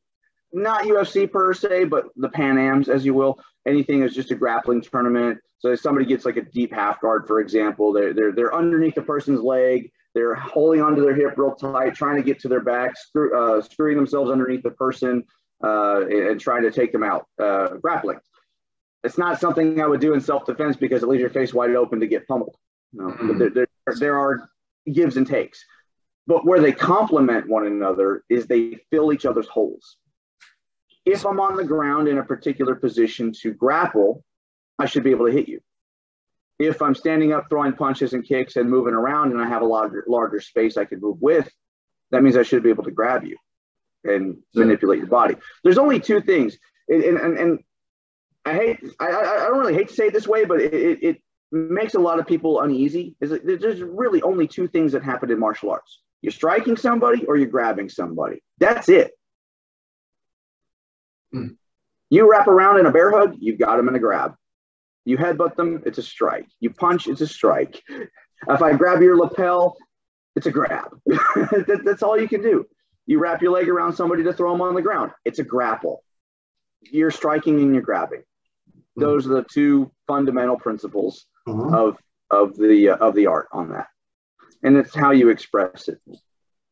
not 0.51 0.84
UFC 0.84 1.32
per 1.32 1.53
se, 1.53 1.86
but 1.86 2.05
the 2.18 2.30
Pan 2.30 2.57
Ams, 2.57 2.89
as 2.89 3.05
you 3.05 3.14
will. 3.14 3.39
Anything 3.66 4.03
is 4.03 4.14
just 4.14 4.32
a 4.32 4.36
grappling 4.36 4.82
tournament. 4.82 5.39
So 5.60 5.72
if 5.72 5.80
somebody 5.80 6.05
gets 6.05 6.26
like 6.26 6.38
a 6.38 6.41
deep 6.41 6.74
half 6.74 7.01
guard, 7.01 7.26
for 7.28 7.39
example, 7.39 7.93
they're, 7.93 8.14
they're, 8.14 8.32
they're 8.32 8.55
underneath 8.55 8.95
the 8.95 9.01
person's 9.01 9.41
leg. 9.41 9.91
They're 10.16 10.36
holding 10.36 10.82
onto 10.82 11.01
their 11.01 11.16
hip 11.16 11.38
real 11.38 11.53
tight, 11.53 11.95
trying 11.95 12.18
to 12.18 12.24
get 12.24 12.39
to 12.39 12.47
their 12.47 12.62
back, 12.62 12.97
screw, 12.97 13.38
uh, 13.38 13.62
screwing 13.62 13.95
themselves 13.95 14.32
underneath 14.32 14.64
the 14.64 14.72
person 14.72 15.24
uh, 15.64 16.07
and 16.07 16.39
trying 16.39 16.64
to 16.64 16.72
take 16.72 16.91
them 16.91 17.03
out, 17.03 17.28
uh, 17.39 17.76
grappling. 17.78 18.20
It's 19.03 19.18
not 19.18 19.39
something 19.39 19.82
I 19.82 19.88
would 19.88 20.01
do 20.01 20.14
in 20.14 20.22
self-defense 20.22 20.78
because 20.78 21.03
it 21.03 21.10
leaves 21.10 21.22
your 21.22 21.30
face 21.30 21.53
wide 21.53 21.76
open 21.76 21.99
to 21.99 22.07
get 22.07 22.28
pummeled. 22.28 22.55
You 22.91 23.01
know? 23.01 23.07
mm-hmm. 23.10 23.38
there, 23.38 23.49
there, 23.49 23.68
there 23.99 24.20
are 24.20 24.49
gives 24.91 25.18
and 25.18 25.28
takes. 25.28 25.64
But 26.28 26.45
where 26.45 26.60
they 26.60 26.72
complement 26.72 27.47
one 27.47 27.66
another 27.66 28.24
is 28.30 28.45
they 28.45 28.80
fill 28.91 29.14
each 29.14 29.26
other's 29.26 29.47
holes. 29.47 29.97
If 31.05 31.26
I'm 31.26 31.39
on 31.39 31.55
the 31.55 31.64
ground 31.64 32.07
in 32.07 32.20
a 32.20 32.24
particular 32.24 32.76
position 32.76 33.32
to 33.41 33.53
grapple, 33.53 34.24
I 34.78 34.86
should 34.86 35.03
be 35.03 35.12
able 35.12 35.26
to 35.26 35.32
hit 35.32 35.47
you. 35.47 35.60
If 36.60 36.82
I'm 36.82 36.93
standing 36.93 37.32
up, 37.32 37.49
throwing 37.49 37.74
punches 37.74 38.14
and 38.14 38.26
kicks 38.26 38.57
and 38.57 38.70
moving 38.70 38.93
around, 38.93 39.32
and 39.32 39.41
I 39.41 39.47
have 39.47 39.62
a 39.62 39.66
larger, 39.66 40.03
larger 40.07 40.41
space 40.41 40.76
I 40.76 40.86
can 40.86 40.99
move 40.99 41.22
with, 41.22 41.49
that 42.12 42.22
means 42.22 42.36
I 42.36 42.43
should 42.43 42.64
be 42.64 42.70
able 42.70 42.84
to 42.84 42.91
grab 42.91 43.24
you 43.24 43.38
and 44.03 44.38
manipulate 44.53 44.99
your 44.99 45.07
body. 45.07 45.36
There's 45.64 45.78
only 45.78 45.99
two 45.99 46.22
things, 46.22 46.57
and 46.88 47.03
and, 47.03 47.38
and 47.38 47.60
I 48.45 48.53
hate, 48.53 48.80
I, 48.99 49.07
I 49.07 49.47
don't 49.47 49.60
really 49.60 49.74
hate 49.74 49.89
to 49.89 49.93
say 49.93 50.07
it 50.07 50.14
this 50.14 50.28
way, 50.28 50.45
but 50.45 50.60
it, 50.62 51.03
it, 51.03 51.22
makes 51.51 51.95
a 51.95 51.99
lot 51.99 52.20
of 52.20 52.28
people 52.28 52.62
uneasy. 52.62 53.16
Is 53.20 53.32
there's 53.43 53.82
really 53.82 54.22
only 54.22 54.47
two 54.47 54.68
things 54.68 54.91
that 54.91 55.03
happen 55.03 55.32
in 55.32 55.39
martial 55.39 55.72
arts: 55.72 55.99
you're 56.22 56.32
striking 56.32 56.78
somebody 56.78 57.26
or 57.26 57.38
you're 57.38 57.47
grabbing 57.47 57.89
somebody. 57.89 58.43
That's 58.60 58.88
it. 58.88 59.12
Mm. 61.34 61.55
You 62.12 62.30
wrap 62.30 62.47
around 62.47 62.80
in 62.80 62.86
a 62.86 62.91
bear 62.91 63.12
hug, 63.12 63.36
you've 63.39 63.60
got 63.60 63.78
them 63.78 63.88
in 63.88 63.95
a 63.95 63.99
grab. 63.99 64.36
You 65.10 65.18
headbutt 65.18 65.55
them, 65.55 65.82
it's 65.86 65.97
a 65.97 66.03
strike. 66.03 66.47
You 66.60 66.70
punch, 66.70 67.07
it's 67.07 67.22
a 67.22 67.28
strike. 67.28 67.82
If 68.47 68.62
I 68.62 68.74
grab 68.74 69.01
your 69.01 69.18
lapel, 69.18 69.76
it's 70.36 70.47
a 70.47 70.51
grab. 70.51 70.97
that, 71.05 71.82
that's 71.84 72.03
all 72.03 72.20
you 72.20 72.28
can 72.28 72.41
do. 72.41 72.66
You 73.05 73.20
wrap 73.20 73.41
your 73.41 73.51
leg 73.51 73.68
around 73.68 73.93
somebody 73.93 74.24
to 74.24 74.34
throw 74.34 74.51
them 74.51 74.62
on 74.62 74.76
the 74.76 74.82
ground, 74.82 75.12
it's 75.26 75.39
a 75.39 75.43
grapple. 75.43 76.03
You're 76.82 77.12
striking 77.12 77.60
and 77.60 77.74
you're 77.74 77.84
grabbing. 77.84 78.24
Mm. 78.97 79.01
Those 79.01 79.26
are 79.26 79.36
the 79.36 79.45
two 79.51 79.91
fundamental 80.07 80.57
principles 80.57 81.26
mm-hmm. 81.47 81.74
of 81.74 81.97
of 82.32 82.55
the 82.55 82.89
uh, 82.89 82.95
of 82.97 83.16
the 83.16 83.26
art 83.26 83.47
on 83.51 83.70
that 83.70 83.88
and 84.64 84.78
it's 84.78 84.95
how 84.95 85.12
you 85.12 85.30
express 85.30 85.88
it. 85.88 85.99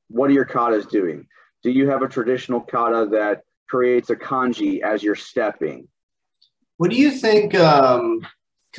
What 0.09 0.29
are 0.29 0.33
your 0.33 0.45
katas 0.45 0.89
doing? 0.89 1.27
Do 1.63 1.71
you 1.71 1.89
have 1.89 2.01
a 2.01 2.07
traditional 2.07 2.61
kata 2.61 3.09
that 3.11 3.41
creates 3.67 4.09
a 4.09 4.15
kanji 4.15 4.81
as 4.81 5.03
you're 5.03 5.15
stepping? 5.15 5.87
What 6.77 6.89
do 6.89 6.95
you 6.95 7.11
think? 7.11 7.51
Because 7.51 7.99
um, 7.99 8.21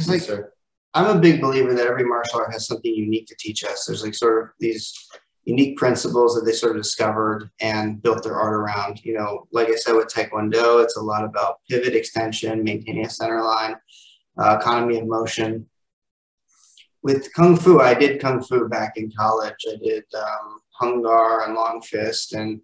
like, 0.07 0.27
yes, 0.27 0.41
I'm 0.95 1.17
a 1.17 1.21
big 1.21 1.41
believer 1.41 1.75
that 1.75 1.87
every 1.87 2.05
martial 2.05 2.41
art 2.41 2.53
has 2.53 2.67
something 2.67 2.93
unique 2.93 3.27
to 3.27 3.37
teach 3.39 3.65
us. 3.65 3.85
There's 3.85 4.03
like 4.03 4.15
sort 4.15 4.43
of 4.43 4.51
these 4.59 4.95
unique 5.45 5.77
principles 5.77 6.35
that 6.35 6.45
they 6.45 6.53
sort 6.53 6.77
of 6.77 6.83
discovered 6.83 7.51
and 7.61 8.03
built 8.03 8.23
their 8.23 8.37
art 8.37 8.55
around. 8.55 9.05
You 9.05 9.15
know, 9.15 9.47
like 9.53 9.69
I 9.69 9.75
said 9.75 9.95
with 9.95 10.09
Taekwondo, 10.09 10.83
it's 10.83 10.97
a 10.97 11.03
lot 11.03 11.25
about 11.25 11.61
pivot 11.69 11.95
extension, 11.95 12.65
maintaining 12.65 13.07
a 13.07 13.11
center 13.11 13.43
line, 13.43 13.77
uh, 14.39 14.59
economy 14.61 14.99
of 14.99 15.07
motion 15.07 15.67
with 17.03 17.33
kung 17.33 17.57
fu, 17.57 17.81
I 17.81 17.95
did 17.95 18.21
kung 18.21 18.43
fu 18.43 18.69
back 18.69 18.97
in 18.97 19.11
college. 19.17 19.65
I 19.69 19.77
did 19.83 20.05
um, 20.15 20.61
Hung 20.73 21.03
Gar 21.03 21.45
and 21.45 21.55
Long 21.55 21.81
Fist, 21.81 22.33
and 22.33 22.61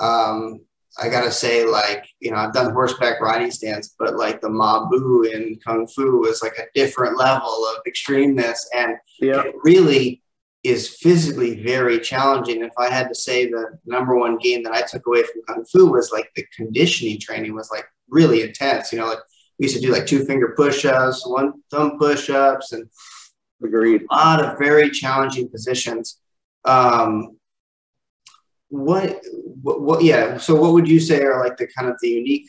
um, 0.00 0.60
I 1.00 1.08
gotta 1.08 1.30
say, 1.30 1.66
like, 1.66 2.06
you 2.20 2.30
know, 2.30 2.38
I've 2.38 2.54
done 2.54 2.72
horseback 2.72 3.20
riding 3.20 3.50
stance, 3.50 3.94
but 3.98 4.16
like 4.16 4.40
the 4.40 4.48
Ma 4.48 4.88
Bu 4.88 5.22
in 5.24 5.58
Kung 5.64 5.86
Fu 5.86 6.24
is 6.26 6.42
like 6.42 6.56
a 6.58 6.66
different 6.74 7.18
level 7.18 7.48
of 7.66 7.76
extremeness. 7.86 8.60
And 8.74 8.96
Yeah. 9.20 9.42
it 9.42 9.54
really 9.62 10.22
is 10.64 10.96
physically 10.96 11.62
very 11.62 12.00
challenging. 12.00 12.62
If 12.64 12.72
I 12.78 12.88
had 12.88 13.08
to 13.08 13.14
say 13.14 13.46
the 13.46 13.78
number 13.84 14.16
one 14.16 14.38
game 14.38 14.62
that 14.64 14.72
I 14.72 14.82
took 14.82 15.06
away 15.06 15.22
from 15.22 15.42
Kung 15.46 15.64
Fu 15.66 15.86
was 15.92 16.10
like 16.12 16.30
the 16.34 16.44
conditioning 16.56 17.20
training 17.20 17.54
was 17.54 17.70
like 17.70 17.84
really 18.08 18.42
intense. 18.42 18.90
You 18.92 18.98
know, 19.00 19.06
like 19.06 19.18
we 19.58 19.64
used 19.66 19.76
to 19.76 19.82
do 19.82 19.92
like 19.92 20.06
two 20.06 20.24
finger 20.24 20.54
push 20.56 20.84
ups, 20.86 21.26
one 21.26 21.52
thumb 21.70 21.98
push 21.98 22.30
ups, 22.30 22.72
and 22.72 22.88
Agreed. 23.62 24.02
a 24.10 24.14
lot 24.14 24.42
of 24.44 24.58
very 24.58 24.90
challenging 24.90 25.48
positions. 25.48 26.18
Um, 26.64 27.35
what, 28.68 29.20
what, 29.62 29.80
what, 29.82 30.04
yeah. 30.04 30.38
So, 30.38 30.54
what 30.54 30.72
would 30.72 30.88
you 30.88 31.00
say 31.00 31.22
are 31.22 31.44
like 31.44 31.56
the 31.56 31.68
kind 31.68 31.88
of 31.88 31.96
the 32.00 32.08
unique 32.08 32.48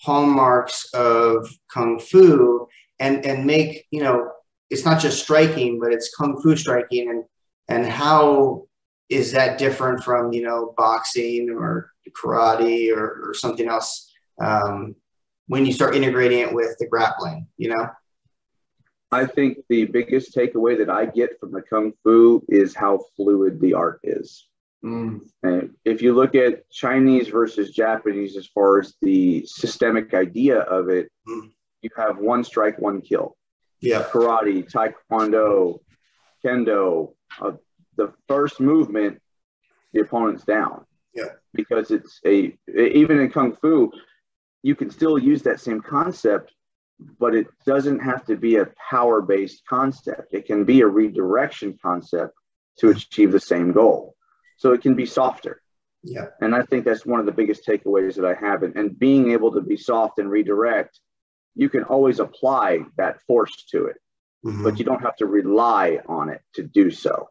hallmarks 0.00 0.88
of 0.94 1.48
kung 1.72 1.98
fu, 1.98 2.68
and 3.00 3.24
and 3.26 3.46
make 3.46 3.86
you 3.90 4.02
know 4.02 4.30
it's 4.70 4.84
not 4.84 5.00
just 5.00 5.22
striking, 5.22 5.80
but 5.80 5.92
it's 5.92 6.14
kung 6.14 6.40
fu 6.40 6.56
striking, 6.56 7.10
and 7.10 7.24
and 7.68 7.86
how 7.86 8.66
is 9.08 9.32
that 9.32 9.58
different 9.58 10.02
from 10.02 10.32
you 10.32 10.42
know 10.42 10.74
boxing 10.76 11.50
or 11.50 11.90
karate 12.10 12.96
or, 12.96 13.28
or 13.28 13.34
something 13.34 13.68
else 13.68 14.12
um, 14.40 14.94
when 15.48 15.66
you 15.66 15.72
start 15.72 15.96
integrating 15.96 16.38
it 16.40 16.52
with 16.52 16.76
the 16.78 16.86
grappling? 16.86 17.46
You 17.56 17.70
know. 17.70 17.88
I 19.12 19.24
think 19.24 19.58
the 19.68 19.84
biggest 19.84 20.34
takeaway 20.34 20.76
that 20.78 20.90
I 20.90 21.06
get 21.06 21.38
from 21.38 21.52
the 21.52 21.62
Kung 21.62 21.92
Fu 22.02 22.44
is 22.48 22.74
how 22.74 23.04
fluid 23.14 23.60
the 23.60 23.72
art 23.72 24.00
is. 24.02 24.48
Mm. 24.84 25.20
If 25.84 26.02
you 26.02 26.14
look 26.14 26.34
at 26.34 26.68
Chinese 26.70 27.28
versus 27.28 27.70
Japanese 27.70 28.36
as 28.36 28.46
far 28.46 28.78
as 28.80 28.94
the 29.02 29.44
systemic 29.46 30.14
idea 30.14 30.60
of 30.60 30.88
it, 30.88 31.10
Mm. 31.28 31.52
you 31.82 31.90
have 31.96 32.18
one 32.18 32.44
strike, 32.44 32.78
one 32.78 33.00
kill. 33.00 33.36
Yeah. 33.80 34.04
Karate, 34.04 34.68
Taekwondo, 34.70 35.80
Kendo, 36.44 37.14
uh, 37.40 37.52
the 37.96 38.12
first 38.28 38.60
movement, 38.60 39.20
the 39.92 40.00
opponent's 40.00 40.44
down. 40.44 40.84
Yeah. 41.14 41.32
Because 41.54 41.90
it's 41.90 42.20
a, 42.24 42.56
even 42.68 43.20
in 43.20 43.30
Kung 43.30 43.56
Fu, 43.56 43.90
you 44.62 44.74
can 44.74 44.90
still 44.90 45.18
use 45.18 45.42
that 45.42 45.60
same 45.60 45.80
concept, 45.80 46.52
but 47.18 47.34
it 47.34 47.46
doesn't 47.64 48.00
have 48.00 48.24
to 48.26 48.36
be 48.36 48.56
a 48.56 48.68
power 48.90 49.22
based 49.22 49.62
concept. 49.68 50.34
It 50.34 50.46
can 50.46 50.64
be 50.64 50.80
a 50.80 50.86
redirection 50.86 51.78
concept 51.82 52.34
to 52.78 52.90
achieve 52.90 53.32
the 53.32 53.40
same 53.40 53.72
goal. 53.72 54.15
So 54.56 54.72
it 54.72 54.82
can 54.82 54.94
be 54.94 55.06
softer. 55.06 55.62
Yeah. 56.02 56.26
And 56.40 56.54
I 56.54 56.62
think 56.62 56.84
that's 56.84 57.04
one 57.04 57.20
of 57.20 57.26
the 57.26 57.32
biggest 57.32 57.66
takeaways 57.66 58.14
that 58.14 58.24
I 58.24 58.34
have. 58.34 58.62
And, 58.62 58.76
and 58.76 58.98
being 58.98 59.32
able 59.32 59.52
to 59.52 59.60
be 59.60 59.76
soft 59.76 60.18
and 60.18 60.30
redirect, 60.30 61.00
you 61.54 61.68
can 61.68 61.82
always 61.84 62.20
apply 62.20 62.80
that 62.96 63.20
force 63.26 63.64
to 63.72 63.86
it, 63.86 63.96
Mhm. 64.44 64.62
but 64.62 64.78
you 64.78 64.84
don't 64.84 65.02
have 65.02 65.16
to 65.16 65.26
rely 65.26 66.00
on 66.06 66.28
it 66.28 66.42
to 66.54 66.62
do 66.62 66.90
so. 66.90 67.28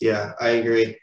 Yeah, 0.00 0.32
I 0.40 0.50
agree. 0.50 0.98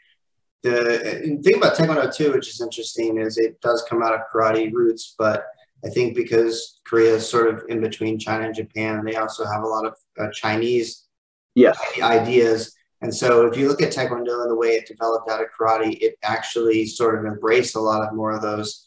The 0.62 1.40
thing 1.42 1.56
about 1.56 1.74
Taekwondo 1.76 2.14
too, 2.14 2.32
which 2.32 2.48
is 2.48 2.60
interesting, 2.60 3.18
is 3.18 3.38
it 3.38 3.60
does 3.60 3.82
come 3.88 4.02
out 4.02 4.12
of 4.14 4.20
karate 4.32 4.70
roots, 4.72 5.14
but 5.18 5.46
I 5.84 5.88
think 5.88 6.14
because 6.14 6.80
Korea 6.84 7.14
is 7.14 7.26
sort 7.28 7.48
of 7.48 7.64
in 7.68 7.80
between 7.80 8.18
China 8.18 8.44
and 8.44 8.54
Japan, 8.54 9.02
they 9.04 9.16
also 9.16 9.44
have 9.46 9.62
a 9.62 9.66
lot 9.66 9.86
of 9.86 9.94
uh, 10.18 10.28
Chinese 10.32 11.06
Yes. 11.54 11.78
ideas. 12.00 12.74
And 13.02 13.14
so 13.14 13.46
if 13.46 13.56
you 13.56 13.66
look 13.68 13.80
at 13.82 13.92
Taekwondo 13.92 14.42
and 14.42 14.50
the 14.50 14.56
way 14.56 14.70
it 14.70 14.86
developed 14.86 15.30
out 15.30 15.40
of 15.40 15.46
karate, 15.58 15.98
it 16.00 16.16
actually 16.22 16.86
sort 16.86 17.18
of 17.18 17.24
embraced 17.32 17.74
a 17.76 17.80
lot 17.80 18.06
of 18.06 18.14
more 18.14 18.32
of 18.32 18.42
those 18.42 18.86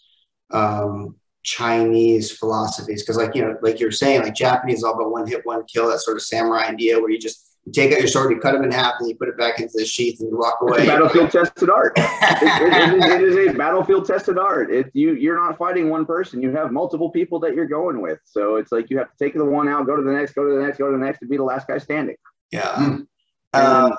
um, 0.51 1.15
Chinese 1.43 2.31
philosophies. 2.31 3.01
Because 3.01 3.17
like, 3.17 3.35
you 3.35 3.41
know, 3.41 3.55
like 3.61 3.79
you're 3.79 3.91
saying, 3.91 4.21
like 4.21 4.35
Japanese 4.35 4.79
is 4.79 4.83
all 4.83 4.93
about 4.93 5.11
one 5.11 5.27
hit, 5.27 5.45
one 5.45 5.63
kill, 5.65 5.89
that 5.89 5.99
sort 5.99 6.17
of 6.17 6.23
samurai 6.23 6.65
idea 6.67 6.99
where 6.99 7.09
you 7.09 7.19
just 7.19 7.49
you 7.65 7.71
take 7.71 7.93
out 7.93 7.99
your 7.99 8.09
sword, 8.09 8.29
you 8.29 8.39
cut 8.41 8.51
them 8.51 8.63
in 8.65 8.71
half, 8.71 8.95
and 8.99 9.07
you 9.07 9.15
put 9.15 9.29
it 9.29 9.37
back 9.37 9.57
into 9.59 9.71
the 9.75 9.85
sheath 9.85 10.19
and 10.19 10.29
you 10.29 10.37
walk 10.37 10.57
It's 10.63 10.71
away. 10.77 10.83
a 10.83 10.85
battlefield 10.87 11.31
tested 11.31 11.69
art. 11.69 11.93
It, 11.97 12.43
it- 12.43 13.03
it 13.13 13.21
is, 13.21 13.35
it 13.35 13.47
is 13.47 13.55
a 13.55 13.57
battlefield 13.57 14.05
tested 14.05 14.37
art. 14.37 14.69
It, 14.71 14.89
you, 14.93 15.13
you're 15.13 15.35
not 15.39 15.57
fighting 15.57 15.89
one 15.89 16.05
person. 16.05 16.41
You 16.41 16.51
have 16.51 16.71
multiple 16.73 17.09
people 17.09 17.39
that 17.39 17.53
you're 17.55 17.67
going 17.67 18.01
with. 18.01 18.19
So 18.25 18.57
it's 18.57 18.71
like 18.73 18.89
you 18.89 18.97
have 18.97 19.07
to 19.09 19.15
take 19.17 19.33
the 19.33 19.45
one 19.45 19.69
out, 19.69 19.85
go 19.85 19.95
to 19.95 20.01
the 20.03 20.11
next, 20.11 20.33
go 20.33 20.43
to 20.47 20.55
the 20.55 20.61
next, 20.61 20.77
go 20.77 20.91
to 20.91 20.97
the 20.97 21.03
next, 21.03 21.21
and 21.21 21.29
be 21.29 21.37
the 21.37 21.43
last 21.43 21.67
guy 21.67 21.77
standing. 21.77 22.15
yeah. 22.51 22.75
Mm. 22.75 23.07
Um, 23.53 23.93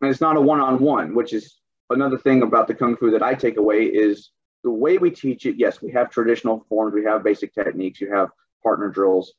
and 0.00 0.10
it's 0.10 0.20
not 0.20 0.36
a 0.36 0.40
one-on-one 0.40 1.14
which 1.14 1.32
is 1.32 1.58
another 1.90 2.18
thing 2.18 2.42
about 2.42 2.66
the 2.66 2.74
kung 2.74 2.96
fu 2.96 3.10
that 3.10 3.22
i 3.22 3.34
take 3.34 3.56
away 3.56 3.84
is 3.84 4.30
the 4.64 4.70
way 4.70 4.98
we 4.98 5.10
teach 5.10 5.46
it. 5.46 5.56
Yes 5.56 5.80
we 5.80 5.92
have 5.92 6.10
traditional 6.10 6.64
forms 6.68 6.94
we 6.94 7.04
have 7.04 7.22
basic 7.22 7.54
techniques 7.54 8.00
you 8.00 8.12
have 8.12 8.28
partner 8.62 8.88
drills 8.88 9.32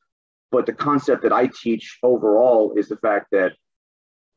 but 0.51 0.65
the 0.65 0.73
concept 0.73 1.23
that 1.23 1.33
i 1.33 1.47
teach 1.47 1.99
overall 2.03 2.73
is 2.77 2.87
the 2.87 2.97
fact 2.97 3.27
that 3.31 3.53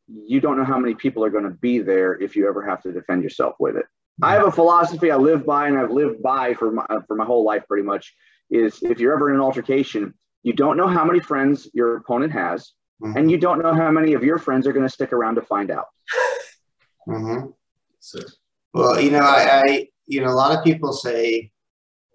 you 0.08 0.40
don't 0.40 0.56
know 0.56 0.64
how 0.64 0.78
many 0.78 0.94
people 0.94 1.24
are 1.24 1.30
going 1.30 1.44
to 1.44 1.50
be 1.50 1.78
there 1.78 2.20
if 2.20 2.34
you 2.34 2.48
ever 2.48 2.62
have 2.68 2.82
to 2.82 2.90
defend 2.92 3.22
yourself 3.22 3.54
with 3.60 3.76
it. 3.76 3.86
I 4.22 4.32
have 4.34 4.46
a 4.46 4.52
philosophy 4.52 5.10
i 5.10 5.16
live 5.16 5.46
by 5.46 5.68
and 5.68 5.78
i've 5.78 5.90
lived 5.90 6.22
by 6.22 6.54
for 6.54 6.72
my, 6.72 6.84
for 7.06 7.16
my 7.16 7.24
whole 7.24 7.44
life 7.44 7.62
pretty 7.66 7.84
much 7.84 8.12
is 8.50 8.82
if 8.82 8.98
you're 8.98 9.14
ever 9.14 9.30
in 9.30 9.36
an 9.36 9.40
altercation 9.40 10.12
you 10.42 10.52
don't 10.52 10.76
know 10.76 10.88
how 10.88 11.04
many 11.04 11.20
friends 11.20 11.68
your 11.72 11.96
opponent 11.96 12.32
has 12.32 12.72
and 13.02 13.30
you 13.30 13.38
don't 13.38 13.62
know 13.62 13.74
how 13.74 13.90
many 13.90 14.12
of 14.12 14.22
your 14.22 14.38
friends 14.38 14.66
are 14.66 14.72
going 14.72 14.86
to 14.86 14.92
stick 14.92 15.12
around 15.12 15.34
to 15.34 15.42
find 15.42 15.70
out 15.70 15.86
mhm. 17.08 17.52
So, 18.00 18.18
Well, 18.72 19.00
you 19.00 19.10
know, 19.10 19.20
I, 19.20 19.62
I, 19.64 19.88
you 20.06 20.22
know, 20.22 20.30
a 20.30 20.34
lot 20.34 20.56
of 20.56 20.64
people 20.64 20.92
say 20.92 21.50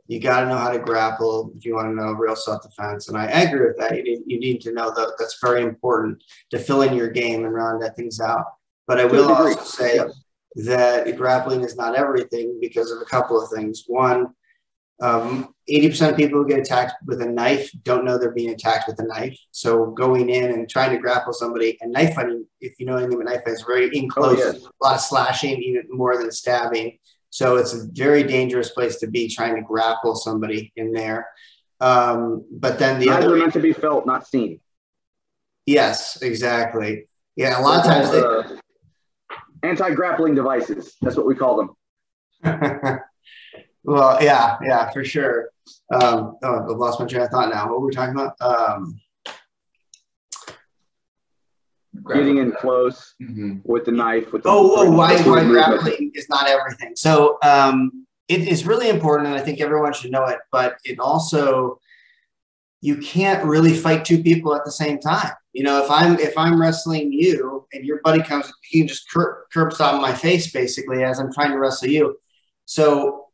you 0.08 0.20
got 0.20 0.42
to 0.42 0.48
know 0.48 0.58
how 0.58 0.72
to 0.72 0.80
grapple 0.80 1.52
if 1.56 1.66
you 1.66 1.76
want 1.76 1.88
to 1.88 1.96
know 1.96 2.12
real 2.12 2.36
self 2.36 2.62
defense, 2.62 3.08
and 3.08 3.18
I 3.18 3.26
agree 3.26 3.68
with 3.68 3.78
that. 3.78 3.96
You 3.96 4.04
need, 4.04 4.20
you 4.28 4.40
need 4.40 4.62
to 4.62 4.72
know 4.72 4.94
that 4.94 5.14
that's 5.18 5.40
very 5.42 5.64
important 5.64 6.24
to 6.52 6.60
fill 6.60 6.84
in 6.84 6.94
your 6.94 7.10
game 7.10 7.44
and 7.44 7.54
round 7.54 7.82
that 7.82 7.96
things 7.96 8.20
out. 8.20 8.46
But 8.88 9.00
I 9.00 9.06
will 9.06 9.32
also 9.32 9.64
say 9.64 9.96
yes. 9.96 10.24
that 10.68 11.18
grappling 11.18 11.62
is 11.62 11.76
not 11.76 11.96
everything 11.96 12.60
because 12.62 12.92
of 12.92 13.02
a 13.02 13.06
couple 13.06 13.42
of 13.42 13.50
things. 13.50 13.86
One, 13.88 14.28
um, 15.02 15.55
80% 15.70 16.11
of 16.11 16.18
people 16.18 16.39
who 16.39 16.47
get 16.47 16.59
attacked 16.59 16.93
with 17.05 17.22
a 17.22 17.26
knife 17.26 17.72
don't 17.84 18.05
know 18.05 18.18
they're 18.18 18.32
being 18.32 18.51
attacked 18.51 18.88
with 18.88 18.99
a 18.99 19.03
knife. 19.03 19.38
So 19.51 19.88
going 19.88 20.30
in 20.30 20.51
and 20.51 20.70
trying 20.70 20.91
to 20.91 20.99
grapple 20.99 21.34
somebody 21.34 21.78
and 21.82 21.91
knife 21.91 22.13
fighting, 22.13 22.45
if 22.61 22.80
you 22.80 22.86
know 22.86 22.97
anything 22.97 23.16
about 23.16 23.26
knife 23.26 23.39
fighting, 23.39 23.53
is 23.53 23.63
very 23.63 23.97
in 23.97 24.07
close, 24.07 24.38
yes. 24.38 24.63
a 24.63 24.86
lot 24.86 24.95
of 24.95 25.01
slashing, 25.01 25.61
even 25.61 25.88
more 25.89 26.18
than 26.18 26.32
stabbing. 26.32 26.99
So 27.32 27.57
it's 27.57 27.74
a 27.74 27.88
very 27.91 28.24
dangerous 28.24 28.70
place 28.70 28.97
to 28.97 29.07
be 29.07 29.28
trying 29.28 29.55
to 29.55 29.61
grapple 29.61 30.16
somebody 30.16 30.72
in 30.76 30.93
there. 30.93 31.28
Um, 31.82 32.45
but 32.51 32.80
then 32.80 32.99
the 32.99 33.07
Knives 33.07 33.26
are 33.26 33.36
meant 33.36 33.53
to 33.53 33.59
be 33.59 33.74
felt, 33.74 34.05
not 34.05 34.28
seen. 34.28 34.61
yes, 35.66 36.22
exactly. 36.22 37.07
Yeah, 37.36 37.59
a 37.59 37.61
lot 37.61 37.80
of 37.80 37.86
times 37.86 38.11
they, 38.11 38.22
uh, 38.22 38.57
anti-grappling 39.63 40.36
devices. 40.36 40.95
That's 41.01 41.18
what 41.18 41.26
we 41.26 41.36
call 41.36 41.76
them. 42.43 42.99
well, 43.86 44.22
yeah, 44.22 44.58
yeah, 44.64 44.90
for 44.92 45.04
sure. 45.04 45.50
Um, 45.94 46.38
oh, 46.44 46.72
I've 46.72 46.78
lost 46.78 47.00
my 47.00 47.06
train 47.06 47.24
of 47.24 47.30
thought 47.30 47.50
now. 47.50 47.70
What 47.70 47.82
were 47.82 47.88
we 47.88 47.94
talking 47.94 48.16
about? 48.16 48.36
Um, 48.42 49.00
Getting 52.14 52.38
in 52.38 52.52
close 52.52 53.16
Mhm. 53.22 53.62
with 53.64 53.86
the 53.86 53.92
knife. 53.92 54.32
With 54.34 54.44
the 54.44 54.50
oh, 54.50 54.74
oh, 54.76 54.92
why, 54.92 55.16
why 55.22 55.44
grappling 55.46 56.12
is 56.14 56.28
not 56.30 56.48
everything. 56.48 56.92
So 56.96 57.38
um, 57.42 58.06
it 58.28 58.42
is 58.48 58.68
really 58.68 58.90
important, 58.90 59.30
and 59.30 59.38
I 59.38 59.42
think 59.42 59.62
everyone 59.62 59.94
should 59.94 60.12
know 60.12 60.26
it. 60.26 60.40
But 60.52 60.76
it 60.84 61.00
also, 61.00 61.80
you 62.82 62.98
can't 62.98 63.46
really 63.46 63.74
fight 63.74 64.04
two 64.04 64.22
people 64.22 64.54
at 64.56 64.66
the 64.66 64.72
same 64.72 65.00
time. 65.00 65.32
You 65.54 65.64
know, 65.64 65.82
if 65.84 65.90
I'm 65.90 66.20
if 66.20 66.38
I'm 66.38 66.60
wrestling 66.62 67.14
you 67.14 67.66
and 67.74 67.86
your 67.86 68.02
buddy 68.04 68.22
comes, 68.22 68.52
he 68.64 68.80
can 68.80 68.88
just 68.90 69.10
curb, 69.10 69.46
curb 69.54 69.72
stomp 69.72 70.02
my 70.02 70.14
face 70.14 70.52
basically 70.52 71.04
as 71.04 71.18
I'm 71.18 71.34
trying 71.34 71.52
to 71.52 71.58
wrestle 71.60 71.88
you. 71.88 72.18
So 72.66 73.24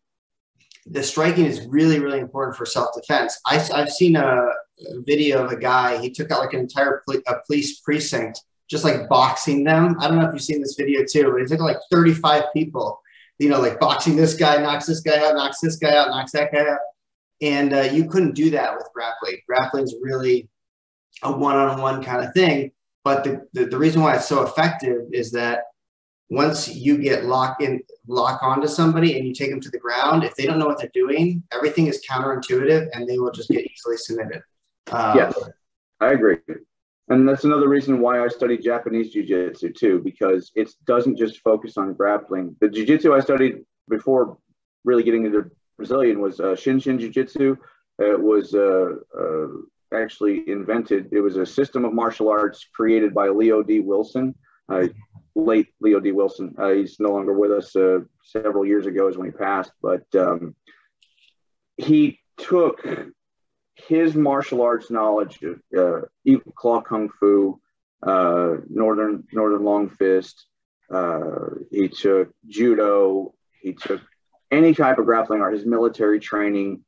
the 0.87 1.03
striking 1.03 1.45
is 1.45 1.65
really 1.67 1.99
really 1.99 2.19
important 2.19 2.57
for 2.57 2.65
self 2.65 2.89
defense. 2.95 3.39
I, 3.45 3.65
I've 3.73 3.91
seen 3.91 4.15
a, 4.15 4.47
video 5.05 5.45
of 5.45 5.51
a 5.51 5.55
guy. 5.55 6.01
He 6.01 6.09
took 6.09 6.31
out 6.31 6.39
like 6.39 6.53
an 6.53 6.59
entire 6.59 7.03
a 7.27 7.35
police 7.45 7.79
precinct 7.81 8.41
just 8.71 8.85
like 8.85 9.09
boxing 9.09 9.65
them. 9.65 9.97
I 9.99 10.07
don't 10.07 10.17
know 10.17 10.25
if 10.25 10.33
you've 10.33 10.41
seen 10.41 10.61
this 10.61 10.75
video 10.75 11.03
too, 11.03 11.29
but 11.29 11.41
he 11.41 11.45
took 11.45 11.59
like 11.59 11.77
35 11.91 12.45
people, 12.53 13.01
you 13.37 13.49
know, 13.49 13.59
like 13.59 13.81
boxing 13.81 14.15
this 14.15 14.33
guy, 14.33 14.61
knocks 14.61 14.85
this 14.85 15.01
guy 15.01 15.17
out, 15.27 15.35
knocks 15.35 15.59
this 15.59 15.75
guy 15.75 15.93
out, 15.93 16.07
knocks 16.07 16.31
that 16.31 16.53
guy 16.53 16.61
out. 16.61 16.79
And 17.41 17.73
uh, 17.73 17.81
you 17.81 18.07
couldn't 18.07 18.33
do 18.33 18.49
that 18.51 18.73
with 18.73 18.87
grappling. 18.93 19.39
Grappling 19.45 19.83
is 19.83 19.95
really 20.01 20.47
a 21.21 21.31
one-on-one 21.31 22.01
kind 22.01 22.25
of 22.25 22.33
thing. 22.33 22.71
But 23.03 23.25
the, 23.25 23.45
the, 23.51 23.65
the 23.65 23.77
reason 23.77 24.03
why 24.03 24.15
it's 24.15 24.29
so 24.29 24.43
effective 24.43 25.01
is 25.11 25.31
that 25.31 25.63
once 26.31 26.73
you 26.73 26.97
get 26.97 27.25
locked 27.25 27.61
in, 27.61 27.81
lock 28.07 28.41
onto 28.41 28.65
somebody 28.65 29.17
and 29.17 29.27
you 29.27 29.33
take 29.33 29.49
them 29.49 29.59
to 29.59 29.69
the 29.69 29.77
ground, 29.77 30.23
if 30.23 30.33
they 30.35 30.45
don't 30.45 30.57
know 30.57 30.65
what 30.65 30.79
they're 30.79 30.89
doing, 30.93 31.43
everything 31.51 31.87
is 31.87 32.01
counterintuitive 32.09 32.87
and 32.93 33.07
they 33.07 33.19
will 33.19 33.31
just 33.31 33.49
get 33.49 33.69
easily 33.69 33.97
submitted. 33.97 34.41
Um, 34.91 35.17
Yes, 35.17 35.37
I 35.99 36.13
agree. 36.13 36.37
And 37.09 37.27
that's 37.27 37.43
another 37.43 37.67
reason 37.67 37.99
why 37.99 38.23
I 38.23 38.29
studied 38.29 38.63
Japanese 38.63 39.11
jiu-jitsu 39.11 39.73
too, 39.73 39.99
because 40.05 40.51
it 40.55 40.71
doesn't 40.85 41.17
just 41.17 41.41
focus 41.41 41.75
on 41.75 41.93
grappling. 41.95 42.55
The 42.61 42.69
jiu-jitsu 42.69 43.13
I 43.13 43.19
studied 43.19 43.65
before 43.89 44.37
really 44.85 45.03
getting 45.03 45.25
into 45.25 45.51
Brazilian 45.75 46.21
was 46.21 46.39
uh, 46.39 46.55
Shinshin 46.55 46.97
Jiu 46.97 47.09
Jitsu. 47.09 47.57
It 47.99 48.19
was 48.19 48.55
uh, 48.55 48.91
uh, 49.19 49.47
actually 49.93 50.49
invented. 50.49 51.09
It 51.11 51.19
was 51.19 51.35
a 51.35 51.45
system 51.45 51.83
of 51.83 51.91
martial 51.93 52.29
arts 52.29 52.65
created 52.73 53.13
by 53.13 53.27
Leo 53.27 53.61
D. 53.61 53.81
Wilson, 53.81 54.33
uh, 54.69 54.87
late 55.35 55.67
Leo 55.79 55.99
D. 55.99 56.11
Wilson. 56.11 56.55
Uh, 56.57 56.69
he's 56.69 56.99
no 56.99 57.09
longer 57.09 57.33
with 57.33 57.51
us. 57.51 57.75
Uh, 57.75 57.99
several 58.23 58.65
years 58.65 58.85
ago 58.85 59.07
is 59.07 59.17
when 59.17 59.27
he 59.27 59.31
passed, 59.31 59.71
but 59.81 60.03
um, 60.15 60.55
he 61.77 62.19
took 62.37 62.85
his 63.75 64.15
martial 64.15 64.61
arts 64.61 64.91
knowledge, 64.91 65.39
uh, 65.77 66.01
Claw 66.55 66.81
Kung 66.81 67.09
Fu, 67.19 67.59
uh, 68.03 68.55
Northern 68.69 69.23
Northern 69.31 69.63
Long 69.63 69.89
Fist. 69.89 70.45
Uh, 70.93 71.49
he 71.71 71.87
took 71.87 72.29
judo. 72.47 73.33
He 73.61 73.73
took 73.73 74.01
any 74.51 74.73
type 74.73 74.97
of 74.97 75.05
grappling 75.05 75.41
art, 75.41 75.53
his 75.53 75.65
military 75.65 76.19
training, 76.19 76.83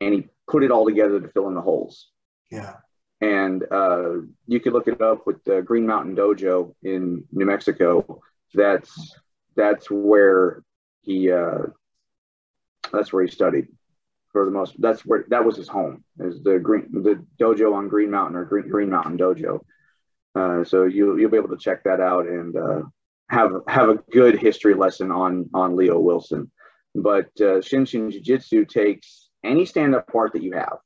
and 0.00 0.14
he 0.14 0.28
put 0.48 0.64
it 0.64 0.70
all 0.70 0.86
together 0.86 1.20
to 1.20 1.28
fill 1.28 1.48
in 1.48 1.54
the 1.54 1.60
holes. 1.60 2.10
Yeah. 2.50 2.76
And 3.20 3.64
uh, 3.70 4.16
you 4.46 4.60
could 4.60 4.72
look 4.72 4.88
it 4.88 5.00
up 5.00 5.26
with 5.26 5.42
the 5.44 5.62
Green 5.62 5.86
Mountain 5.86 6.16
Dojo 6.16 6.74
in 6.82 7.24
New 7.32 7.46
Mexico. 7.46 8.20
That's 8.52 9.14
that's 9.56 9.90
where 9.90 10.62
he 11.00 11.30
uh, 11.30 11.62
that's 12.92 13.12
where 13.12 13.24
he 13.24 13.30
studied 13.30 13.68
for 14.32 14.44
the 14.44 14.50
most. 14.50 14.74
That's 14.78 15.02
where 15.02 15.24
that 15.28 15.44
was 15.44 15.56
his 15.56 15.68
home. 15.68 16.04
Is 16.18 16.42
the 16.42 16.58
green 16.58 16.88
the 16.90 17.24
dojo 17.40 17.74
on 17.74 17.88
Green 17.88 18.10
Mountain 18.10 18.36
or 18.36 18.44
Green 18.44 18.68
Green 18.68 18.90
Mountain 18.90 19.18
Dojo. 19.18 19.60
Uh, 20.34 20.64
so 20.64 20.84
you 20.84 21.16
you'll 21.16 21.30
be 21.30 21.36
able 21.36 21.48
to 21.48 21.56
check 21.56 21.84
that 21.84 22.00
out 22.00 22.26
and 22.26 22.56
uh, 22.56 22.82
have 23.30 23.52
have 23.68 23.88
a 23.88 24.02
good 24.10 24.38
history 24.38 24.74
lesson 24.74 25.10
on 25.10 25.48
on 25.54 25.76
Leo 25.76 25.98
Wilson. 25.98 26.50
But 26.94 27.26
uh, 27.40 27.60
Shinshin 27.60 28.10
Jiu 28.10 28.20
Jitsu 28.20 28.64
takes 28.64 29.28
any 29.42 29.64
stand 29.64 29.94
up 29.94 30.10
art 30.14 30.32
that 30.32 30.42
you 30.42 30.52
have, 30.52 30.78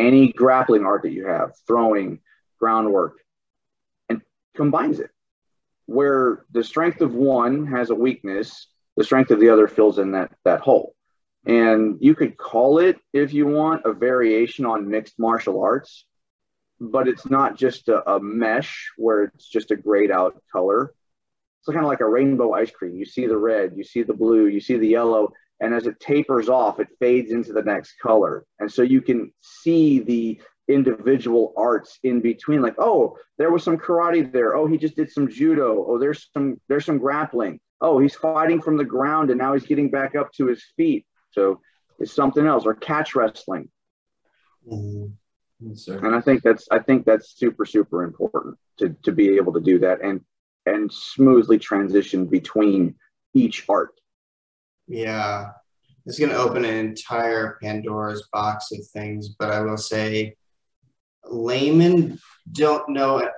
any 0.00 0.32
grappling 0.32 0.84
art 0.84 1.02
that 1.02 1.12
you 1.12 1.26
have, 1.26 1.52
throwing, 1.66 2.20
groundwork, 2.58 3.18
and 4.08 4.22
combines 4.56 5.00
it. 5.00 5.10
Where 5.86 6.44
the 6.50 6.64
strength 6.64 7.00
of 7.00 7.14
one 7.14 7.66
has 7.66 7.90
a 7.90 7.94
weakness, 7.94 8.68
the 8.96 9.04
strength 9.04 9.30
of 9.30 9.40
the 9.40 9.50
other 9.50 9.68
fills 9.68 9.98
in 9.98 10.12
that 10.12 10.32
that 10.44 10.60
hole. 10.60 10.94
And 11.46 11.98
you 12.00 12.14
could 12.14 12.36
call 12.36 12.78
it, 12.78 12.98
if 13.12 13.32
you 13.32 13.46
want, 13.46 13.82
a 13.86 13.92
variation 13.92 14.66
on 14.66 14.90
mixed 14.90 15.18
martial 15.18 15.62
arts, 15.62 16.04
but 16.78 17.08
it's 17.08 17.28
not 17.28 17.56
just 17.56 17.88
a, 17.88 18.08
a 18.10 18.20
mesh 18.20 18.90
where 18.96 19.24
it's 19.24 19.48
just 19.48 19.70
a 19.70 19.76
grayed 19.76 20.10
out 20.10 20.42
color. 20.52 20.92
It's 21.60 21.66
kind 21.66 21.84
of 21.84 21.90
like 21.90 22.00
a 22.00 22.08
rainbow 22.08 22.52
ice 22.52 22.70
cream. 22.70 22.96
You 22.96 23.04
see 23.04 23.26
the 23.26 23.36
red, 23.36 23.72
you 23.76 23.84
see 23.84 24.02
the 24.02 24.14
blue, 24.14 24.46
you 24.46 24.60
see 24.60 24.76
the 24.76 24.88
yellow, 24.88 25.32
and 25.60 25.74
as 25.74 25.86
it 25.86 26.00
tapers 26.00 26.48
off, 26.48 26.80
it 26.80 26.88
fades 26.98 27.30
into 27.30 27.52
the 27.52 27.62
next 27.62 27.98
color. 28.02 28.44
And 28.58 28.72
so 28.72 28.82
you 28.82 29.02
can 29.02 29.32
see 29.40 30.00
the 30.00 30.40
individual 30.68 31.52
arts 31.56 31.98
in 32.04 32.20
between 32.20 32.62
like 32.62 32.76
oh 32.78 33.16
there 33.38 33.50
was 33.50 33.64
some 33.64 33.76
karate 33.76 34.30
there. 34.32 34.56
Oh 34.56 34.66
he 34.66 34.78
just 34.78 34.96
did 34.96 35.10
some 35.10 35.28
judo. 35.28 35.84
Oh 35.86 35.98
there's 35.98 36.28
some 36.32 36.60
there's 36.68 36.86
some 36.86 36.98
grappling. 36.98 37.60
Oh 37.80 37.98
he's 37.98 38.14
fighting 38.14 38.62
from 38.62 38.76
the 38.76 38.84
ground 38.84 39.30
and 39.30 39.38
now 39.38 39.52
he's 39.52 39.66
getting 39.66 39.90
back 39.90 40.14
up 40.14 40.32
to 40.34 40.46
his 40.46 40.62
feet. 40.76 41.04
So 41.32 41.60
it's 41.98 42.12
something 42.12 42.46
else 42.46 42.64
or 42.66 42.74
catch 42.74 43.14
wrestling. 43.14 43.68
Mm-hmm. 44.70 46.04
and 46.04 46.14
i 46.14 46.20
think 46.20 46.42
that's 46.42 46.68
i 46.70 46.78
think 46.78 47.04
that's 47.04 47.36
super 47.36 47.64
super 47.64 48.02
important 48.04 48.56
to 48.78 48.94
to 49.02 49.12
be 49.12 49.36
able 49.36 49.52
to 49.54 49.60
do 49.60 49.78
that 49.78 50.02
and 50.02 50.20
and 50.66 50.92
smoothly 50.92 51.58
transition 51.58 52.26
between 52.26 52.94
each 53.34 53.64
art 53.68 53.99
Yeah. 54.90 55.50
It's 56.06 56.18
going 56.18 56.30
to 56.30 56.38
open 56.38 56.64
an 56.64 56.74
entire 56.74 57.58
Pandora's 57.62 58.28
box 58.32 58.72
of 58.72 58.86
things, 58.88 59.30
but 59.38 59.50
I 59.50 59.60
will 59.60 59.76
say 59.76 60.36
laymen 61.24 62.18
don't 62.52 62.88
know 62.88 63.28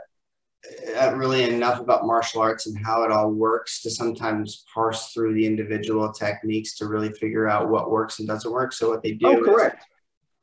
uh, 0.97 1.15
really 1.15 1.43
enough 1.43 1.81
about 1.81 2.07
martial 2.07 2.41
arts 2.41 2.67
and 2.67 2.79
how 2.85 3.03
it 3.03 3.11
all 3.11 3.31
works 3.33 3.83
to 3.83 3.91
sometimes 3.91 4.65
parse 4.73 5.13
through 5.13 5.35
the 5.35 5.45
individual 5.45 6.13
techniques 6.13 6.77
to 6.77 6.87
really 6.87 7.11
figure 7.13 7.49
out 7.49 7.69
what 7.69 7.91
works 7.91 8.21
and 8.21 8.29
doesn't 8.29 8.53
work. 8.53 8.73
So 8.73 8.89
what 8.89 9.03
they 9.03 9.13
do 9.13 9.27
oh 9.27 9.41
is 9.41 9.45
correct 9.45 9.85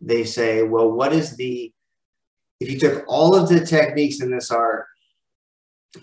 they 0.01 0.24
say, 0.24 0.64
well, 0.64 0.91
what 0.91 1.14
is 1.14 1.36
the, 1.36 1.74
if 2.60 2.70
you 2.70 2.80
took 2.80 3.03
all 3.07 3.36
of 3.36 3.49
the 3.49 3.66
techniques 3.66 4.22
in 4.22 4.32
this 4.32 4.51
art, 4.51 4.86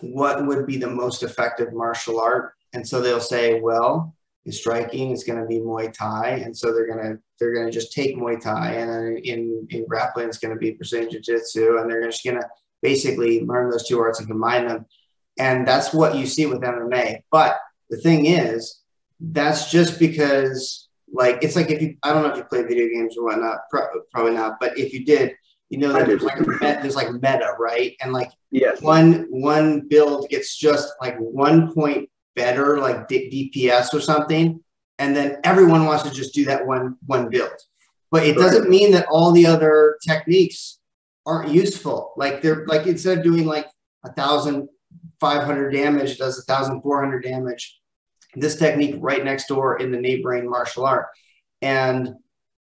what 0.01 0.47
would 0.47 0.67
be 0.67 0.77
the 0.77 0.91
most 0.91 1.23
effective 1.23 1.73
martial 1.73 2.21
art? 2.21 2.55
And 2.73 2.87
so 2.87 3.01
they'll 3.01 3.21
say, 3.21 3.61
well, 3.61 4.15
in 4.47 4.53
striking 4.53 5.11
is 5.11 5.25
going 5.25 5.41
to 5.41 5.47
be 5.47 5.59
Muay 5.59 5.93
Thai, 5.93 6.41
and 6.45 6.57
so 6.57 6.73
they're 6.73 6.87
going 6.87 7.05
to 7.05 7.19
they're 7.39 7.53
going 7.53 7.67
to 7.67 7.73
just 7.73 7.93
take 7.93 8.17
Muay 8.17 8.41
Thai, 8.41 8.75
and 8.75 8.91
then 8.91 9.17
in 9.25 9.67
in 9.71 9.87
grappling 9.87 10.29
it's 10.29 10.39
going 10.39 10.55
to 10.55 10.59
be 10.59 10.71
Brazilian 10.71 11.11
Jiu 11.11 11.21
Jitsu, 11.21 11.79
and 11.79 11.91
they're 11.91 12.07
just 12.07 12.25
going 12.25 12.41
to 12.41 12.49
basically 12.81 13.45
learn 13.45 13.71
those 13.71 13.87
two 13.87 13.99
arts 13.99 14.21
and 14.21 14.29
combine 14.29 14.69
them, 14.69 14.87
and 15.39 15.67
that's 15.67 15.93
what 15.93 16.15
you 16.15 16.27
see 16.27 16.47
with 16.47 16.61
MMA. 16.61 17.23
But 17.31 17.59
the 17.91 17.97
thing 17.97 18.27
is, 18.27 18.83
that's 19.21 19.69
just 19.71 19.99
because 19.99 20.89
like 21.13 21.43
it's 21.43 21.57
like 21.57 21.71
if 21.71 21.83
you 21.83 21.97
I 22.05 22.13
don't 22.13 22.23
know 22.23 22.31
if 22.31 22.37
you 22.37 22.45
play 22.45 22.63
video 22.63 22.87
games 22.87 23.17
or 23.19 23.25
whatnot, 23.25 23.59
pro- 23.69 24.01
probably 24.13 24.35
not, 24.35 24.59
but 24.61 24.79
if 24.79 24.93
you 24.93 25.05
did, 25.05 25.35
you 25.71 25.79
know 25.79 25.93
that 25.93 26.07
there's 26.07 26.23
like 26.23 26.39
a 26.39 26.47
met, 26.47 26.83
there's 26.83 26.95
like 26.95 27.13
meta, 27.13 27.55
right? 27.59 27.97
And 28.01 28.13
like 28.13 28.31
yes 28.53 28.81
one 28.81 29.27
one 29.29 29.89
build 29.89 30.29
gets 30.29 30.57
just 30.57 30.93
like 31.01 31.17
one 31.19 31.75
point 31.75 32.09
better, 32.37 32.79
like 32.79 33.09
D- 33.09 33.51
DPS 33.53 33.93
or 33.93 34.01
something, 34.01 34.63
and 35.01 35.17
then 35.17 35.39
everyone 35.43 35.87
wants 35.87 36.05
to 36.05 36.11
just 36.11 36.33
do 36.35 36.45
that 36.45 36.65
one 36.65 36.97
one 37.07 37.29
build. 37.29 37.51
But 38.13 38.25
it 38.25 38.37
doesn't 38.37 38.69
mean 38.71 38.93
that 38.93 39.07
all 39.11 39.33
the 39.33 39.47
other 39.47 39.99
techniques 40.07 40.79
aren't 41.27 41.51
useful. 41.51 42.13
Like 42.17 42.41
they're 42.43 42.65
like 42.67 42.87
instead 42.87 43.19
of 43.19 43.25
doing 43.25 43.45
like 43.47 43.67
a 44.05 44.13
thousand 44.13 44.69
five 45.19 45.43
hundred 45.43 45.71
damage, 45.73 46.13
it 46.13 46.19
does 46.19 46.39
a 46.39 46.43
thousand 46.43 46.83
four 46.83 47.03
hundred 47.03 47.25
damage. 47.25 47.81
This 48.37 48.57
technique 48.57 48.97
right 48.99 49.25
next 49.25 49.49
door 49.49 49.79
in 49.81 49.91
the 49.91 49.99
neighboring 50.01 50.49
martial 50.49 50.85
art, 50.87 51.07
and 51.63 52.15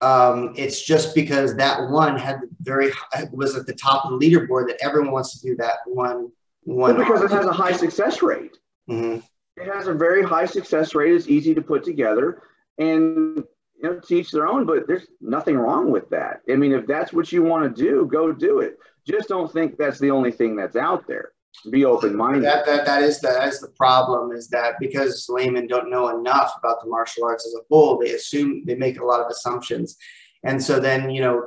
um, 0.02 0.52
it's 0.56 0.84
just 0.84 1.14
because 1.14 1.56
that 1.56 1.88
one 1.88 2.18
had 2.18 2.42
the 2.42 2.48
very 2.60 2.92
was 3.32 3.56
at 3.56 3.66
the 3.66 3.72
top 3.74 4.04
of 4.04 4.10
the 4.20 4.26
leaderboard 4.30 4.68
that 4.68 4.76
everyone 4.82 5.10
wants 5.10 5.40
to 5.40 5.46
do 5.48 5.56
that 5.56 5.76
one 5.86 6.30
one. 6.64 6.96
Well, 6.96 7.06
because 7.06 7.22
it 7.22 7.30
has 7.30 7.46
a 7.46 7.52
high 7.52 7.72
success 7.72 8.20
rate 8.22 8.56
Mhm. 8.88 9.22
It 9.56 9.72
has 9.72 9.86
a 9.86 9.94
very 9.94 10.22
high 10.22 10.46
success 10.46 10.94
rate. 10.94 11.12
It's 11.12 11.28
easy 11.28 11.54
to 11.54 11.62
put 11.62 11.84
together, 11.84 12.42
and 12.78 13.44
you 13.76 13.82
know, 13.82 14.00
to 14.00 14.14
each 14.14 14.30
their 14.30 14.46
own. 14.48 14.66
But 14.66 14.86
there's 14.86 15.06
nothing 15.20 15.56
wrong 15.56 15.90
with 15.90 16.10
that. 16.10 16.40
I 16.50 16.56
mean, 16.56 16.72
if 16.72 16.86
that's 16.86 17.12
what 17.12 17.30
you 17.30 17.42
want 17.42 17.64
to 17.64 17.82
do, 17.82 18.06
go 18.10 18.32
do 18.32 18.60
it. 18.60 18.78
Just 19.06 19.28
don't 19.28 19.52
think 19.52 19.76
that's 19.76 19.98
the 19.98 20.10
only 20.10 20.32
thing 20.32 20.56
that's 20.56 20.76
out 20.76 21.06
there. 21.06 21.32
Be 21.70 21.84
open 21.84 22.16
minded. 22.16 22.44
That, 22.44 22.66
that 22.66 22.84
that 22.84 23.02
is 23.04 23.20
the, 23.20 23.28
that 23.28 23.48
is 23.48 23.60
the 23.60 23.68
problem 23.68 24.32
is 24.32 24.48
that 24.48 24.74
because 24.80 25.26
laymen 25.28 25.68
don't 25.68 25.90
know 25.90 26.18
enough 26.18 26.52
about 26.58 26.82
the 26.82 26.90
martial 26.90 27.24
arts 27.24 27.46
as 27.46 27.54
a 27.54 27.64
whole, 27.70 27.98
they 27.98 28.10
assume 28.10 28.64
they 28.66 28.74
make 28.74 28.98
a 28.98 29.04
lot 29.04 29.20
of 29.20 29.30
assumptions, 29.30 29.96
and 30.42 30.60
so 30.60 30.80
then 30.80 31.10
you 31.10 31.20
know, 31.20 31.46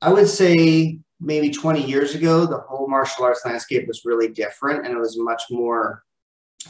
I 0.00 0.10
would 0.10 0.28
say 0.28 1.00
maybe 1.20 1.50
20 1.50 1.82
years 1.82 2.14
ago, 2.14 2.46
the 2.46 2.58
whole 2.58 2.88
martial 2.88 3.24
arts 3.24 3.42
landscape 3.44 3.86
was 3.86 4.06
really 4.06 4.28
different, 4.28 4.86
and 4.86 4.94
it 4.94 5.00
was 5.00 5.18
much 5.18 5.42
more 5.50 6.02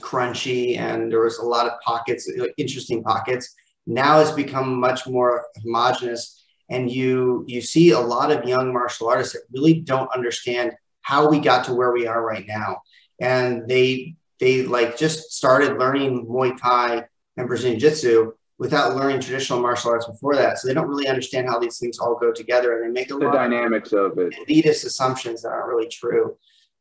crunchy, 0.00 0.78
and 0.78 1.10
there 1.10 1.20
was 1.20 1.38
a 1.38 1.44
lot 1.44 1.66
of 1.66 1.72
pockets, 1.84 2.30
interesting 2.56 3.02
pockets. 3.02 3.54
Now 3.86 4.20
it's 4.20 4.32
become 4.32 4.78
much 4.80 5.06
more 5.06 5.46
homogenous, 5.62 6.44
and 6.70 6.90
you 6.90 7.44
you 7.46 7.60
see 7.60 7.90
a 7.90 8.00
lot 8.00 8.32
of 8.32 8.48
young 8.48 8.72
martial 8.72 9.08
artists 9.08 9.34
that 9.34 9.42
really 9.52 9.74
don't 9.74 10.10
understand 10.14 10.72
how 11.02 11.28
we 11.30 11.38
got 11.38 11.64
to 11.66 11.74
where 11.74 11.92
we 11.92 12.06
are 12.06 12.24
right 12.24 12.46
now, 12.48 12.82
and 13.20 13.68
they 13.68 14.16
they 14.40 14.62
like 14.62 14.98
just 14.98 15.32
started 15.32 15.78
learning 15.78 16.26
Muay 16.26 16.58
Thai 16.60 17.04
and 17.36 17.48
Brazilian 17.48 17.78
Jiu 17.78 17.90
Jitsu 17.90 18.32
without 18.58 18.96
learning 18.96 19.20
traditional 19.20 19.60
martial 19.60 19.90
arts 19.90 20.06
before 20.06 20.34
that. 20.34 20.58
So 20.58 20.66
they 20.66 20.74
don't 20.74 20.88
really 20.88 21.08
understand 21.08 21.46
how 21.46 21.58
these 21.58 21.78
things 21.78 21.98
all 21.98 22.18
go 22.18 22.32
together, 22.32 22.82
and 22.82 22.84
they 22.84 23.00
make 23.00 23.10
a 23.10 23.14
the 23.14 23.26
lot 23.26 23.34
dynamics 23.34 23.92
of 23.92 24.18
it. 24.18 24.28
of 24.28 24.46
elitist 24.48 24.84
assumptions 24.84 25.42
that 25.42 25.50
aren't 25.50 25.68
really 25.68 25.88
true, 25.88 26.36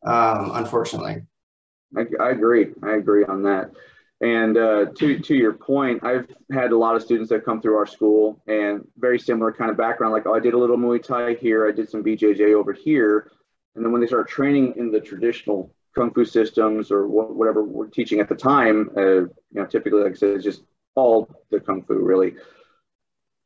um, 0.06 0.52
unfortunately. 0.54 1.24
I, 1.98 2.06
I 2.20 2.30
agree. 2.32 2.68
I 2.84 2.96
agree 2.96 3.26
on 3.26 3.44
that. 3.44 3.72
And 4.22 4.58
uh, 4.58 4.86
to 4.98 5.20
to 5.20 5.36
your 5.36 5.54
point, 5.54 6.04
I've 6.04 6.28
had 6.52 6.72
a 6.72 6.78
lot 6.78 6.96
of 6.96 7.02
students 7.04 7.30
that 7.30 7.44
come 7.44 7.62
through 7.62 7.76
our 7.76 7.86
school 7.86 8.42
and 8.48 8.88
very 8.98 9.20
similar 9.20 9.52
kind 9.52 9.70
of 9.70 9.78
background. 9.78 10.14
Like, 10.14 10.26
oh, 10.26 10.34
I 10.34 10.40
did 10.40 10.54
a 10.54 10.58
little 10.58 10.78
Muay 10.78 11.04
Thai 11.04 11.34
here. 11.34 11.68
I 11.68 11.72
did 11.72 11.90
some 11.90 12.04
BJJ 12.04 12.54
over 12.54 12.72
here. 12.72 13.32
And 13.76 13.84
then 13.84 13.92
when 13.92 14.00
they 14.00 14.08
start 14.08 14.30
training 14.30 14.74
in 14.78 14.90
the 14.90 15.02
traditional 15.02 15.74
kung 15.96 16.14
fu 16.14 16.24
systems 16.24 16.92
or 16.92 17.08
wh- 17.08 17.36
whatever 17.36 17.64
we're 17.64 17.88
teaching 17.88 18.22
at 18.22 18.30
the 18.30 18.36
time, 18.36 18.90
uh, 18.96 19.02
you 19.02 19.32
know, 19.52 19.66
typically, 19.66 20.02
like 20.02 20.14
I 20.14 20.16
said, 20.16 20.30
it's 20.30 20.46
just 20.46 20.64
all 20.96 21.30
the 21.52 21.60
kung 21.60 21.84
fu 21.84 21.96
really. 21.96 22.36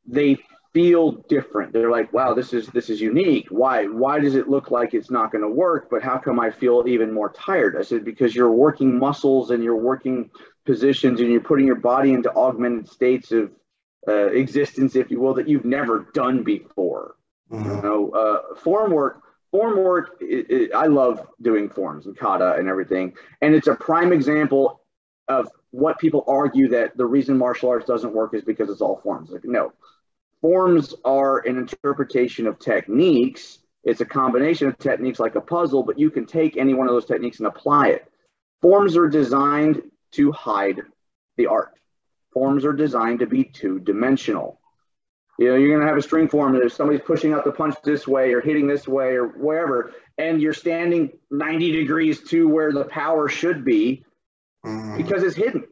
They 0.06 0.38
feel 0.74 1.12
different. 1.28 1.74
They're 1.74 1.90
like, 1.90 2.14
wow, 2.14 2.34
this 2.34 2.54
is 2.54 2.68
this 2.68 2.90
is 2.90 3.02
unique. 3.02 3.48
Why? 3.50 3.86
Why 3.86 4.20
does 4.20 4.36
it 4.36 4.50
look 4.50 4.72
like 4.72 4.94
it's 4.94 5.10
not 5.10 5.32
going 5.32 5.42
to 5.42 5.50
work? 5.50 5.90
But 5.90 6.04
how 6.04 6.18
come 6.18 6.40
I 6.40 6.52
feel 6.52 6.84
even 6.88 7.12
more 7.12 7.32
tired? 7.32 7.76
I 7.78 7.82
said, 7.82 8.06
because 8.06 8.36
you're 8.36 8.52
working 8.52 8.98
muscles 8.98 9.52
and 9.52 9.64
you're 9.64 9.76
working 9.76 10.30
positions 10.66 11.20
and 11.20 11.32
you're 11.32 11.42
putting 11.42 11.66
your 11.66 11.76
body 11.76 12.14
into 12.14 12.32
augmented 12.36 12.88
states 12.90 13.32
of 13.32 13.52
uh, 14.08 14.28
existence, 14.28 14.96
if 14.96 15.10
you 15.12 15.20
will, 15.20 15.34
that 15.34 15.48
you've 15.48 15.66
never 15.66 16.08
done 16.14 16.44
before. 16.44 17.16
Mm-hmm. 17.52 17.76
You 17.76 17.82
know, 17.82 18.10
uh, 18.12 18.56
form 18.56 18.92
work. 18.92 19.24
Form 19.52 19.80
work. 19.80 20.18
It, 20.22 20.52
it, 20.52 20.74
I 20.76 20.86
love 20.86 21.28
doing 21.42 21.70
forms 21.70 22.06
and 22.06 22.16
kata 22.16 22.56
and 22.60 22.68
everything, 22.68 23.14
and 23.42 23.56
it's 23.56 23.68
a 23.68 23.74
prime 23.74 24.14
example 24.14 24.82
of 25.28 25.50
what 25.72 26.00
people 26.00 26.24
argue 26.28 26.68
that 26.70 26.98
the 26.98 27.06
reason 27.06 27.38
martial 27.38 27.70
arts 27.70 27.86
doesn't 27.86 28.14
work 28.14 28.34
is 28.34 28.44
because 28.44 28.70
it's 28.70 28.82
all 28.82 29.00
forms. 29.02 29.30
Like, 29.32 29.46
no, 29.46 29.74
forms 30.42 30.94
are 31.06 31.40
an 31.40 31.58
interpretation 31.58 32.48
of 32.48 32.60
techniques. 32.60 33.60
It's 33.84 34.02
a 34.02 34.06
combination 34.06 34.68
of 34.68 34.78
techniques 34.78 35.20
like 35.20 35.36
a 35.36 35.42
puzzle, 35.42 35.84
but 35.84 36.00
you 36.00 36.10
can 36.10 36.26
take 36.26 36.58
any 36.58 36.74
one 36.74 36.88
of 36.88 36.94
those 36.94 37.06
techniques 37.06 37.40
and 37.40 37.48
apply 37.48 37.90
it. 37.90 38.06
Forms 38.62 38.98
are 38.98 39.08
designed 39.08 39.82
to 40.12 40.32
hide 40.32 40.82
the 41.38 41.48
art. 41.48 41.74
Forms 42.34 42.66
are 42.66 42.74
designed 42.74 43.20
to 43.20 43.28
be 43.28 43.44
two 43.44 43.80
dimensional. 43.80 44.60
You 45.38 45.48
know, 45.48 45.56
you're 45.56 45.70
going 45.70 45.82
to 45.82 45.88
have 45.88 45.98
a 45.98 46.02
string 46.02 46.28
form 46.28 46.56
and 46.56 46.64
if 46.66 46.74
somebody's 46.74 47.02
pushing 47.02 47.34
out 47.34 47.46
the 47.46 47.54
punch 47.54 47.76
this 47.84 48.06
way 48.06 48.34
or 48.34 48.42
hitting 48.42 48.68
this 48.68 48.88
way 48.88 49.16
or 49.16 49.26
wherever, 49.26 49.94
and 50.18 50.42
you're 50.42 50.54
standing 50.54 51.12
90 51.32 51.72
degrees 51.72 52.22
to 52.30 52.50
where 52.50 52.74
the 52.74 52.84
power 52.84 53.30
should 53.30 53.64
be 53.64 54.04
mm-hmm. 54.66 54.98
because 54.98 55.24
it's 55.24 55.38
hidden 55.38 55.66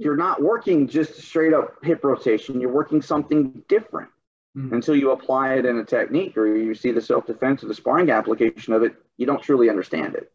you're 0.00 0.16
not 0.16 0.42
working 0.42 0.88
just 0.88 1.20
straight 1.20 1.52
up 1.52 1.74
hip 1.84 2.02
rotation. 2.02 2.58
You're 2.58 2.72
working 2.72 3.02
something 3.02 3.62
different 3.68 4.08
mm-hmm. 4.56 4.74
until 4.74 4.96
you 4.96 5.10
apply 5.10 5.56
it 5.56 5.66
in 5.66 5.76
a 5.76 5.84
technique 5.84 6.38
or 6.38 6.46
you 6.46 6.74
see 6.74 6.90
the 6.90 7.02
self 7.02 7.26
defense 7.26 7.62
or 7.62 7.66
the 7.66 7.74
sparring 7.74 8.10
application 8.10 8.72
of 8.72 8.82
it. 8.82 8.94
You 9.18 9.26
don't 9.26 9.42
truly 9.42 9.68
understand 9.68 10.14
it. 10.14 10.32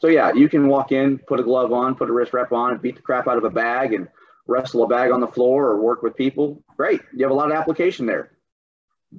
So 0.00 0.06
yeah, 0.06 0.32
you 0.32 0.48
can 0.48 0.66
walk 0.66 0.92
in, 0.92 1.18
put 1.18 1.38
a 1.38 1.42
glove 1.42 1.74
on, 1.74 1.94
put 1.94 2.08
a 2.08 2.12
wrist 2.12 2.32
wrap 2.32 2.52
on, 2.52 2.72
and 2.72 2.80
beat 2.80 2.96
the 2.96 3.02
crap 3.02 3.28
out 3.28 3.36
of 3.36 3.44
a 3.44 3.50
bag 3.50 3.92
and 3.92 4.08
wrestle 4.46 4.82
a 4.82 4.88
bag 4.88 5.10
on 5.10 5.20
the 5.20 5.28
floor 5.28 5.66
or 5.66 5.82
work 5.82 6.02
with 6.02 6.16
people. 6.16 6.64
Great, 6.78 7.02
you 7.14 7.22
have 7.22 7.30
a 7.32 7.34
lot 7.34 7.50
of 7.50 7.56
application 7.56 8.06
there. 8.06 8.32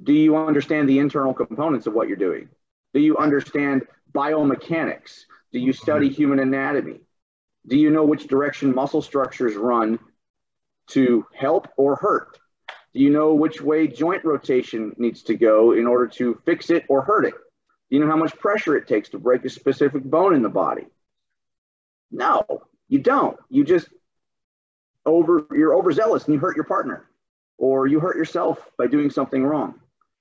Do 0.02 0.12
you 0.12 0.36
understand 0.36 0.88
the 0.88 0.98
internal 0.98 1.32
components 1.32 1.86
of 1.86 1.94
what 1.94 2.08
you're 2.08 2.16
doing? 2.16 2.48
Do 2.94 3.00
you 3.00 3.16
understand 3.16 3.82
biomechanics? 4.12 5.26
Do 5.52 5.60
you 5.60 5.72
study 5.72 6.08
mm-hmm. 6.08 6.16
human 6.16 6.38
anatomy? 6.40 6.98
Do 7.66 7.76
you 7.76 7.90
know 7.90 8.04
which 8.04 8.26
direction 8.26 8.74
muscle 8.74 9.02
structures 9.02 9.56
run 9.56 9.98
to 10.88 11.26
help 11.34 11.68
or 11.76 11.96
hurt? 11.96 12.38
Do 12.92 13.00
you 13.00 13.10
know 13.10 13.34
which 13.34 13.60
way 13.60 13.88
joint 13.88 14.24
rotation 14.24 14.94
needs 14.98 15.22
to 15.24 15.34
go 15.34 15.72
in 15.72 15.86
order 15.86 16.06
to 16.18 16.40
fix 16.44 16.70
it 16.70 16.84
or 16.88 17.02
hurt 17.02 17.24
it? 17.24 17.34
Do 17.34 17.96
you 17.96 18.00
know 18.00 18.10
how 18.10 18.16
much 18.16 18.36
pressure 18.36 18.76
it 18.76 18.86
takes 18.86 19.08
to 19.10 19.18
break 19.18 19.44
a 19.44 19.50
specific 19.50 20.04
bone 20.04 20.34
in 20.34 20.42
the 20.42 20.48
body? 20.48 20.86
No, 22.10 22.44
you 22.88 23.00
don't. 23.00 23.36
You 23.48 23.64
just 23.64 23.88
over 25.06 25.46
you're 25.50 25.74
overzealous 25.74 26.24
and 26.24 26.34
you 26.34 26.40
hurt 26.40 26.56
your 26.56 26.64
partner 26.64 27.06
or 27.58 27.86
you 27.86 28.00
hurt 28.00 28.16
yourself 28.16 28.58
by 28.78 28.86
doing 28.86 29.10
something 29.10 29.44
wrong. 29.44 29.80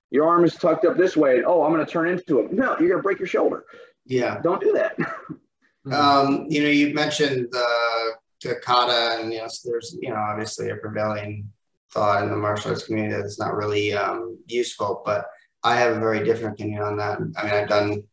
Your 0.09 0.27
arm 0.27 0.45
is 0.45 0.55
tucked 0.55 0.85
up 0.85 0.97
this 0.97 1.17
way. 1.17 1.37
And, 1.37 1.45
oh, 1.45 1.63
I'm 1.63 1.73
going 1.73 1.85
to 1.85 1.91
turn 1.91 2.07
into 2.07 2.39
it. 2.39 2.53
No, 2.53 2.77
you're 2.79 2.89
going 2.89 2.99
to 2.99 3.03
break 3.03 3.19
your 3.19 3.27
shoulder. 3.27 3.65
Yeah. 4.05 4.39
Don't 4.41 4.61
do 4.61 4.73
that. 4.73 4.97
Mm-hmm. 5.85 5.93
Um, 5.93 6.45
you 6.49 6.63
know, 6.63 6.69
you 6.69 6.93
mentioned 6.93 7.47
the 7.51 8.13
the 8.43 8.55
kata, 8.55 9.21
and 9.21 9.33
you 9.33 9.39
know, 9.39 9.47
so 9.47 9.69
there's 9.69 9.95
you 10.01 10.09
know 10.09 10.15
obviously 10.15 10.69
a 10.69 10.75
prevailing 10.75 11.49
thought 11.91 12.23
in 12.23 12.29
the 12.29 12.35
martial 12.35 12.71
arts 12.71 12.85
community 12.85 13.15
that 13.15 13.25
it's 13.25 13.39
not 13.39 13.55
really 13.55 13.93
um, 13.93 14.37
useful, 14.47 15.01
but 15.05 15.27
I 15.63 15.75
have 15.75 15.95
a 15.95 15.99
very 15.99 16.23
different 16.23 16.55
opinion 16.55 16.81
on 16.81 16.97
that. 16.97 17.19
I 17.37 17.43
mean, 17.43 17.53
I've 17.53 17.69
done, 17.69 18.03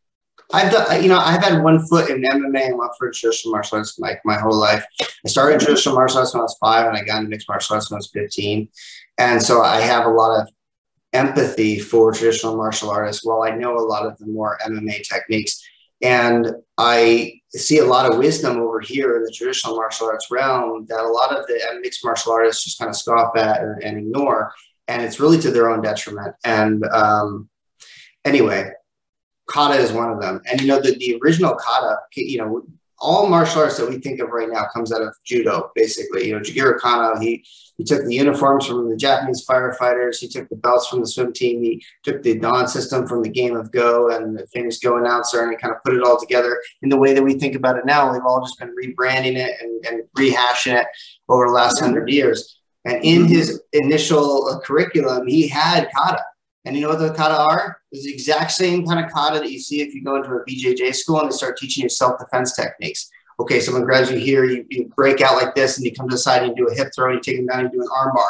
I've 0.53 0.71
done, 0.71 1.03
you 1.03 1.09
know, 1.09 1.17
I've 1.17 1.43
had 1.43 1.63
one 1.63 1.85
foot 1.87 2.09
in 2.09 2.21
MMA 2.21 2.67
and 2.67 2.77
one 2.77 2.89
foot 2.99 3.07
in 3.07 3.13
traditional 3.13 3.51
martial 3.51 3.77
arts 3.77 3.99
like 3.99 4.21
my 4.23 4.37
whole 4.37 4.57
life. 4.57 4.85
I 5.01 5.29
started 5.29 5.59
traditional 5.59 5.95
martial 5.95 6.19
arts 6.19 6.33
when 6.33 6.41
I 6.41 6.43
was 6.43 6.57
five, 6.59 6.87
and 6.87 6.97
I 6.97 7.03
got 7.03 7.17
into 7.17 7.29
mixed 7.29 7.49
martial 7.49 7.75
arts 7.75 7.89
when 7.89 7.97
I 7.97 7.99
was 7.99 8.11
fifteen, 8.11 8.69
and 9.17 9.41
so 9.41 9.61
I 9.61 9.81
have 9.81 10.05
a 10.05 10.09
lot 10.09 10.41
of 10.41 10.49
empathy 11.13 11.79
for 11.79 12.13
traditional 12.13 12.55
martial 12.55 12.89
artists. 12.89 13.25
While 13.25 13.43
I 13.43 13.51
know 13.51 13.75
a 13.75 13.79
lot 13.79 14.05
of 14.05 14.17
the 14.17 14.27
more 14.27 14.57
MMA 14.65 15.07
techniques, 15.07 15.61
and 16.01 16.53
I 16.77 17.41
see 17.53 17.79
a 17.79 17.85
lot 17.85 18.11
of 18.11 18.17
wisdom 18.17 18.57
over 18.57 18.79
here 18.79 19.17
in 19.17 19.23
the 19.23 19.31
traditional 19.31 19.75
martial 19.75 20.07
arts 20.07 20.27
realm 20.31 20.85
that 20.87 20.99
a 20.99 21.07
lot 21.07 21.37
of 21.37 21.45
the 21.47 21.59
mixed 21.81 22.03
martial 22.03 22.31
artists 22.31 22.63
just 22.63 22.79
kind 22.79 22.89
of 22.89 22.95
scoff 22.95 23.35
at 23.35 23.61
and, 23.61 23.83
and 23.83 23.97
ignore. 23.97 24.53
And 24.87 25.01
it's 25.01 25.19
really 25.19 25.39
to 25.39 25.51
their 25.51 25.69
own 25.69 25.81
detriment. 25.81 26.35
And 26.43 26.83
um, 26.85 27.49
anyway, 28.25 28.71
kata 29.47 29.75
is 29.75 29.91
one 29.91 30.11
of 30.11 30.21
them. 30.21 30.41
And 30.49 30.61
you 30.61 30.67
know, 30.67 30.81
the, 30.81 30.95
the 30.95 31.19
original 31.21 31.55
kata, 31.55 31.97
you 32.15 32.37
know, 32.37 32.63
all 33.01 33.27
martial 33.27 33.61
arts 33.61 33.77
that 33.77 33.89
we 33.89 33.97
think 33.97 34.19
of 34.19 34.29
right 34.29 34.49
now 34.49 34.67
comes 34.73 34.93
out 34.93 35.01
of 35.01 35.15
judo, 35.25 35.71
basically. 35.75 36.27
You 36.27 36.35
know, 36.35 36.41
Jigoro 36.41 36.79
Kano, 36.79 37.19
he 37.19 37.43
he 37.77 37.83
took 37.83 38.05
the 38.05 38.13
uniforms 38.13 38.67
from 38.67 38.89
the 38.89 38.95
Japanese 38.95 39.43
firefighters. 39.43 40.19
He 40.19 40.27
took 40.27 40.47
the 40.49 40.55
belts 40.55 40.87
from 40.87 40.99
the 40.99 41.07
swim 41.07 41.33
team. 41.33 41.63
He 41.63 41.83
took 42.03 42.21
the 42.21 42.37
Dan 42.37 42.67
system 42.67 43.07
from 43.07 43.23
the 43.23 43.29
game 43.29 43.55
of 43.55 43.71
Go 43.71 44.09
and 44.09 44.37
the 44.37 44.45
famous 44.47 44.77
Go 44.77 44.97
announcer, 44.97 45.41
and 45.41 45.51
he 45.51 45.57
kind 45.57 45.73
of 45.73 45.83
put 45.83 45.95
it 45.95 46.03
all 46.03 46.19
together 46.19 46.61
in 46.83 46.89
the 46.89 46.97
way 46.97 47.13
that 47.13 47.23
we 47.23 47.33
think 47.33 47.55
about 47.55 47.77
it 47.77 47.85
now. 47.85 48.11
We've 48.13 48.21
all 48.23 48.45
just 48.45 48.59
been 48.59 48.75
rebranding 48.75 49.35
it 49.35 49.59
and, 49.59 49.85
and 49.87 50.03
rehashing 50.15 50.79
it 50.79 50.85
over 51.27 51.47
the 51.47 51.53
last 51.53 51.79
hundred 51.79 52.09
years. 52.09 52.59
And 52.85 53.03
in 53.03 53.25
his 53.25 53.61
initial 53.73 54.61
curriculum, 54.63 55.27
he 55.27 55.47
had 55.47 55.89
kata. 55.95 56.23
And 56.65 56.75
you 56.75 56.83
know 56.83 56.89
what 56.89 56.99
the 56.99 57.13
kata 57.13 57.35
are? 57.35 57.80
It's 57.91 58.05
the 58.05 58.13
exact 58.13 58.51
same 58.51 58.85
kind 58.85 59.03
of 59.03 59.11
kata 59.11 59.39
that 59.39 59.51
you 59.51 59.59
see 59.59 59.81
if 59.81 59.93
you 59.93 60.03
go 60.03 60.15
into 60.15 60.29
a 60.29 60.45
BJJ 60.45 60.95
school 60.95 61.19
and 61.19 61.29
they 61.29 61.35
start 61.35 61.57
teaching 61.57 61.83
you 61.83 61.89
self-defense 61.89 62.55
techniques. 62.55 63.09
Okay, 63.39 63.59
someone 63.59 63.83
grabs 63.83 64.11
you 64.11 64.17
here, 64.17 64.45
you, 64.45 64.65
you 64.69 64.91
break 64.95 65.19
out 65.21 65.35
like 65.35 65.55
this, 65.55 65.77
and 65.77 65.85
you 65.85 65.91
come 65.93 66.07
to 66.07 66.13
the 66.15 66.17
side 66.17 66.43
and 66.43 66.55
you 66.55 66.65
do 66.65 66.71
a 66.71 66.75
hip 66.75 66.91
throw, 66.95 67.07
and 67.07 67.15
you 67.15 67.21
take 67.21 67.37
them 67.37 67.47
down 67.47 67.61
and 67.61 67.71
do 67.71 67.81
an 67.81 67.87
arm 67.93 68.13
bar. 68.13 68.29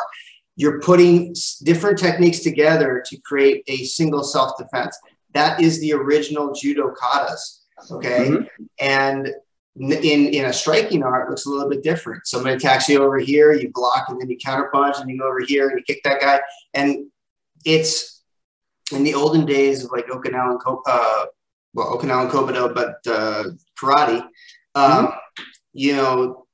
You're 0.56 0.80
putting 0.80 1.36
different 1.64 2.00
techniques 2.00 2.40
together 2.40 3.04
to 3.08 3.18
create 3.22 3.64
a 3.68 3.84
single 3.84 4.24
self-defense. 4.24 4.98
That 5.34 5.62
is 5.62 5.80
the 5.80 5.94
original 5.94 6.54
judo 6.54 6.94
katas. 6.94 7.60
Okay, 7.92 8.30
mm-hmm. 8.30 8.64
and 8.80 9.34
in 9.80 10.28
in 10.28 10.46
a 10.46 10.54
striking 10.54 11.04
art 11.04 11.30
looks 11.30 11.46
a 11.46 11.50
little 11.50 11.70
bit 11.70 11.84
different. 11.84 12.28
Somebody 12.28 12.56
attacks 12.56 12.90
you 12.90 13.02
over 13.04 13.18
here, 13.20 13.54
you 13.54 13.72
block, 13.74 14.06
and 14.10 14.20
then 14.20 14.30
you 14.30 14.38
counterpunch, 14.38 15.00
and 15.00 15.10
you 15.10 15.18
go 15.18 15.28
over 15.28 15.42
here 15.42 15.70
and 15.70 15.80
you 15.80 15.84
kick 15.84 16.04
that 16.04 16.22
guy. 16.22 16.42
And 16.74 17.08
it's 17.66 18.21
in 18.92 19.04
the 19.04 19.14
olden 19.14 19.46
days 19.46 19.84
of 19.84 19.92
like 19.92 20.08
Okinawan, 20.08 20.60
uh, 20.88 21.26
well, 21.74 21.98
Okinawan 21.98 22.30
Kobudo, 22.30 22.74
but 22.74 22.96
uh, 23.12 23.44
karate, 23.80 24.22
um, 24.76 25.08
mm-hmm. 25.08 25.16
you 25.74 25.96
know, 25.96 26.46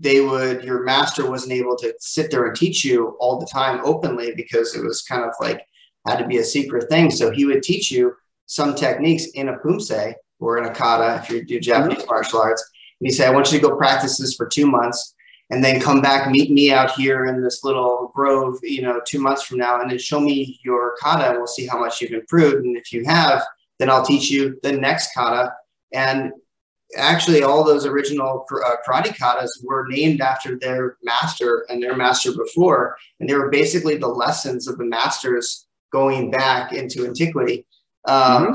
they 0.00 0.20
would, 0.20 0.62
your 0.64 0.84
master 0.84 1.28
wasn't 1.28 1.52
able 1.52 1.76
to 1.76 1.92
sit 1.98 2.30
there 2.30 2.46
and 2.46 2.56
teach 2.56 2.84
you 2.84 3.16
all 3.18 3.40
the 3.40 3.46
time 3.46 3.80
openly 3.84 4.32
because 4.36 4.76
it 4.76 4.84
was 4.84 5.02
kind 5.02 5.24
of 5.24 5.32
like, 5.40 5.60
had 6.06 6.18
to 6.18 6.26
be 6.26 6.38
a 6.38 6.44
secret 6.44 6.88
thing. 6.88 7.10
So 7.10 7.30
he 7.30 7.44
would 7.44 7.62
teach 7.62 7.90
you 7.90 8.14
some 8.46 8.74
techniques 8.74 9.26
in 9.34 9.48
a 9.48 9.58
pumse 9.58 10.14
or 10.38 10.58
in 10.58 10.64
a 10.64 10.74
kata 10.74 11.20
if 11.22 11.30
you 11.30 11.44
do 11.44 11.58
Japanese 11.60 11.98
mm-hmm. 11.98 12.10
martial 12.10 12.40
arts. 12.40 12.70
And 13.00 13.06
he 13.06 13.12
said, 13.12 13.28
I 13.28 13.34
want 13.34 13.50
you 13.52 13.58
to 13.58 13.68
go 13.68 13.76
practice 13.76 14.18
this 14.18 14.34
for 14.34 14.46
two 14.46 14.66
months 14.66 15.14
and 15.50 15.64
then 15.64 15.80
come 15.80 16.00
back, 16.00 16.30
meet 16.30 16.50
me 16.50 16.70
out 16.70 16.92
here 16.92 17.26
in 17.26 17.42
this 17.42 17.64
little 17.64 18.12
grove, 18.14 18.58
you 18.62 18.82
know, 18.82 19.00
two 19.06 19.18
months 19.18 19.42
from 19.42 19.58
now, 19.58 19.80
and 19.80 19.90
then 19.90 19.98
show 19.98 20.20
me 20.20 20.60
your 20.62 20.94
kata, 21.00 21.30
and 21.30 21.38
we'll 21.38 21.46
see 21.46 21.66
how 21.66 21.78
much 21.78 22.00
you've 22.00 22.12
improved. 22.12 22.66
And 22.66 22.76
if 22.76 22.92
you 22.92 23.04
have, 23.04 23.42
then 23.78 23.88
I'll 23.88 24.04
teach 24.04 24.30
you 24.30 24.58
the 24.62 24.72
next 24.72 25.14
kata. 25.14 25.54
And 25.92 26.32
actually, 26.96 27.42
all 27.42 27.64
those 27.64 27.86
original 27.86 28.46
uh, 28.64 28.76
karate 28.86 29.16
katas 29.16 29.48
were 29.64 29.86
named 29.88 30.20
after 30.20 30.58
their 30.58 30.98
master 31.02 31.64
and 31.70 31.82
their 31.82 31.96
master 31.96 32.32
before, 32.32 32.96
and 33.18 33.28
they 33.28 33.34
were 33.34 33.50
basically 33.50 33.96
the 33.96 34.08
lessons 34.08 34.68
of 34.68 34.76
the 34.76 34.84
masters 34.84 35.66
going 35.90 36.30
back 36.30 36.74
into 36.74 37.06
antiquity. 37.06 37.66
Um, 38.06 38.48
mm-hmm. 38.48 38.54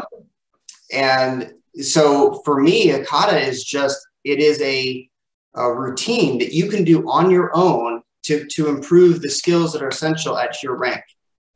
And 0.91 1.53
so, 1.81 2.41
for 2.45 2.61
me, 2.61 2.91
a 2.91 3.03
kata 3.03 3.39
is 3.39 3.63
just 3.63 3.99
it 4.23 4.39
is 4.39 4.61
a 4.61 5.09
a 5.55 5.71
routine 5.71 6.39
that 6.39 6.53
you 6.53 6.69
can 6.69 6.83
do 6.83 7.09
on 7.09 7.29
your 7.29 7.51
own 7.55 8.01
to, 8.23 8.45
to 8.47 8.69
improve 8.69 9.21
the 9.21 9.29
skills 9.29 9.73
that 9.73 9.81
are 9.81 9.89
essential 9.89 10.37
at 10.37 10.63
your 10.63 10.75
rank. 10.75 11.03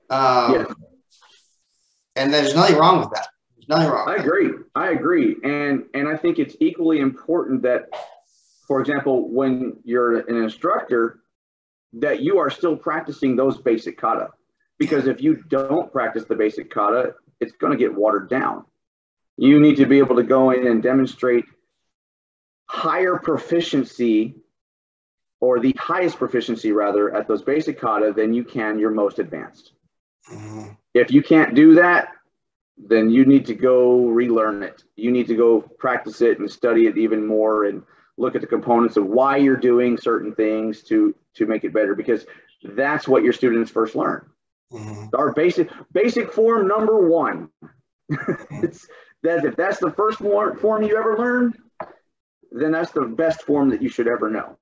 Um, 0.09 0.53
yeah. 0.53 0.65
And 2.15 2.33
there's 2.33 2.55
nothing 2.55 2.77
wrong 2.77 2.99
with 2.99 3.09
that. 3.11 3.27
There's 3.55 3.69
nothing 3.69 3.89
wrong. 3.89 4.09
I 4.09 4.15
agree. 4.15 4.51
I 4.75 4.91
agree. 4.91 5.35
And, 5.43 5.83
and 5.93 6.07
I 6.07 6.17
think 6.17 6.39
it's 6.39 6.55
equally 6.59 6.99
important 6.99 7.61
that, 7.63 7.85
for 8.67 8.79
example, 8.79 9.29
when 9.29 9.77
you're 9.83 10.19
an 10.27 10.35
instructor, 10.43 11.19
that 11.93 12.21
you 12.21 12.37
are 12.37 12.49
still 12.49 12.75
practicing 12.75 13.35
those 13.35 13.57
basic 13.57 13.97
kata. 13.97 14.29
Because 14.77 15.07
if 15.07 15.21
you 15.21 15.43
don't 15.47 15.91
practice 15.91 16.25
the 16.25 16.35
basic 16.35 16.69
kata, 16.69 17.13
it's 17.39 17.53
going 17.53 17.71
to 17.71 17.77
get 17.77 17.93
watered 17.93 18.29
down. 18.29 18.65
You 19.37 19.59
need 19.59 19.77
to 19.77 19.85
be 19.85 19.99
able 19.99 20.15
to 20.15 20.23
go 20.23 20.51
in 20.51 20.67
and 20.67 20.83
demonstrate 20.83 21.45
higher 22.68 23.18
proficiency 23.18 24.36
or 25.39 25.59
the 25.59 25.76
highest 25.78 26.18
proficiency 26.18 26.72
rather 26.72 27.15
at 27.15 27.28
those 27.28 27.43
basic 27.43 27.80
kata 27.80 28.13
than 28.15 28.34
you 28.34 28.43
can 28.43 28.80
your 28.80 28.91
most 28.91 29.20
advanced. 29.20 29.74
Mm-hmm. 30.32 30.70
If 30.93 31.11
you 31.11 31.22
can't 31.22 31.55
do 31.55 31.76
that, 31.76 32.09
then 32.78 33.09
you 33.09 33.26
need 33.26 33.45
to 33.47 33.53
go 33.53 34.05
relearn 34.07 34.63
it. 34.63 34.84
You 34.95 35.11
need 35.11 35.28
to 35.28 35.36
go 35.36 35.61
practice 35.61 36.22
it 36.22 36.39
and 36.39 36.49
study 36.49 36.88
it 36.88 36.97
even 36.97 37.26
more 37.26 37.65
and 37.65 37.84
look 38.18 38.36
at 38.36 38.41
the 38.41 38.47
components 38.47 38.97
of 38.97 39.05
why 39.05 39.38
you're 39.38 39.55
doing 39.55 39.97
certain 39.97 40.34
things 40.36 40.84
to 40.84 41.15
to 41.36 41.45
make 41.45 41.63
it 41.63 41.74
better 41.74 41.95
because 41.95 42.26
that's 42.63 43.07
what 43.07 43.24
your 43.24 43.34
students 43.34 43.72
first 43.72 43.95
learn. 43.95 44.28
Mm-hmm. 44.72 45.15
Our 45.15 45.34
basic 45.34 45.70
basic 45.93 46.32
form 46.34 46.68
number 46.68 47.07
one. 47.07 47.49
it's 48.09 48.88
that 49.24 49.45
if 49.45 49.55
that's 49.55 49.80
the 49.80 49.91
first 49.91 50.20
form 50.20 50.84
you 50.84 50.97
ever 50.97 51.18
learned, 51.18 51.57
then 52.51 52.71
that's 52.71 52.91
the 52.91 53.01
best 53.01 53.43
form 53.43 53.69
that 53.69 53.81
you 53.81 53.89
should 53.89 54.07
ever 54.07 54.29
know. 54.29 54.57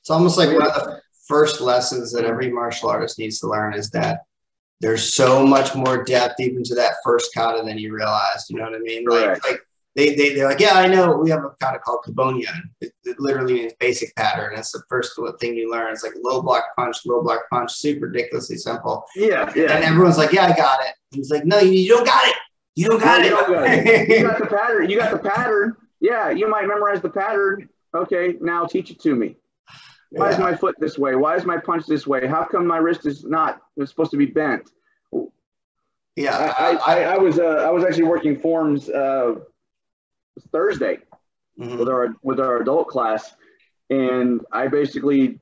It's 0.00 0.10
almost 0.10 0.38
like 0.38 0.48
one 0.48 0.66
of 0.66 0.74
the 0.74 1.00
first 1.26 1.60
lessons 1.60 2.12
that 2.12 2.24
every 2.24 2.50
martial 2.50 2.90
artist 2.90 3.18
needs 3.18 3.38
to 3.40 3.48
learn 3.48 3.74
is 3.74 3.90
that 3.90 4.20
there's 4.80 5.14
so 5.14 5.46
much 5.46 5.74
more 5.74 6.04
depth 6.04 6.40
even 6.40 6.64
to 6.64 6.74
that 6.74 6.94
first 7.04 7.32
kata 7.32 7.62
than 7.64 7.78
you 7.78 7.94
realized. 7.94 8.50
You 8.50 8.56
know 8.56 8.64
what 8.64 8.74
I 8.74 8.78
mean? 8.78 9.04
Like, 9.06 9.44
like 9.44 9.60
they, 9.94 10.14
they, 10.14 10.34
they're 10.34 10.48
like, 10.48 10.58
yeah, 10.58 10.74
I 10.74 10.88
know 10.88 11.16
we 11.16 11.30
have 11.30 11.44
a 11.44 11.50
kata 11.60 11.78
called 11.78 12.04
Kibonyan. 12.06 12.62
It, 12.80 12.92
it, 13.04 13.20
literally 13.20 13.54
means 13.54 13.74
basic 13.78 14.14
pattern. 14.16 14.54
That's 14.56 14.72
the 14.72 14.82
first 14.88 15.18
thing 15.38 15.54
you 15.54 15.70
learn. 15.70 15.92
It's 15.92 16.02
like 16.02 16.14
low 16.22 16.42
block 16.42 16.64
punch, 16.76 16.96
low 17.06 17.22
block 17.22 17.42
punch, 17.48 17.72
super 17.72 18.06
ridiculously 18.06 18.56
simple. 18.56 19.04
Yeah, 19.14 19.52
yeah. 19.54 19.74
And 19.74 19.84
everyone's 19.84 20.18
like, 20.18 20.32
yeah, 20.32 20.46
I 20.46 20.56
got 20.56 20.80
it. 20.80 20.94
And 21.12 21.18
he's 21.18 21.30
like, 21.30 21.44
no, 21.44 21.58
you, 21.60 21.72
you 21.72 21.88
don't 21.88 22.06
got 22.06 22.26
it. 22.26 22.34
You 22.74 22.88
don't 22.88 23.00
got, 23.00 23.20
no, 23.20 23.24
it. 23.24 23.30
You, 23.30 23.36
don't 23.36 23.52
got 23.52 23.70
it. 23.70 24.08
you 24.08 24.26
got 24.26 24.38
the 24.40 24.46
pattern. 24.46 24.90
You 24.90 24.98
got 24.98 25.12
the 25.12 25.28
pattern. 25.28 25.76
Yeah, 26.02 26.30
you 26.30 26.50
might 26.50 26.66
memorize 26.66 27.00
the 27.00 27.08
pattern. 27.08 27.68
Okay, 27.94 28.34
now 28.40 28.66
teach 28.66 28.90
it 28.90 29.00
to 29.02 29.14
me. 29.14 29.36
Why 30.10 30.26
yeah. 30.26 30.32
is 30.32 30.38
my 30.38 30.56
foot 30.56 30.74
this 30.80 30.98
way? 30.98 31.14
Why 31.14 31.36
is 31.36 31.44
my 31.44 31.56
punch 31.56 31.86
this 31.86 32.06
way? 32.08 32.26
How 32.26 32.44
come 32.44 32.66
my 32.66 32.78
wrist 32.78 33.06
is 33.06 33.24
not 33.24 33.62
it's 33.76 33.90
supposed 33.90 34.10
to 34.10 34.16
be 34.16 34.26
bent? 34.26 34.68
Yeah, 36.16 36.54
I, 36.58 36.72
I, 36.74 37.02
I 37.14 37.18
was 37.18 37.38
uh, 37.38 37.64
I 37.66 37.70
was 37.70 37.84
actually 37.84 38.04
working 38.04 38.36
forms 38.36 38.90
uh, 38.90 39.36
Thursday 40.50 40.98
mm-hmm. 41.58 41.78
with 41.78 41.88
our 41.88 42.14
with 42.22 42.40
our 42.40 42.60
adult 42.60 42.88
class, 42.88 43.34
and 43.88 44.40
I 44.50 44.66
basically 44.66 45.38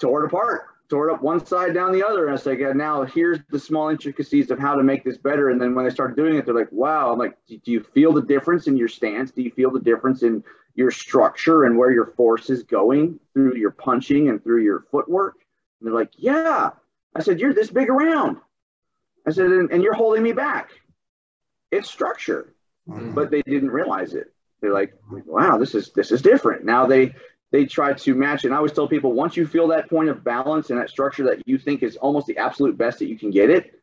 tore 0.00 0.24
it 0.24 0.26
apart, 0.26 0.62
tore 0.92 1.08
it 1.08 1.14
up 1.14 1.22
one 1.22 1.44
side 1.44 1.72
down 1.72 1.90
the 1.90 2.06
other, 2.06 2.26
and 2.26 2.34
I 2.34 2.36
said, 2.36 2.60
like, 2.60 2.76
now 2.76 3.02
here's 3.02 3.38
the 3.48 3.58
small 3.58 3.88
intricacies 3.88 4.50
of 4.50 4.58
how 4.58 4.74
to 4.74 4.82
make 4.82 5.04
this 5.04 5.16
better. 5.16 5.48
And 5.48 5.58
then 5.58 5.74
when 5.74 5.86
they 5.86 5.90
start 5.90 6.16
doing 6.16 6.36
it, 6.36 6.44
they're 6.44 6.54
like, 6.54 6.70
wow. 6.70 7.10
I'm 7.10 7.18
like, 7.18 7.34
do 7.48 7.58
you 7.64 7.82
feel 7.82 8.12
the 8.12 8.20
difference 8.20 8.66
in 8.66 8.76
your 8.76 8.88
stance? 8.88 9.30
Do 9.30 9.40
you 9.40 9.50
feel 9.50 9.70
the 9.70 9.80
difference 9.80 10.22
in 10.22 10.44
your 10.74 10.90
structure 10.90 11.64
and 11.64 11.78
where 11.78 11.90
your 11.92 12.08
force 12.08 12.50
is 12.50 12.62
going 12.62 13.18
through 13.32 13.56
your 13.56 13.70
punching 13.70 14.28
and 14.28 14.44
through 14.44 14.64
your 14.64 14.84
footwork? 14.90 15.36
And 15.80 15.86
they're 15.86 15.98
like, 15.98 16.10
yeah. 16.18 16.72
I 17.16 17.22
said, 17.22 17.40
you're 17.40 17.54
this 17.54 17.70
big 17.70 17.88
around. 17.88 18.36
I 19.26 19.30
said, 19.30 19.46
and, 19.46 19.72
and 19.72 19.82
you're 19.82 19.94
holding 19.94 20.22
me 20.22 20.32
back. 20.32 20.72
It's 21.70 21.90
structure, 21.90 22.52
mm-hmm. 22.86 23.14
but 23.14 23.30
they 23.30 23.40
didn't 23.40 23.70
realize 23.70 24.12
it. 24.12 24.30
They're 24.60 24.74
like, 24.74 24.92
wow, 25.08 25.56
this 25.56 25.74
is 25.74 25.90
this 25.92 26.12
is 26.12 26.20
different. 26.20 26.64
Now 26.64 26.86
they 26.86 27.14
they 27.52 27.66
try 27.66 27.92
to 27.92 28.14
match 28.14 28.44
it. 28.44 28.48
And 28.48 28.54
I 28.54 28.56
always 28.56 28.72
tell 28.72 28.88
people, 28.88 29.12
once 29.12 29.36
you 29.36 29.46
feel 29.46 29.68
that 29.68 29.88
point 29.88 30.08
of 30.08 30.24
balance 30.24 30.70
and 30.70 30.80
that 30.80 30.90
structure 30.90 31.24
that 31.24 31.46
you 31.46 31.58
think 31.58 31.82
is 31.82 31.96
almost 31.96 32.26
the 32.26 32.38
absolute 32.38 32.76
best 32.76 32.98
that 32.98 33.08
you 33.08 33.18
can 33.18 33.30
get 33.30 33.50
it, 33.50 33.80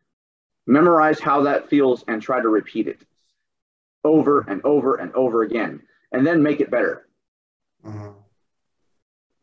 memorize 0.67 1.19
how 1.19 1.43
that 1.43 1.69
feels 1.69 2.03
and 2.07 2.21
try 2.21 2.41
to 2.41 2.49
repeat 2.49 2.87
it 2.87 3.01
over 4.03 4.41
and 4.41 4.63
over 4.65 4.95
and 4.95 5.13
over 5.13 5.43
again 5.43 5.81
and 6.11 6.25
then 6.25 6.41
make 6.41 6.59
it 6.59 6.71
better. 6.71 7.07
Mm-hmm. 7.85 8.11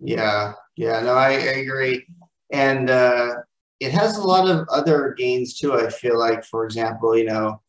Yeah, 0.00 0.54
yeah, 0.76 1.00
no, 1.00 1.14
I, 1.14 1.30
I 1.30 1.58
agree. 1.62 2.06
And 2.52 2.90
uh, 2.90 3.36
it 3.80 3.92
has 3.92 4.16
a 4.16 4.22
lot 4.22 4.48
of 4.48 4.68
other 4.68 5.14
gains 5.16 5.58
too. 5.58 5.72
I 5.74 5.88
feel 5.88 6.18
like, 6.18 6.44
for 6.44 6.64
example, 6.64 7.16
you 7.16 7.24
know, 7.24 7.62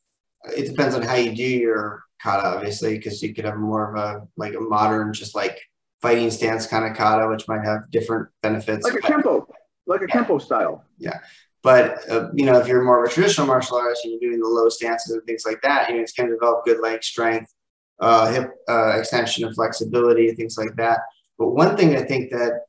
it 0.55 0.67
depends 0.67 0.95
on 0.95 1.03
how 1.03 1.15
you 1.15 1.35
do 1.35 1.43
your 1.43 2.03
kata, 2.21 2.47
obviously, 2.47 2.97
because 2.97 3.21
you 3.21 3.33
could 3.33 3.45
have 3.45 3.57
more 3.57 3.93
of 3.93 3.99
a 3.99 4.27
like 4.37 4.55
a 4.55 4.59
modern, 4.59 5.13
just 5.13 5.35
like 5.35 5.59
fighting 6.01 6.31
stance 6.31 6.67
kind 6.67 6.85
of 6.85 6.95
kata, 6.95 7.27
which 7.27 7.47
might 7.47 7.63
have 7.63 7.89
different 7.91 8.29
benefits. 8.41 8.85
Like 8.85 8.95
a 8.95 9.07
kempo, 9.07 9.45
like 9.85 10.01
a 10.01 10.05
yeah. 10.07 10.15
kempo 10.15 10.41
style. 10.41 10.83
Yeah. 10.97 11.19
But 11.63 12.09
uh, 12.09 12.29
you 12.33 12.45
know, 12.45 12.57
if 12.59 12.67
you're 12.67 12.83
more 12.83 13.03
of 13.03 13.09
a 13.09 13.13
traditional 13.13 13.47
martial 13.47 13.77
artist 13.77 14.05
and 14.05 14.13
you're 14.13 14.31
doing 14.31 14.41
the 14.41 14.47
low 14.47 14.69
stances 14.69 15.11
and 15.11 15.23
things 15.25 15.43
like 15.45 15.61
that, 15.63 15.89
you 15.89 15.95
know, 15.95 16.01
it's 16.01 16.13
going 16.13 16.29
to 16.29 16.35
develop 16.35 16.65
good 16.65 16.79
leg 16.79 17.03
strength, 17.03 17.53
uh, 17.99 18.31
hip 18.31 18.51
uh, 18.69 18.97
extension 18.99 19.45
and 19.45 19.55
flexibility, 19.55 20.31
things 20.33 20.57
like 20.57 20.75
that. 20.77 20.99
But 21.37 21.49
one 21.49 21.75
thing 21.75 21.95
I 21.95 22.03
think 22.03 22.31
that 22.31 22.61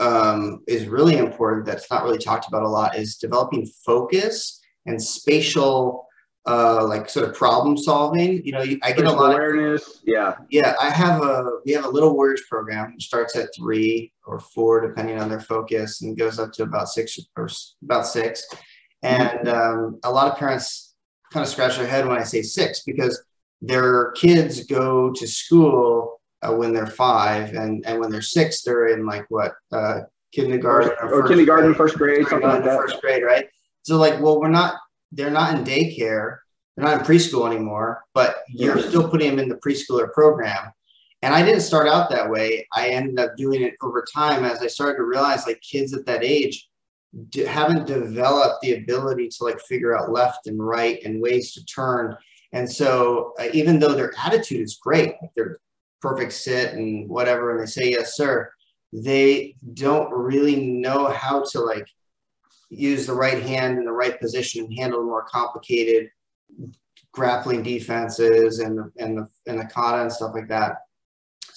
um, 0.00 0.62
is 0.66 0.86
really 0.86 1.18
important 1.18 1.66
that's 1.66 1.90
not 1.90 2.02
really 2.02 2.18
talked 2.18 2.48
about 2.48 2.62
a 2.62 2.68
lot 2.68 2.96
is 2.96 3.16
developing 3.16 3.66
focus 3.84 4.60
and 4.86 5.00
spatial 5.00 6.06
uh, 6.46 6.86
like 6.86 7.08
sort 7.08 7.28
of 7.28 7.34
problem 7.34 7.76
solving. 7.76 8.44
You 8.44 8.52
know, 8.52 8.60
I 8.82 8.92
get 8.92 9.04
a 9.04 9.12
lot 9.12 9.32
awareness. 9.32 9.86
Of, 9.86 9.94
yeah. 10.06 10.34
Yeah. 10.50 10.74
I 10.80 10.90
have 10.90 11.22
a, 11.22 11.60
we 11.64 11.72
have 11.72 11.84
a 11.84 11.88
little 11.88 12.14
warriors 12.14 12.42
program 12.48 12.92
which 12.92 13.06
starts 13.06 13.36
at 13.36 13.48
three 13.56 14.12
or 14.26 14.38
four, 14.38 14.86
depending 14.86 15.18
on 15.18 15.28
their 15.28 15.40
focus 15.40 16.02
and 16.02 16.16
goes 16.16 16.38
up 16.38 16.52
to 16.52 16.62
about 16.62 16.88
six 16.88 17.18
or 17.36 17.48
about 17.82 18.06
six. 18.06 18.46
And 19.02 19.48
um, 19.48 20.00
a 20.04 20.10
lot 20.10 20.30
of 20.30 20.38
parents 20.38 20.94
kind 21.32 21.44
of 21.44 21.50
scratch 21.50 21.76
their 21.76 21.86
head 21.86 22.06
when 22.06 22.18
I 22.18 22.24
say 22.24 22.42
six 22.42 22.82
because 22.84 23.22
their 23.60 24.12
kids 24.12 24.64
go 24.66 25.12
to 25.12 25.26
school 25.26 26.20
uh, 26.42 26.52
when 26.52 26.72
they're 26.72 26.86
five, 26.86 27.54
and 27.54 27.84
and 27.86 27.98
when 28.00 28.10
they're 28.10 28.22
six, 28.22 28.62
they're 28.62 28.88
in 28.88 29.06
like 29.06 29.24
what 29.30 29.52
uh, 29.72 30.00
kindergarten 30.32 30.90
or, 31.00 31.22
or 31.22 31.28
kindergarten, 31.28 31.66
grade, 31.66 31.76
first 31.76 31.96
grade, 31.96 32.26
something 32.28 32.48
like 32.48 32.64
that. 32.64 32.78
First 32.78 33.00
grade, 33.00 33.22
right? 33.22 33.46
So 33.82 33.96
like, 33.96 34.20
well, 34.20 34.40
we're 34.40 34.48
not. 34.48 34.76
They're 35.14 35.30
not 35.30 35.54
in 35.54 35.64
daycare. 35.64 36.38
They're 36.76 36.84
not 36.84 37.00
in 37.00 37.06
preschool 37.06 37.46
anymore, 37.46 38.02
but 38.14 38.38
you're 38.48 38.80
still 38.80 39.08
putting 39.08 39.30
them 39.30 39.38
in 39.38 39.48
the 39.48 39.56
preschooler 39.56 40.12
program. 40.12 40.72
And 41.22 41.32
I 41.32 41.42
didn't 41.42 41.62
start 41.62 41.88
out 41.88 42.10
that 42.10 42.28
way. 42.28 42.66
I 42.72 42.88
ended 42.88 43.18
up 43.18 43.36
doing 43.36 43.62
it 43.62 43.74
over 43.80 44.04
time 44.14 44.44
as 44.44 44.60
I 44.60 44.66
started 44.66 44.96
to 44.96 45.04
realize 45.04 45.46
like 45.46 45.60
kids 45.62 45.94
at 45.94 46.04
that 46.06 46.24
age 46.24 46.68
haven't 47.46 47.86
developed 47.86 48.60
the 48.60 48.74
ability 48.74 49.28
to 49.28 49.44
like 49.44 49.60
figure 49.60 49.96
out 49.96 50.12
left 50.12 50.46
and 50.46 50.58
right 50.58 51.00
and 51.04 51.22
ways 51.22 51.52
to 51.52 51.64
turn. 51.64 52.16
And 52.52 52.70
so 52.70 53.32
uh, 53.38 53.46
even 53.52 53.78
though 53.78 53.94
their 53.94 54.12
attitude 54.22 54.60
is 54.60 54.78
great, 54.82 55.14
they're 55.36 55.58
perfect 56.00 56.32
sit 56.32 56.74
and 56.74 57.08
whatever, 57.08 57.52
and 57.52 57.60
they 57.60 57.66
say 57.66 57.90
yes, 57.90 58.16
sir, 58.16 58.50
they 58.92 59.56
don't 59.72 60.12
really 60.12 60.56
know 60.56 61.08
how 61.08 61.44
to 61.52 61.60
like 61.60 61.86
use 62.70 63.06
the 63.06 63.14
right 63.14 63.42
hand 63.42 63.78
in 63.78 63.84
the 63.84 63.92
right 63.92 64.20
position 64.20 64.64
and 64.64 64.78
handle 64.78 65.04
more 65.04 65.24
complicated 65.24 66.10
grappling 67.12 67.62
defenses 67.62 68.58
and 68.58 68.76
the, 68.76 68.90
and 68.98 69.16
the 69.16 69.28
and 69.46 69.58
the 69.58 69.64
kata 69.64 70.02
and 70.02 70.12
stuff 70.12 70.32
like 70.34 70.48
that. 70.48 70.78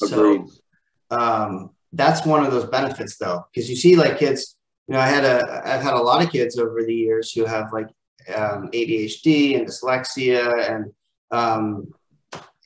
Agreed. 0.01 0.41
So 0.47 1.17
um, 1.17 1.71
that's 1.93 2.25
one 2.25 2.45
of 2.45 2.51
those 2.51 2.65
benefits 2.65 3.17
though, 3.17 3.45
because 3.51 3.69
you 3.69 3.75
see 3.75 3.95
like 3.95 4.19
kids. 4.19 4.55
You 4.87 4.93
know, 4.93 5.01
I 5.01 5.07
had 5.07 5.25
a 5.25 5.61
I've 5.65 5.81
had 5.81 5.95
a 5.95 6.01
lot 6.01 6.23
of 6.23 6.31
kids 6.31 6.57
over 6.57 6.83
the 6.83 6.93
years 6.93 7.33
who 7.33 7.43
have 7.43 7.73
like 7.73 7.89
um, 8.33 8.69
ADHD 8.71 9.57
and 9.57 9.67
dyslexia 9.67 10.69
and 10.69 10.93
um, 11.31 11.93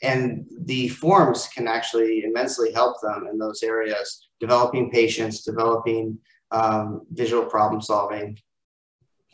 and 0.04 0.46
the 0.66 0.90
forms 0.90 1.48
can 1.48 1.68
actually 1.68 2.24
immensely 2.24 2.72
help 2.72 3.02
them 3.02 3.28
in 3.32 3.38
those 3.38 3.64
areas 3.64 4.28
developing 4.40 4.92
patience 4.92 5.44
developing 5.44 6.18
um, 6.52 7.06
visual 7.12 7.46
problem 7.46 7.82
solving. 7.82 8.38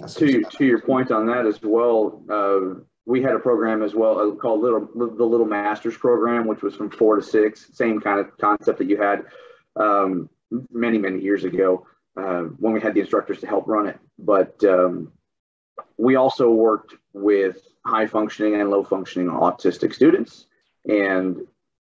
To, 0.07 0.43
to 0.43 0.63
your 0.63 0.79
point 0.79 1.09
on 1.09 1.25
that 1.25 1.47
as 1.47 1.59
well 1.63 2.21
uh, 2.29 2.81
we 3.07 3.19
had 3.23 3.33
a 3.33 3.39
program 3.39 3.81
as 3.81 3.95
well 3.95 4.19
uh, 4.19 4.35
called 4.35 4.61
little 4.61 4.87
the 4.93 5.25
little 5.25 5.47
masters 5.47 5.97
program 5.97 6.45
which 6.45 6.61
was 6.61 6.75
from 6.75 6.91
four 6.91 7.15
to 7.15 7.23
six 7.23 7.71
same 7.73 7.99
kind 7.99 8.19
of 8.19 8.37
concept 8.37 8.77
that 8.77 8.87
you 8.87 8.97
had 8.97 9.23
um, 9.75 10.29
many 10.71 10.99
many 10.99 11.19
years 11.19 11.45
ago 11.45 11.87
uh, 12.17 12.43
when 12.59 12.73
we 12.73 12.81
had 12.81 12.93
the 12.93 12.99
instructors 12.99 13.39
to 13.39 13.47
help 13.47 13.67
run 13.67 13.87
it. 13.87 13.99
But 14.17 14.63
um, 14.63 15.11
we 15.97 16.15
also 16.15 16.49
worked 16.49 16.95
with 17.13 17.61
high 17.85 18.07
functioning 18.07 18.59
and 18.59 18.69
low 18.69 18.83
functioning 18.83 19.29
autistic 19.29 19.93
students. 19.93 20.47
And 20.89 21.41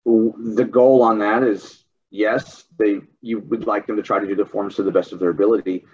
the 0.05 0.69
goal 0.71 1.03
on 1.03 1.19
that 1.19 1.43
is 1.43 1.82
yes, 2.13 2.65
they 2.79 3.01
you 3.21 3.41
would 3.41 3.67
like 3.67 3.87
them 3.87 3.97
to 3.97 4.03
try 4.03 4.21
to 4.21 4.27
do 4.27 4.37
the 4.37 4.47
forms 4.47 4.77
to 4.77 4.85
the 4.85 4.93
best 4.93 5.13
of 5.13 5.19
their 5.19 5.31
ability, 5.31 5.85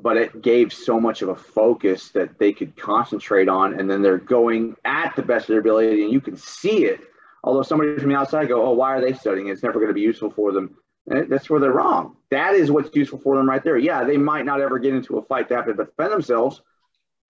but 0.00 0.16
it 0.16 0.42
gave 0.42 0.72
so 0.72 0.98
much 0.98 1.22
of 1.22 1.28
a 1.28 1.36
focus 1.36 2.10
that 2.10 2.38
they 2.38 2.52
could 2.52 2.76
concentrate 2.76 3.48
on, 3.48 3.78
and 3.78 3.88
then 3.88 4.02
they're 4.02 4.18
going 4.18 4.74
at 4.84 5.14
the 5.14 5.22
best 5.22 5.44
of 5.44 5.48
their 5.48 5.60
ability, 5.60 6.02
and 6.02 6.12
you 6.12 6.20
can 6.20 6.36
see 6.36 6.86
it. 6.86 7.00
Although 7.44 7.62
somebody 7.62 7.96
from 7.98 8.08
the 8.08 8.16
outside 8.16 8.48
go, 8.48 8.66
oh, 8.66 8.72
why 8.72 8.94
are 8.94 9.00
they 9.00 9.12
studying? 9.12 9.48
It's 9.48 9.62
never 9.62 9.78
going 9.78 9.88
to 9.88 9.94
be 9.94 10.00
useful 10.00 10.30
for 10.30 10.50
them. 10.50 10.76
And 11.06 11.30
that's 11.30 11.48
where 11.48 11.60
they're 11.60 11.70
wrong. 11.70 12.16
That 12.32 12.54
is 12.54 12.72
what's 12.72 12.94
useful 12.96 13.20
for 13.20 13.36
them 13.36 13.48
right 13.48 13.62
there. 13.62 13.78
Yeah, 13.78 14.02
they 14.02 14.16
might 14.16 14.44
not 14.44 14.60
ever 14.60 14.80
get 14.80 14.94
into 14.94 15.18
a 15.18 15.22
fight 15.22 15.48
to 15.48 15.56
have 15.56 15.66
to 15.66 15.74
defend 15.74 16.12
themselves, 16.12 16.62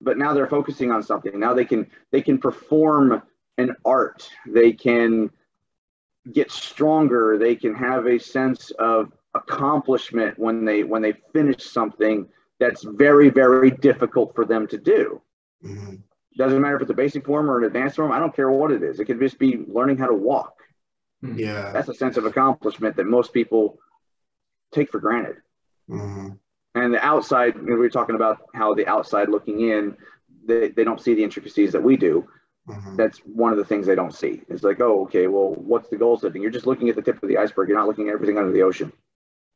but 0.01 0.17
now 0.17 0.33
they're 0.33 0.47
focusing 0.47 0.91
on 0.91 1.03
something. 1.03 1.39
Now 1.39 1.53
they 1.53 1.67
can 1.67 1.91
they 2.13 2.23
can 2.23 2.39
perform 2.39 3.23
an 3.59 3.77
art. 3.85 4.27
They 4.47 4.73
can 4.73 5.31
get 6.33 6.51
stronger. 6.51 7.39
They 7.39 7.55
can 7.57 7.75
have 7.75 8.07
a 8.07 8.19
sense 8.19 8.71
of 8.73 9.13
accomplishment 9.35 10.39
when 10.39 10.65
they 10.65 10.83
when 10.83 11.03
they 11.03 11.15
finish 11.33 11.65
something 11.65 12.29
that's 12.59 12.83
very, 12.85 13.29
very 13.29 13.71
difficult 13.71 14.35
for 14.35 14.45
them 14.45 14.67
to 14.69 14.79
do. 14.79 15.21
Mhm. 15.63 16.03
Doesn't 16.37 16.61
matter 16.61 16.77
if 16.77 16.83
it's 16.83 16.91
a 16.91 16.95
basic 16.95 17.25
form 17.25 17.51
or 17.51 17.59
an 17.59 17.65
advanced 17.65 17.97
form. 17.97 18.13
I 18.13 18.19
don't 18.19 18.35
care 18.35 18.51
what 18.51 18.73
it 18.73 18.83
is. 18.83 18.99
It 19.01 19.05
could 19.07 19.21
just 19.21 19.39
be 19.39 19.65
learning 19.67 19.99
how 19.99 20.07
to 20.07 20.15
walk. 20.15 20.55
Yeah. 21.23 21.73
That's 21.73 21.89
a 21.89 21.95
sense 21.95 22.17
of 22.17 22.27
accomplishment 22.27 22.97
that 22.97 23.07
most 23.07 23.33
people 23.33 23.79
take 24.73 24.91
for 24.91 25.01
granted. 25.01 25.37
Mhm. 25.89 26.39
And 26.75 26.93
the 26.93 27.05
outside, 27.05 27.57
you 27.57 27.63
know, 27.63 27.73
we 27.75 27.81
were 27.81 27.89
talking 27.89 28.17
about 28.17 28.39
how 28.55 28.75
the 28.75 28.87
outside 28.87 29.29
looking 29.29 29.61
in, 29.61 29.97
they, 30.45 30.69
they 30.69 30.85
don't 30.85 31.01
see 31.01 31.15
the 31.15 31.25
intricacies 31.25 31.73
that 31.73 31.83
we 31.83 31.97
do. 31.97 32.29
Mhm. 32.69 32.97
That's 32.97 33.19
one 33.21 33.53
of 33.53 33.59
the 33.59 33.65
things 33.65 33.87
they 33.87 33.95
don't 33.95 34.15
see. 34.15 34.43
It's 34.49 34.63
like, 34.65 34.81
oh, 34.81 35.03
okay, 35.05 35.29
well, 35.29 35.55
what's 35.55 35.89
the 35.89 35.97
goal 35.97 36.19
setting? 36.19 36.43
You're 36.43 36.51
just 36.51 36.67
looking 36.67 36.89
at 36.89 36.97
the 36.97 37.03
tip 37.03 37.23
of 37.23 37.29
the 37.29 37.39
iceberg. 37.39 37.69
You're 37.69 37.79
not 37.79 37.87
looking 37.87 38.09
at 38.09 38.15
everything 38.15 38.39
under 38.39 38.51
the 38.53 38.63
ocean. 38.63 38.93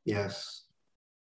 Yes. 0.04 0.62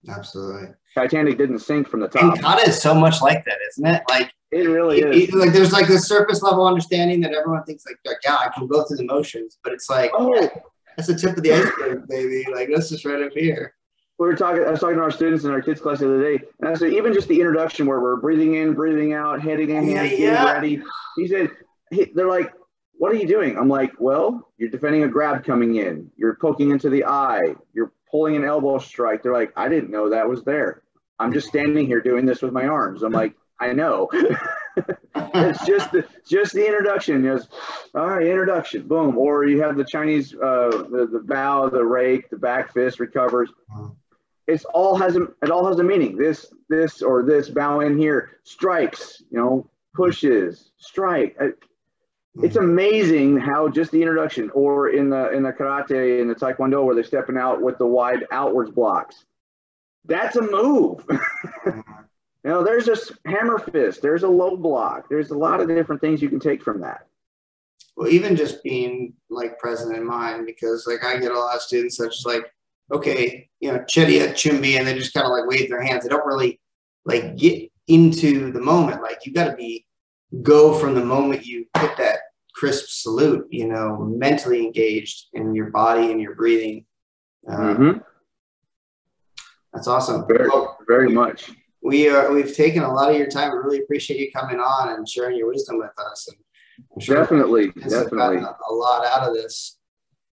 Absolutely. 0.07 0.69
Titanic 0.95 1.37
didn't 1.37 1.59
sink 1.59 1.87
from 1.87 1.99
the 1.99 2.07
top. 2.07 2.23
And 2.23 2.35
top. 2.41 2.57
kata 2.59 2.69
is 2.69 2.81
so 2.81 2.93
much 2.93 3.21
like 3.21 3.45
that, 3.45 3.57
isn't 3.69 3.85
it? 3.85 4.03
Like, 4.09 4.31
It 4.51 4.67
really 4.67 4.99
it- 4.99 5.15
is. 5.15 5.29
it- 5.29 5.35
like 5.35 5.53
there's 5.53 5.71
like 5.71 5.87
this 5.87 6.07
surface 6.07 6.41
level 6.41 6.65
understanding 6.67 7.21
that 7.21 7.33
everyone 7.33 7.63
thinks 7.63 7.85
like, 7.85 7.97
like, 8.05 8.17
yeah, 8.23 8.35
I 8.35 8.49
can 8.49 8.67
go 8.67 8.83
through 8.83 8.97
the 8.97 9.05
motions, 9.05 9.57
but 9.63 9.73
it's 9.73 9.89
like 9.89 10.11
Oh, 10.13 10.49
that's 10.97 11.07
the 11.07 11.15
tip 11.15 11.37
of 11.37 11.43
the 11.43 11.53
iceberg, 11.53 12.07
baby. 12.07 12.45
Like 12.53 12.69
that's 12.73 12.89
just 12.89 13.05
right 13.05 13.21
up 13.23 13.31
here. 13.33 13.75
we 14.19 14.27
were 14.27 14.35
talking. 14.35 14.63
I 14.63 14.71
was 14.71 14.79
talking 14.81 14.97
to 14.97 15.01
our 15.03 15.09
students 15.11 15.45
in 15.45 15.51
our 15.51 15.61
kids 15.61 15.79
class 15.81 15.99
the 15.99 16.05
other 16.05 16.21
day, 16.21 16.43
and 16.59 16.69
I 16.69 16.73
said 16.75 16.93
even 16.93 17.13
just 17.13 17.27
the 17.27 17.39
introduction 17.39 17.85
where 17.87 17.99
we're 18.01 18.17
breathing 18.17 18.55
in, 18.55 18.73
breathing 18.73 19.13
out, 19.13 19.41
heading 19.41 19.69
in, 19.71 19.87
Yeah, 19.89 20.03
getting 20.07 20.21
yeah. 20.25 20.51
ready. 20.53 20.83
He 21.15 21.27
said, 21.27 21.49
he, 21.91 22.05
"They're 22.05 22.27
like, 22.27 22.53
what 22.93 23.11
are 23.11 23.15
you 23.15 23.27
doing?" 23.27 23.57
I'm 23.57 23.69
like, 23.69 23.93
"Well, 23.99 24.51
you're 24.57 24.69
defending 24.69 25.03
a 25.03 25.07
grab 25.07 25.43
coming 25.43 25.75
in. 25.75 26.09
You're 26.17 26.35
poking 26.35 26.71
into 26.71 26.89
the 26.89 27.05
eye. 27.05 27.55
You're 27.73 27.91
pulling 28.09 28.35
an 28.35 28.43
elbow 28.43 28.79
strike." 28.79 29.23
They're 29.23 29.33
like, 29.33 29.53
"I 29.55 29.69
didn't 29.69 29.91
know 29.91 30.09
that 30.09 30.27
was 30.27 30.43
there. 30.43 30.83
I'm 31.19 31.33
just 31.33 31.47
standing 31.47 31.85
here 31.85 32.01
doing 32.01 32.25
this 32.25 32.41
with 32.41 32.53
my 32.53 32.65
arms." 32.65 33.03
I'm 33.03 33.11
like, 33.11 33.35
"I 33.59 33.73
know." 33.73 34.09
it's 35.15 35.65
just 35.65 35.91
the 35.91 36.05
just 36.27 36.53
the 36.53 36.65
introduction. 36.65 37.23
Just 37.23 37.49
all 37.95 38.07
right, 38.07 38.25
introduction, 38.25 38.87
boom. 38.87 39.17
Or 39.17 39.45
you 39.45 39.61
have 39.61 39.77
the 39.77 39.85
Chinese, 39.85 40.33
uh, 40.33 40.85
the 40.89 41.09
the 41.11 41.19
bow, 41.19 41.69
the 41.69 41.83
rake, 41.83 42.29
the 42.29 42.37
back 42.37 42.73
fist 42.73 42.99
recovers. 42.99 43.51
It's 44.47 44.65
all 44.65 44.95
has 44.97 45.15
a 45.15 45.23
it 45.41 45.51
all 45.51 45.65
has 45.67 45.79
a 45.79 45.83
meaning. 45.83 46.15
This 46.17 46.53
this 46.69 47.01
or 47.01 47.23
this 47.23 47.49
bow 47.49 47.81
in 47.81 47.97
here 47.97 48.39
strikes. 48.43 49.21
You 49.29 49.37
know, 49.39 49.69
pushes, 49.93 50.71
strike. 50.77 51.37
It's 52.35 52.55
amazing 52.55 53.37
how 53.37 53.67
just 53.67 53.91
the 53.91 54.01
introduction, 54.01 54.49
or 54.51 54.89
in 54.89 55.09
the 55.09 55.31
in 55.31 55.43
the 55.43 55.51
karate 55.51 56.21
and 56.21 56.29
the 56.29 56.35
taekwondo, 56.35 56.83
where 56.85 56.95
they're 56.95 57.03
stepping 57.03 57.37
out 57.37 57.61
with 57.61 57.77
the 57.77 57.85
wide 57.85 58.25
outwards 58.31 58.71
blocks. 58.71 59.25
That's 60.05 60.35
a 60.37 60.41
move. 60.41 61.05
You 62.43 62.49
know, 62.49 62.63
there's 62.63 62.87
a 62.87 62.97
hammer 63.29 63.59
fist, 63.59 64.01
there's 64.01 64.23
a 64.23 64.27
low 64.27 64.57
block, 64.57 65.07
there's 65.09 65.29
a 65.29 65.37
lot 65.37 65.61
of 65.61 65.67
different 65.67 66.01
things 66.01 66.23
you 66.23 66.29
can 66.29 66.39
take 66.39 66.63
from 66.63 66.81
that. 66.81 67.05
well, 67.95 68.07
even 68.07 68.35
just 68.35 68.63
being 68.63 69.13
like 69.29 69.59
present 69.59 69.95
in 69.95 70.05
mind, 70.05 70.47
because 70.47 70.87
like 70.87 71.03
I 71.03 71.19
get 71.19 71.31
a 71.31 71.37
lot 71.37 71.55
of 71.55 71.61
students 71.61 71.97
that's 71.97 72.25
like, 72.25 72.51
okay, 72.91 73.47
you 73.59 73.71
know, 73.71 73.79
Chedia 73.81 74.29
Chimbi, 74.29 74.77
and 74.79 74.87
they 74.87 74.95
just 74.95 75.13
kind 75.13 75.25
of 75.25 75.31
like 75.31 75.47
wave 75.47 75.69
their 75.69 75.83
hands. 75.83 76.03
They 76.03 76.09
don't 76.09 76.25
really 76.25 76.59
like 77.05 77.37
get 77.37 77.71
into 77.87 78.51
the 78.51 78.61
moment. 78.61 79.03
Like 79.03 79.23
you 79.25 79.33
got 79.33 79.51
to 79.51 79.55
be 79.55 79.85
go 80.41 80.73
from 80.73 80.95
the 80.95 81.05
moment 81.05 81.45
you 81.45 81.67
hit 81.77 81.95
that 81.97 82.20
crisp 82.61 82.85
salute, 82.89 83.47
you 83.49 83.67
know, 83.67 83.97
mentally 83.97 84.63
engaged 84.63 85.29
in 85.33 85.55
your 85.55 85.71
body 85.71 86.11
and 86.11 86.21
your 86.21 86.35
breathing. 86.35 86.85
Uh, 87.49 87.57
Mhm. 87.73 88.03
That's 89.73 89.87
awesome. 89.87 90.27
Very, 90.27 90.47
Well, 90.47 90.77
very 90.87 91.09
much. 91.09 91.49
we 91.81 92.07
are 92.07 92.31
we've 92.31 92.53
taken 92.55 92.83
a 92.83 92.93
lot 92.93 93.09
of 93.09 93.17
your 93.17 93.25
time. 93.25 93.51
We 93.51 93.57
really 93.57 93.79
appreciate 93.79 94.19
you 94.19 94.31
coming 94.31 94.59
on 94.59 94.89
and 94.89 95.09
sharing 95.09 95.37
your 95.37 95.47
wisdom 95.47 95.79
with 95.79 95.97
us. 96.11 96.27
And 96.27 96.37
I'm 96.93 96.99
sure 96.99 97.15
Definitely, 97.15 97.71
definitely. 97.71 98.37
a, 98.37 98.55
a 98.69 98.73
lot 98.73 99.05
out 99.07 99.27
of 99.27 99.33
this. 99.33 99.79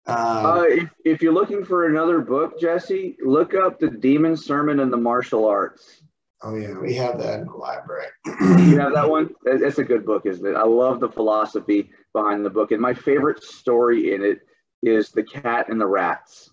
Um, 0.06 0.18
Uh, 0.18 0.64
if, 0.68 0.90
if 1.06 1.22
you're 1.22 1.34
looking 1.34 1.64
for 1.64 1.86
another 1.86 2.20
book, 2.20 2.60
Jesse, 2.60 3.16
look 3.24 3.54
up 3.54 3.80
the 3.80 3.90
Demon's 3.90 4.44
Sermon 4.46 4.82
on 4.82 4.90
the 4.92 4.98
Martial 4.98 5.46
Arts. 5.46 6.02
oh 6.44 6.56
yeah, 6.56 6.78
we 6.78 6.94
have 6.96 7.18
that 7.20 7.40
in 7.40 7.46
the 7.48 7.54
library. 7.54 8.08
You 8.26 8.80
have 8.80 8.94
that 8.94 9.10
one? 9.10 9.30
It's 9.46 9.80
a 9.80 9.84
good 9.92 10.06
book, 10.06 10.26
isn't 10.26 10.46
it? 10.46 10.56
I 10.58 10.64
love 10.66 11.00
the 11.00 11.10
philosophy 11.10 11.90
behind 12.14 12.46
the 12.46 12.50
book. 12.50 12.72
And 12.72 12.82
my 12.82 12.94
favorite 12.94 13.44
story 13.44 14.14
in 14.14 14.24
it 14.24 14.40
is 14.82 15.10
The 15.10 15.24
Cat 15.24 15.70
and 15.70 15.80
the 15.80 15.88
Rats. 15.88 16.50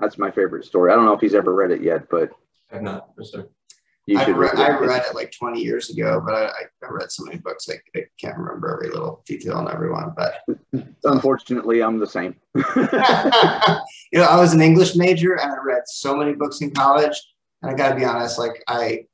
That's 0.00 0.18
my 0.18 0.30
favorite 0.30 0.64
story. 0.64 0.92
I 0.92 0.94
don't 0.94 1.04
know 1.04 1.12
if 1.14 1.20
he's 1.20 1.34
ever 1.34 1.52
read 1.54 1.70
it 1.70 1.82
yet, 1.82 2.08
but 2.10 2.30
I've 2.72 2.82
not, 2.82 3.08
no, 3.18 3.24
sir. 3.24 3.48
you 4.06 4.18
I 4.18 4.24
should 4.24 4.36
read, 4.36 4.54
read 4.58 4.70
I 4.70 4.76
it. 4.76 4.80
read 4.86 5.02
it 5.08 5.14
like 5.14 5.32
20 5.32 5.60
years 5.60 5.90
ago, 5.90 6.22
but 6.24 6.34
I, 6.34 6.44
I 6.46 6.86
I 6.86 6.90
read 6.90 7.10
so 7.10 7.24
many 7.24 7.38
books 7.38 7.68
I, 7.68 7.74
I 7.98 8.04
can't 8.20 8.36
remember 8.38 8.72
every 8.74 8.90
little 8.90 9.22
detail 9.26 9.54
on 9.54 9.70
everyone. 9.72 10.14
But 10.16 10.40
Unfortunately, 11.04 11.82
I'm 11.82 11.98
the 11.98 12.06
same. 12.06 12.36
you 12.54 14.20
know, 14.20 14.26
I 14.26 14.38
was 14.38 14.52
an 14.52 14.60
English 14.60 14.94
major 14.94 15.34
and 15.34 15.50
I 15.50 15.56
read 15.64 15.82
so 15.86 16.14
many 16.16 16.34
books 16.34 16.60
in 16.60 16.70
college. 16.70 17.20
And 17.62 17.70
I 17.72 17.74
got 17.74 17.88
to 17.88 17.96
be 17.96 18.04
honest, 18.04 18.38
like 18.38 18.62
I 18.68 19.06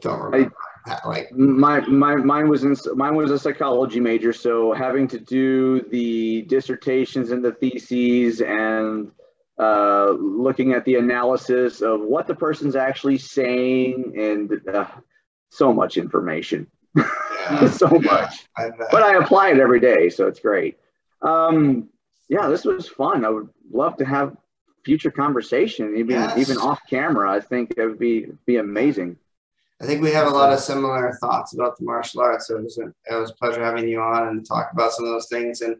don't 0.00 0.20
remember. 0.22 0.50
that, 0.50 0.52
like 1.06 1.30
my 1.32 1.80
my 1.80 2.16
mine 2.16 2.48
was 2.48 2.64
in 2.64 2.74
mine 2.96 3.14
was 3.14 3.30
a 3.30 3.38
psychology 3.38 4.00
major 4.00 4.32
so 4.32 4.72
having 4.72 5.06
to 5.08 5.18
do 5.18 5.80
the 5.90 6.42
dissertations 6.42 7.30
and 7.30 7.44
the 7.44 7.52
theses 7.52 8.40
and 8.40 9.10
uh, 9.58 10.10
looking 10.18 10.72
at 10.72 10.84
the 10.84 10.96
analysis 10.96 11.82
of 11.82 12.00
what 12.00 12.26
the 12.26 12.34
person's 12.34 12.74
actually 12.74 13.18
saying 13.18 14.12
and 14.18 14.68
uh, 14.74 14.86
so 15.50 15.72
much 15.72 15.96
information. 15.98 16.66
Yeah, 16.96 17.68
so 17.70 17.86
much. 17.88 18.46
I 18.56 18.70
bet. 18.70 18.88
but 18.90 19.02
i 19.02 19.14
apply 19.16 19.50
it 19.50 19.58
every 19.58 19.78
day 19.78 20.08
so 20.08 20.26
it's 20.26 20.40
great. 20.40 20.78
Um, 21.20 21.88
yeah 22.28 22.48
this 22.48 22.64
was 22.64 22.88
fun. 22.88 23.24
I 23.24 23.28
would 23.28 23.50
love 23.70 23.96
to 23.98 24.04
have 24.04 24.36
future 24.84 25.10
conversation 25.12 25.96
even 25.96 26.16
Yes. 26.16 26.38
even 26.38 26.56
off 26.58 26.80
camera. 26.90 27.30
I 27.30 27.40
think 27.40 27.74
it 27.76 27.86
would 27.86 27.98
be 28.00 28.26
be 28.46 28.56
amazing 28.56 29.16
I 29.82 29.86
think 29.86 30.00
we 30.00 30.12
have 30.12 30.28
a 30.28 30.30
lot 30.30 30.52
of 30.52 30.60
similar 30.60 31.18
thoughts 31.20 31.54
about 31.54 31.76
the 31.76 31.84
martial 31.84 32.20
arts. 32.20 32.46
So 32.46 32.56
it 32.56 32.62
was, 32.62 32.78
a, 32.78 32.86
it 33.12 33.20
was 33.20 33.30
a 33.30 33.34
pleasure 33.34 33.64
having 33.64 33.88
you 33.88 34.00
on 34.00 34.28
and 34.28 34.46
talk 34.46 34.70
about 34.72 34.92
some 34.92 35.04
of 35.04 35.10
those 35.10 35.28
things. 35.28 35.60
And, 35.60 35.76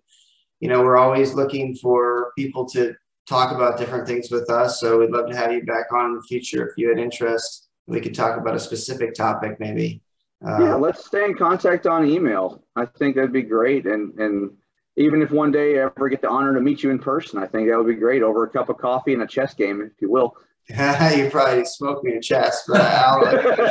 you 0.59 0.69
know, 0.69 0.83
we're 0.83 0.97
always 0.97 1.35
looking 1.35 1.77
for 1.77 2.33
people 2.37 2.69
to 2.71 2.95
talk 3.29 3.55
about 3.55 3.79
different 3.79 4.07
things 4.09 4.31
with 4.31 4.51
us. 4.51 4.81
So 4.81 4.99
we'd 4.99 5.11
love 5.11 5.31
to 5.31 5.37
have 5.37 5.53
you 5.53 5.63
back 5.63 5.93
on 5.93 6.11
in 6.11 6.17
the 6.17 6.23
future 6.23 6.67
if 6.67 6.77
you 6.77 6.89
had 6.89 6.99
interest. 6.99 7.69
We 7.87 8.01
could 8.01 8.15
talk 8.15 8.37
about 8.37 8.57
a 8.57 8.61
specific 8.61 9.15
topic 9.15 9.61
maybe. 9.61 10.03
Uh, 10.45 10.59
yeah, 10.61 10.75
let's 10.75 11.07
stay 11.07 11.25
in 11.25 11.37
contact 11.37 11.87
on 11.87 12.05
email. 12.05 12.65
I 12.75 12.87
think 12.87 13.15
that'd 13.15 13.33
be 13.33 13.43
great. 13.43 13.87
And 13.87 14.19
and 14.19 14.51
even 14.97 15.23
if 15.23 15.31
one 15.31 15.53
day 15.53 15.79
I 15.79 15.85
ever 15.85 16.09
get 16.09 16.21
the 16.21 16.29
honor 16.29 16.53
to 16.55 16.61
meet 16.61 16.83
you 16.83 16.91
in 16.91 16.99
person, 16.99 17.39
I 17.39 17.47
think 17.47 17.69
that 17.69 17.79
would 17.79 17.87
be 17.87 17.95
great 17.95 18.23
over 18.23 18.45
a 18.45 18.51
cup 18.51 18.69
of 18.69 18.79
coffee 18.79 19.15
and 19.15 19.23
a 19.23 19.27
chess 19.27 19.55
game, 19.55 19.81
if 19.81 20.01
you 20.01 20.11
will. 20.11 20.37
you 21.17 21.29
probably 21.31 21.65
smoked 21.65 22.05
me 22.05 22.15
in 22.15 22.23
chest, 22.23 22.65
but 22.69 22.81
I'll 22.81 23.21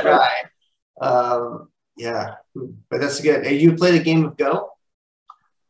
try. 0.01 0.29
Um, 0.99 1.69
yeah, 1.97 2.35
but 2.89 2.99
that's 3.01 3.19
good. 3.21 3.45
Hey, 3.45 3.57
You 3.57 3.73
played 3.75 3.99
a 3.99 4.03
game 4.03 4.25
of 4.25 4.37
Go? 4.37 4.69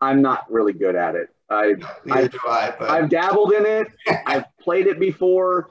I'm 0.01 0.21
not 0.21 0.51
really 0.51 0.73
good 0.73 0.95
at 0.95 1.15
it. 1.15 1.29
I 1.49 1.75
Neither 2.05 2.27
do 2.29 2.39
I, 2.47 2.73
but 2.77 2.89
I've 2.89 3.09
dabbled 3.09 3.51
in 3.53 3.65
it. 3.65 3.87
I've 4.25 4.45
played 4.59 4.87
it 4.87 4.99
before. 4.99 5.69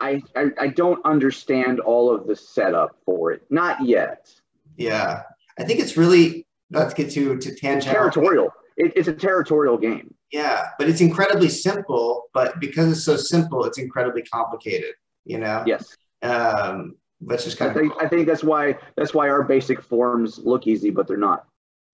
I, 0.00 0.22
I 0.34 0.46
I 0.58 0.66
don't 0.68 1.04
understand 1.04 1.78
all 1.80 2.12
of 2.12 2.26
the 2.26 2.34
setup 2.34 2.96
for 3.04 3.30
it. 3.30 3.42
Not 3.50 3.84
yet. 3.86 4.30
yeah, 4.76 5.22
I 5.58 5.64
think 5.64 5.80
it's 5.80 5.96
really 5.96 6.46
not 6.70 6.90
to 6.90 6.96
get 6.96 7.12
too 7.12 7.38
to 7.38 7.54
tangent. 7.54 7.94
Territorial. 7.94 8.52
It, 8.82 8.92
it's 8.96 9.08
a 9.08 9.12
territorial 9.12 9.78
game. 9.78 10.14
Yeah, 10.32 10.68
but 10.78 10.88
it's 10.88 11.00
incredibly 11.00 11.48
simple. 11.48 12.24
But 12.34 12.58
because 12.60 12.90
it's 12.90 13.04
so 13.04 13.16
simple, 13.16 13.64
it's 13.64 13.78
incredibly 13.78 14.22
complicated. 14.22 14.94
You 15.24 15.38
know. 15.38 15.62
Yes. 15.66 15.96
Um, 16.22 16.96
that's 17.20 17.44
just 17.44 17.60
I 17.60 17.66
kind 17.66 17.76
of 17.76 17.82
think 17.82 18.02
I 18.02 18.08
think 18.08 18.26
that's 18.26 18.42
why 18.42 18.76
that's 18.96 19.14
why 19.14 19.28
our 19.28 19.44
basic 19.44 19.82
forms 19.82 20.38
look 20.38 20.66
easy, 20.66 20.90
but 20.90 21.06
they're 21.06 21.16
not. 21.16 21.46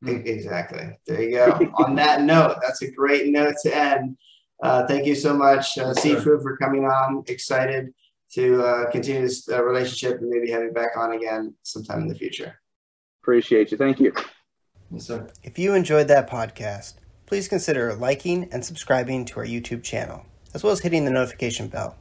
Exactly. 0.06 0.96
There 1.06 1.22
you 1.22 1.32
go. 1.32 1.72
On 1.84 1.94
that 1.96 2.22
note, 2.22 2.56
that's 2.62 2.82
a 2.82 2.90
great 2.90 3.28
note 3.28 3.54
to 3.62 3.76
end. 3.76 4.16
Uh, 4.62 4.86
thank 4.86 5.06
you 5.06 5.14
so 5.14 5.34
much, 5.34 5.78
uh, 5.78 5.92
Sifu, 5.94 6.42
for 6.42 6.56
coming 6.56 6.84
on. 6.84 7.22
Excited 7.28 7.92
to 8.32 8.62
uh, 8.62 8.90
continue 8.90 9.22
this 9.22 9.48
uh, 9.48 9.62
relationship 9.62 10.20
and 10.20 10.28
maybe 10.28 10.50
have 10.50 10.62
you 10.62 10.72
back 10.72 10.96
on 10.96 11.12
again 11.12 11.54
sometime 11.62 12.00
in 12.02 12.08
the 12.08 12.14
future. 12.14 12.60
Appreciate 13.22 13.70
you. 13.70 13.78
Thank 13.78 14.00
you. 14.00 14.12
Yes, 14.90 15.06
sir. 15.06 15.28
If 15.42 15.58
you 15.58 15.74
enjoyed 15.74 16.08
that 16.08 16.30
podcast, 16.30 16.94
please 17.26 17.48
consider 17.48 17.94
liking 17.94 18.48
and 18.50 18.64
subscribing 18.64 19.26
to 19.26 19.40
our 19.40 19.46
YouTube 19.46 19.82
channel, 19.82 20.24
as 20.54 20.64
well 20.64 20.72
as 20.72 20.80
hitting 20.80 21.04
the 21.04 21.10
notification 21.10 21.68
bell. 21.68 21.98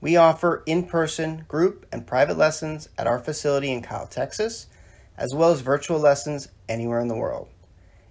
We 0.00 0.16
offer 0.16 0.62
in 0.64 0.84
person, 0.84 1.44
group, 1.48 1.84
and 1.92 2.06
private 2.06 2.38
lessons 2.38 2.88
at 2.96 3.06
our 3.06 3.18
facility 3.18 3.70
in 3.72 3.82
Kyle, 3.82 4.06
Texas, 4.06 4.68
as 5.16 5.34
well 5.34 5.50
as 5.50 5.60
virtual 5.60 5.98
lessons 5.98 6.48
anywhere 6.68 7.00
in 7.00 7.08
the 7.08 7.16
world. 7.16 7.48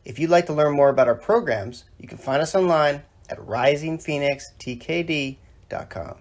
If 0.06 0.20
you'd 0.20 0.30
like 0.30 0.46
to 0.48 0.54
learn 0.54 0.76
more 0.76 0.90
about 0.90 1.08
our 1.08 1.16
programs, 1.16 1.86
you 1.98 2.08
can 2.08 2.18
find 2.18 2.42
us 2.42 2.54
online 2.54 3.04
at 3.30 3.40
risingphoenixtkd.com. 3.40 6.18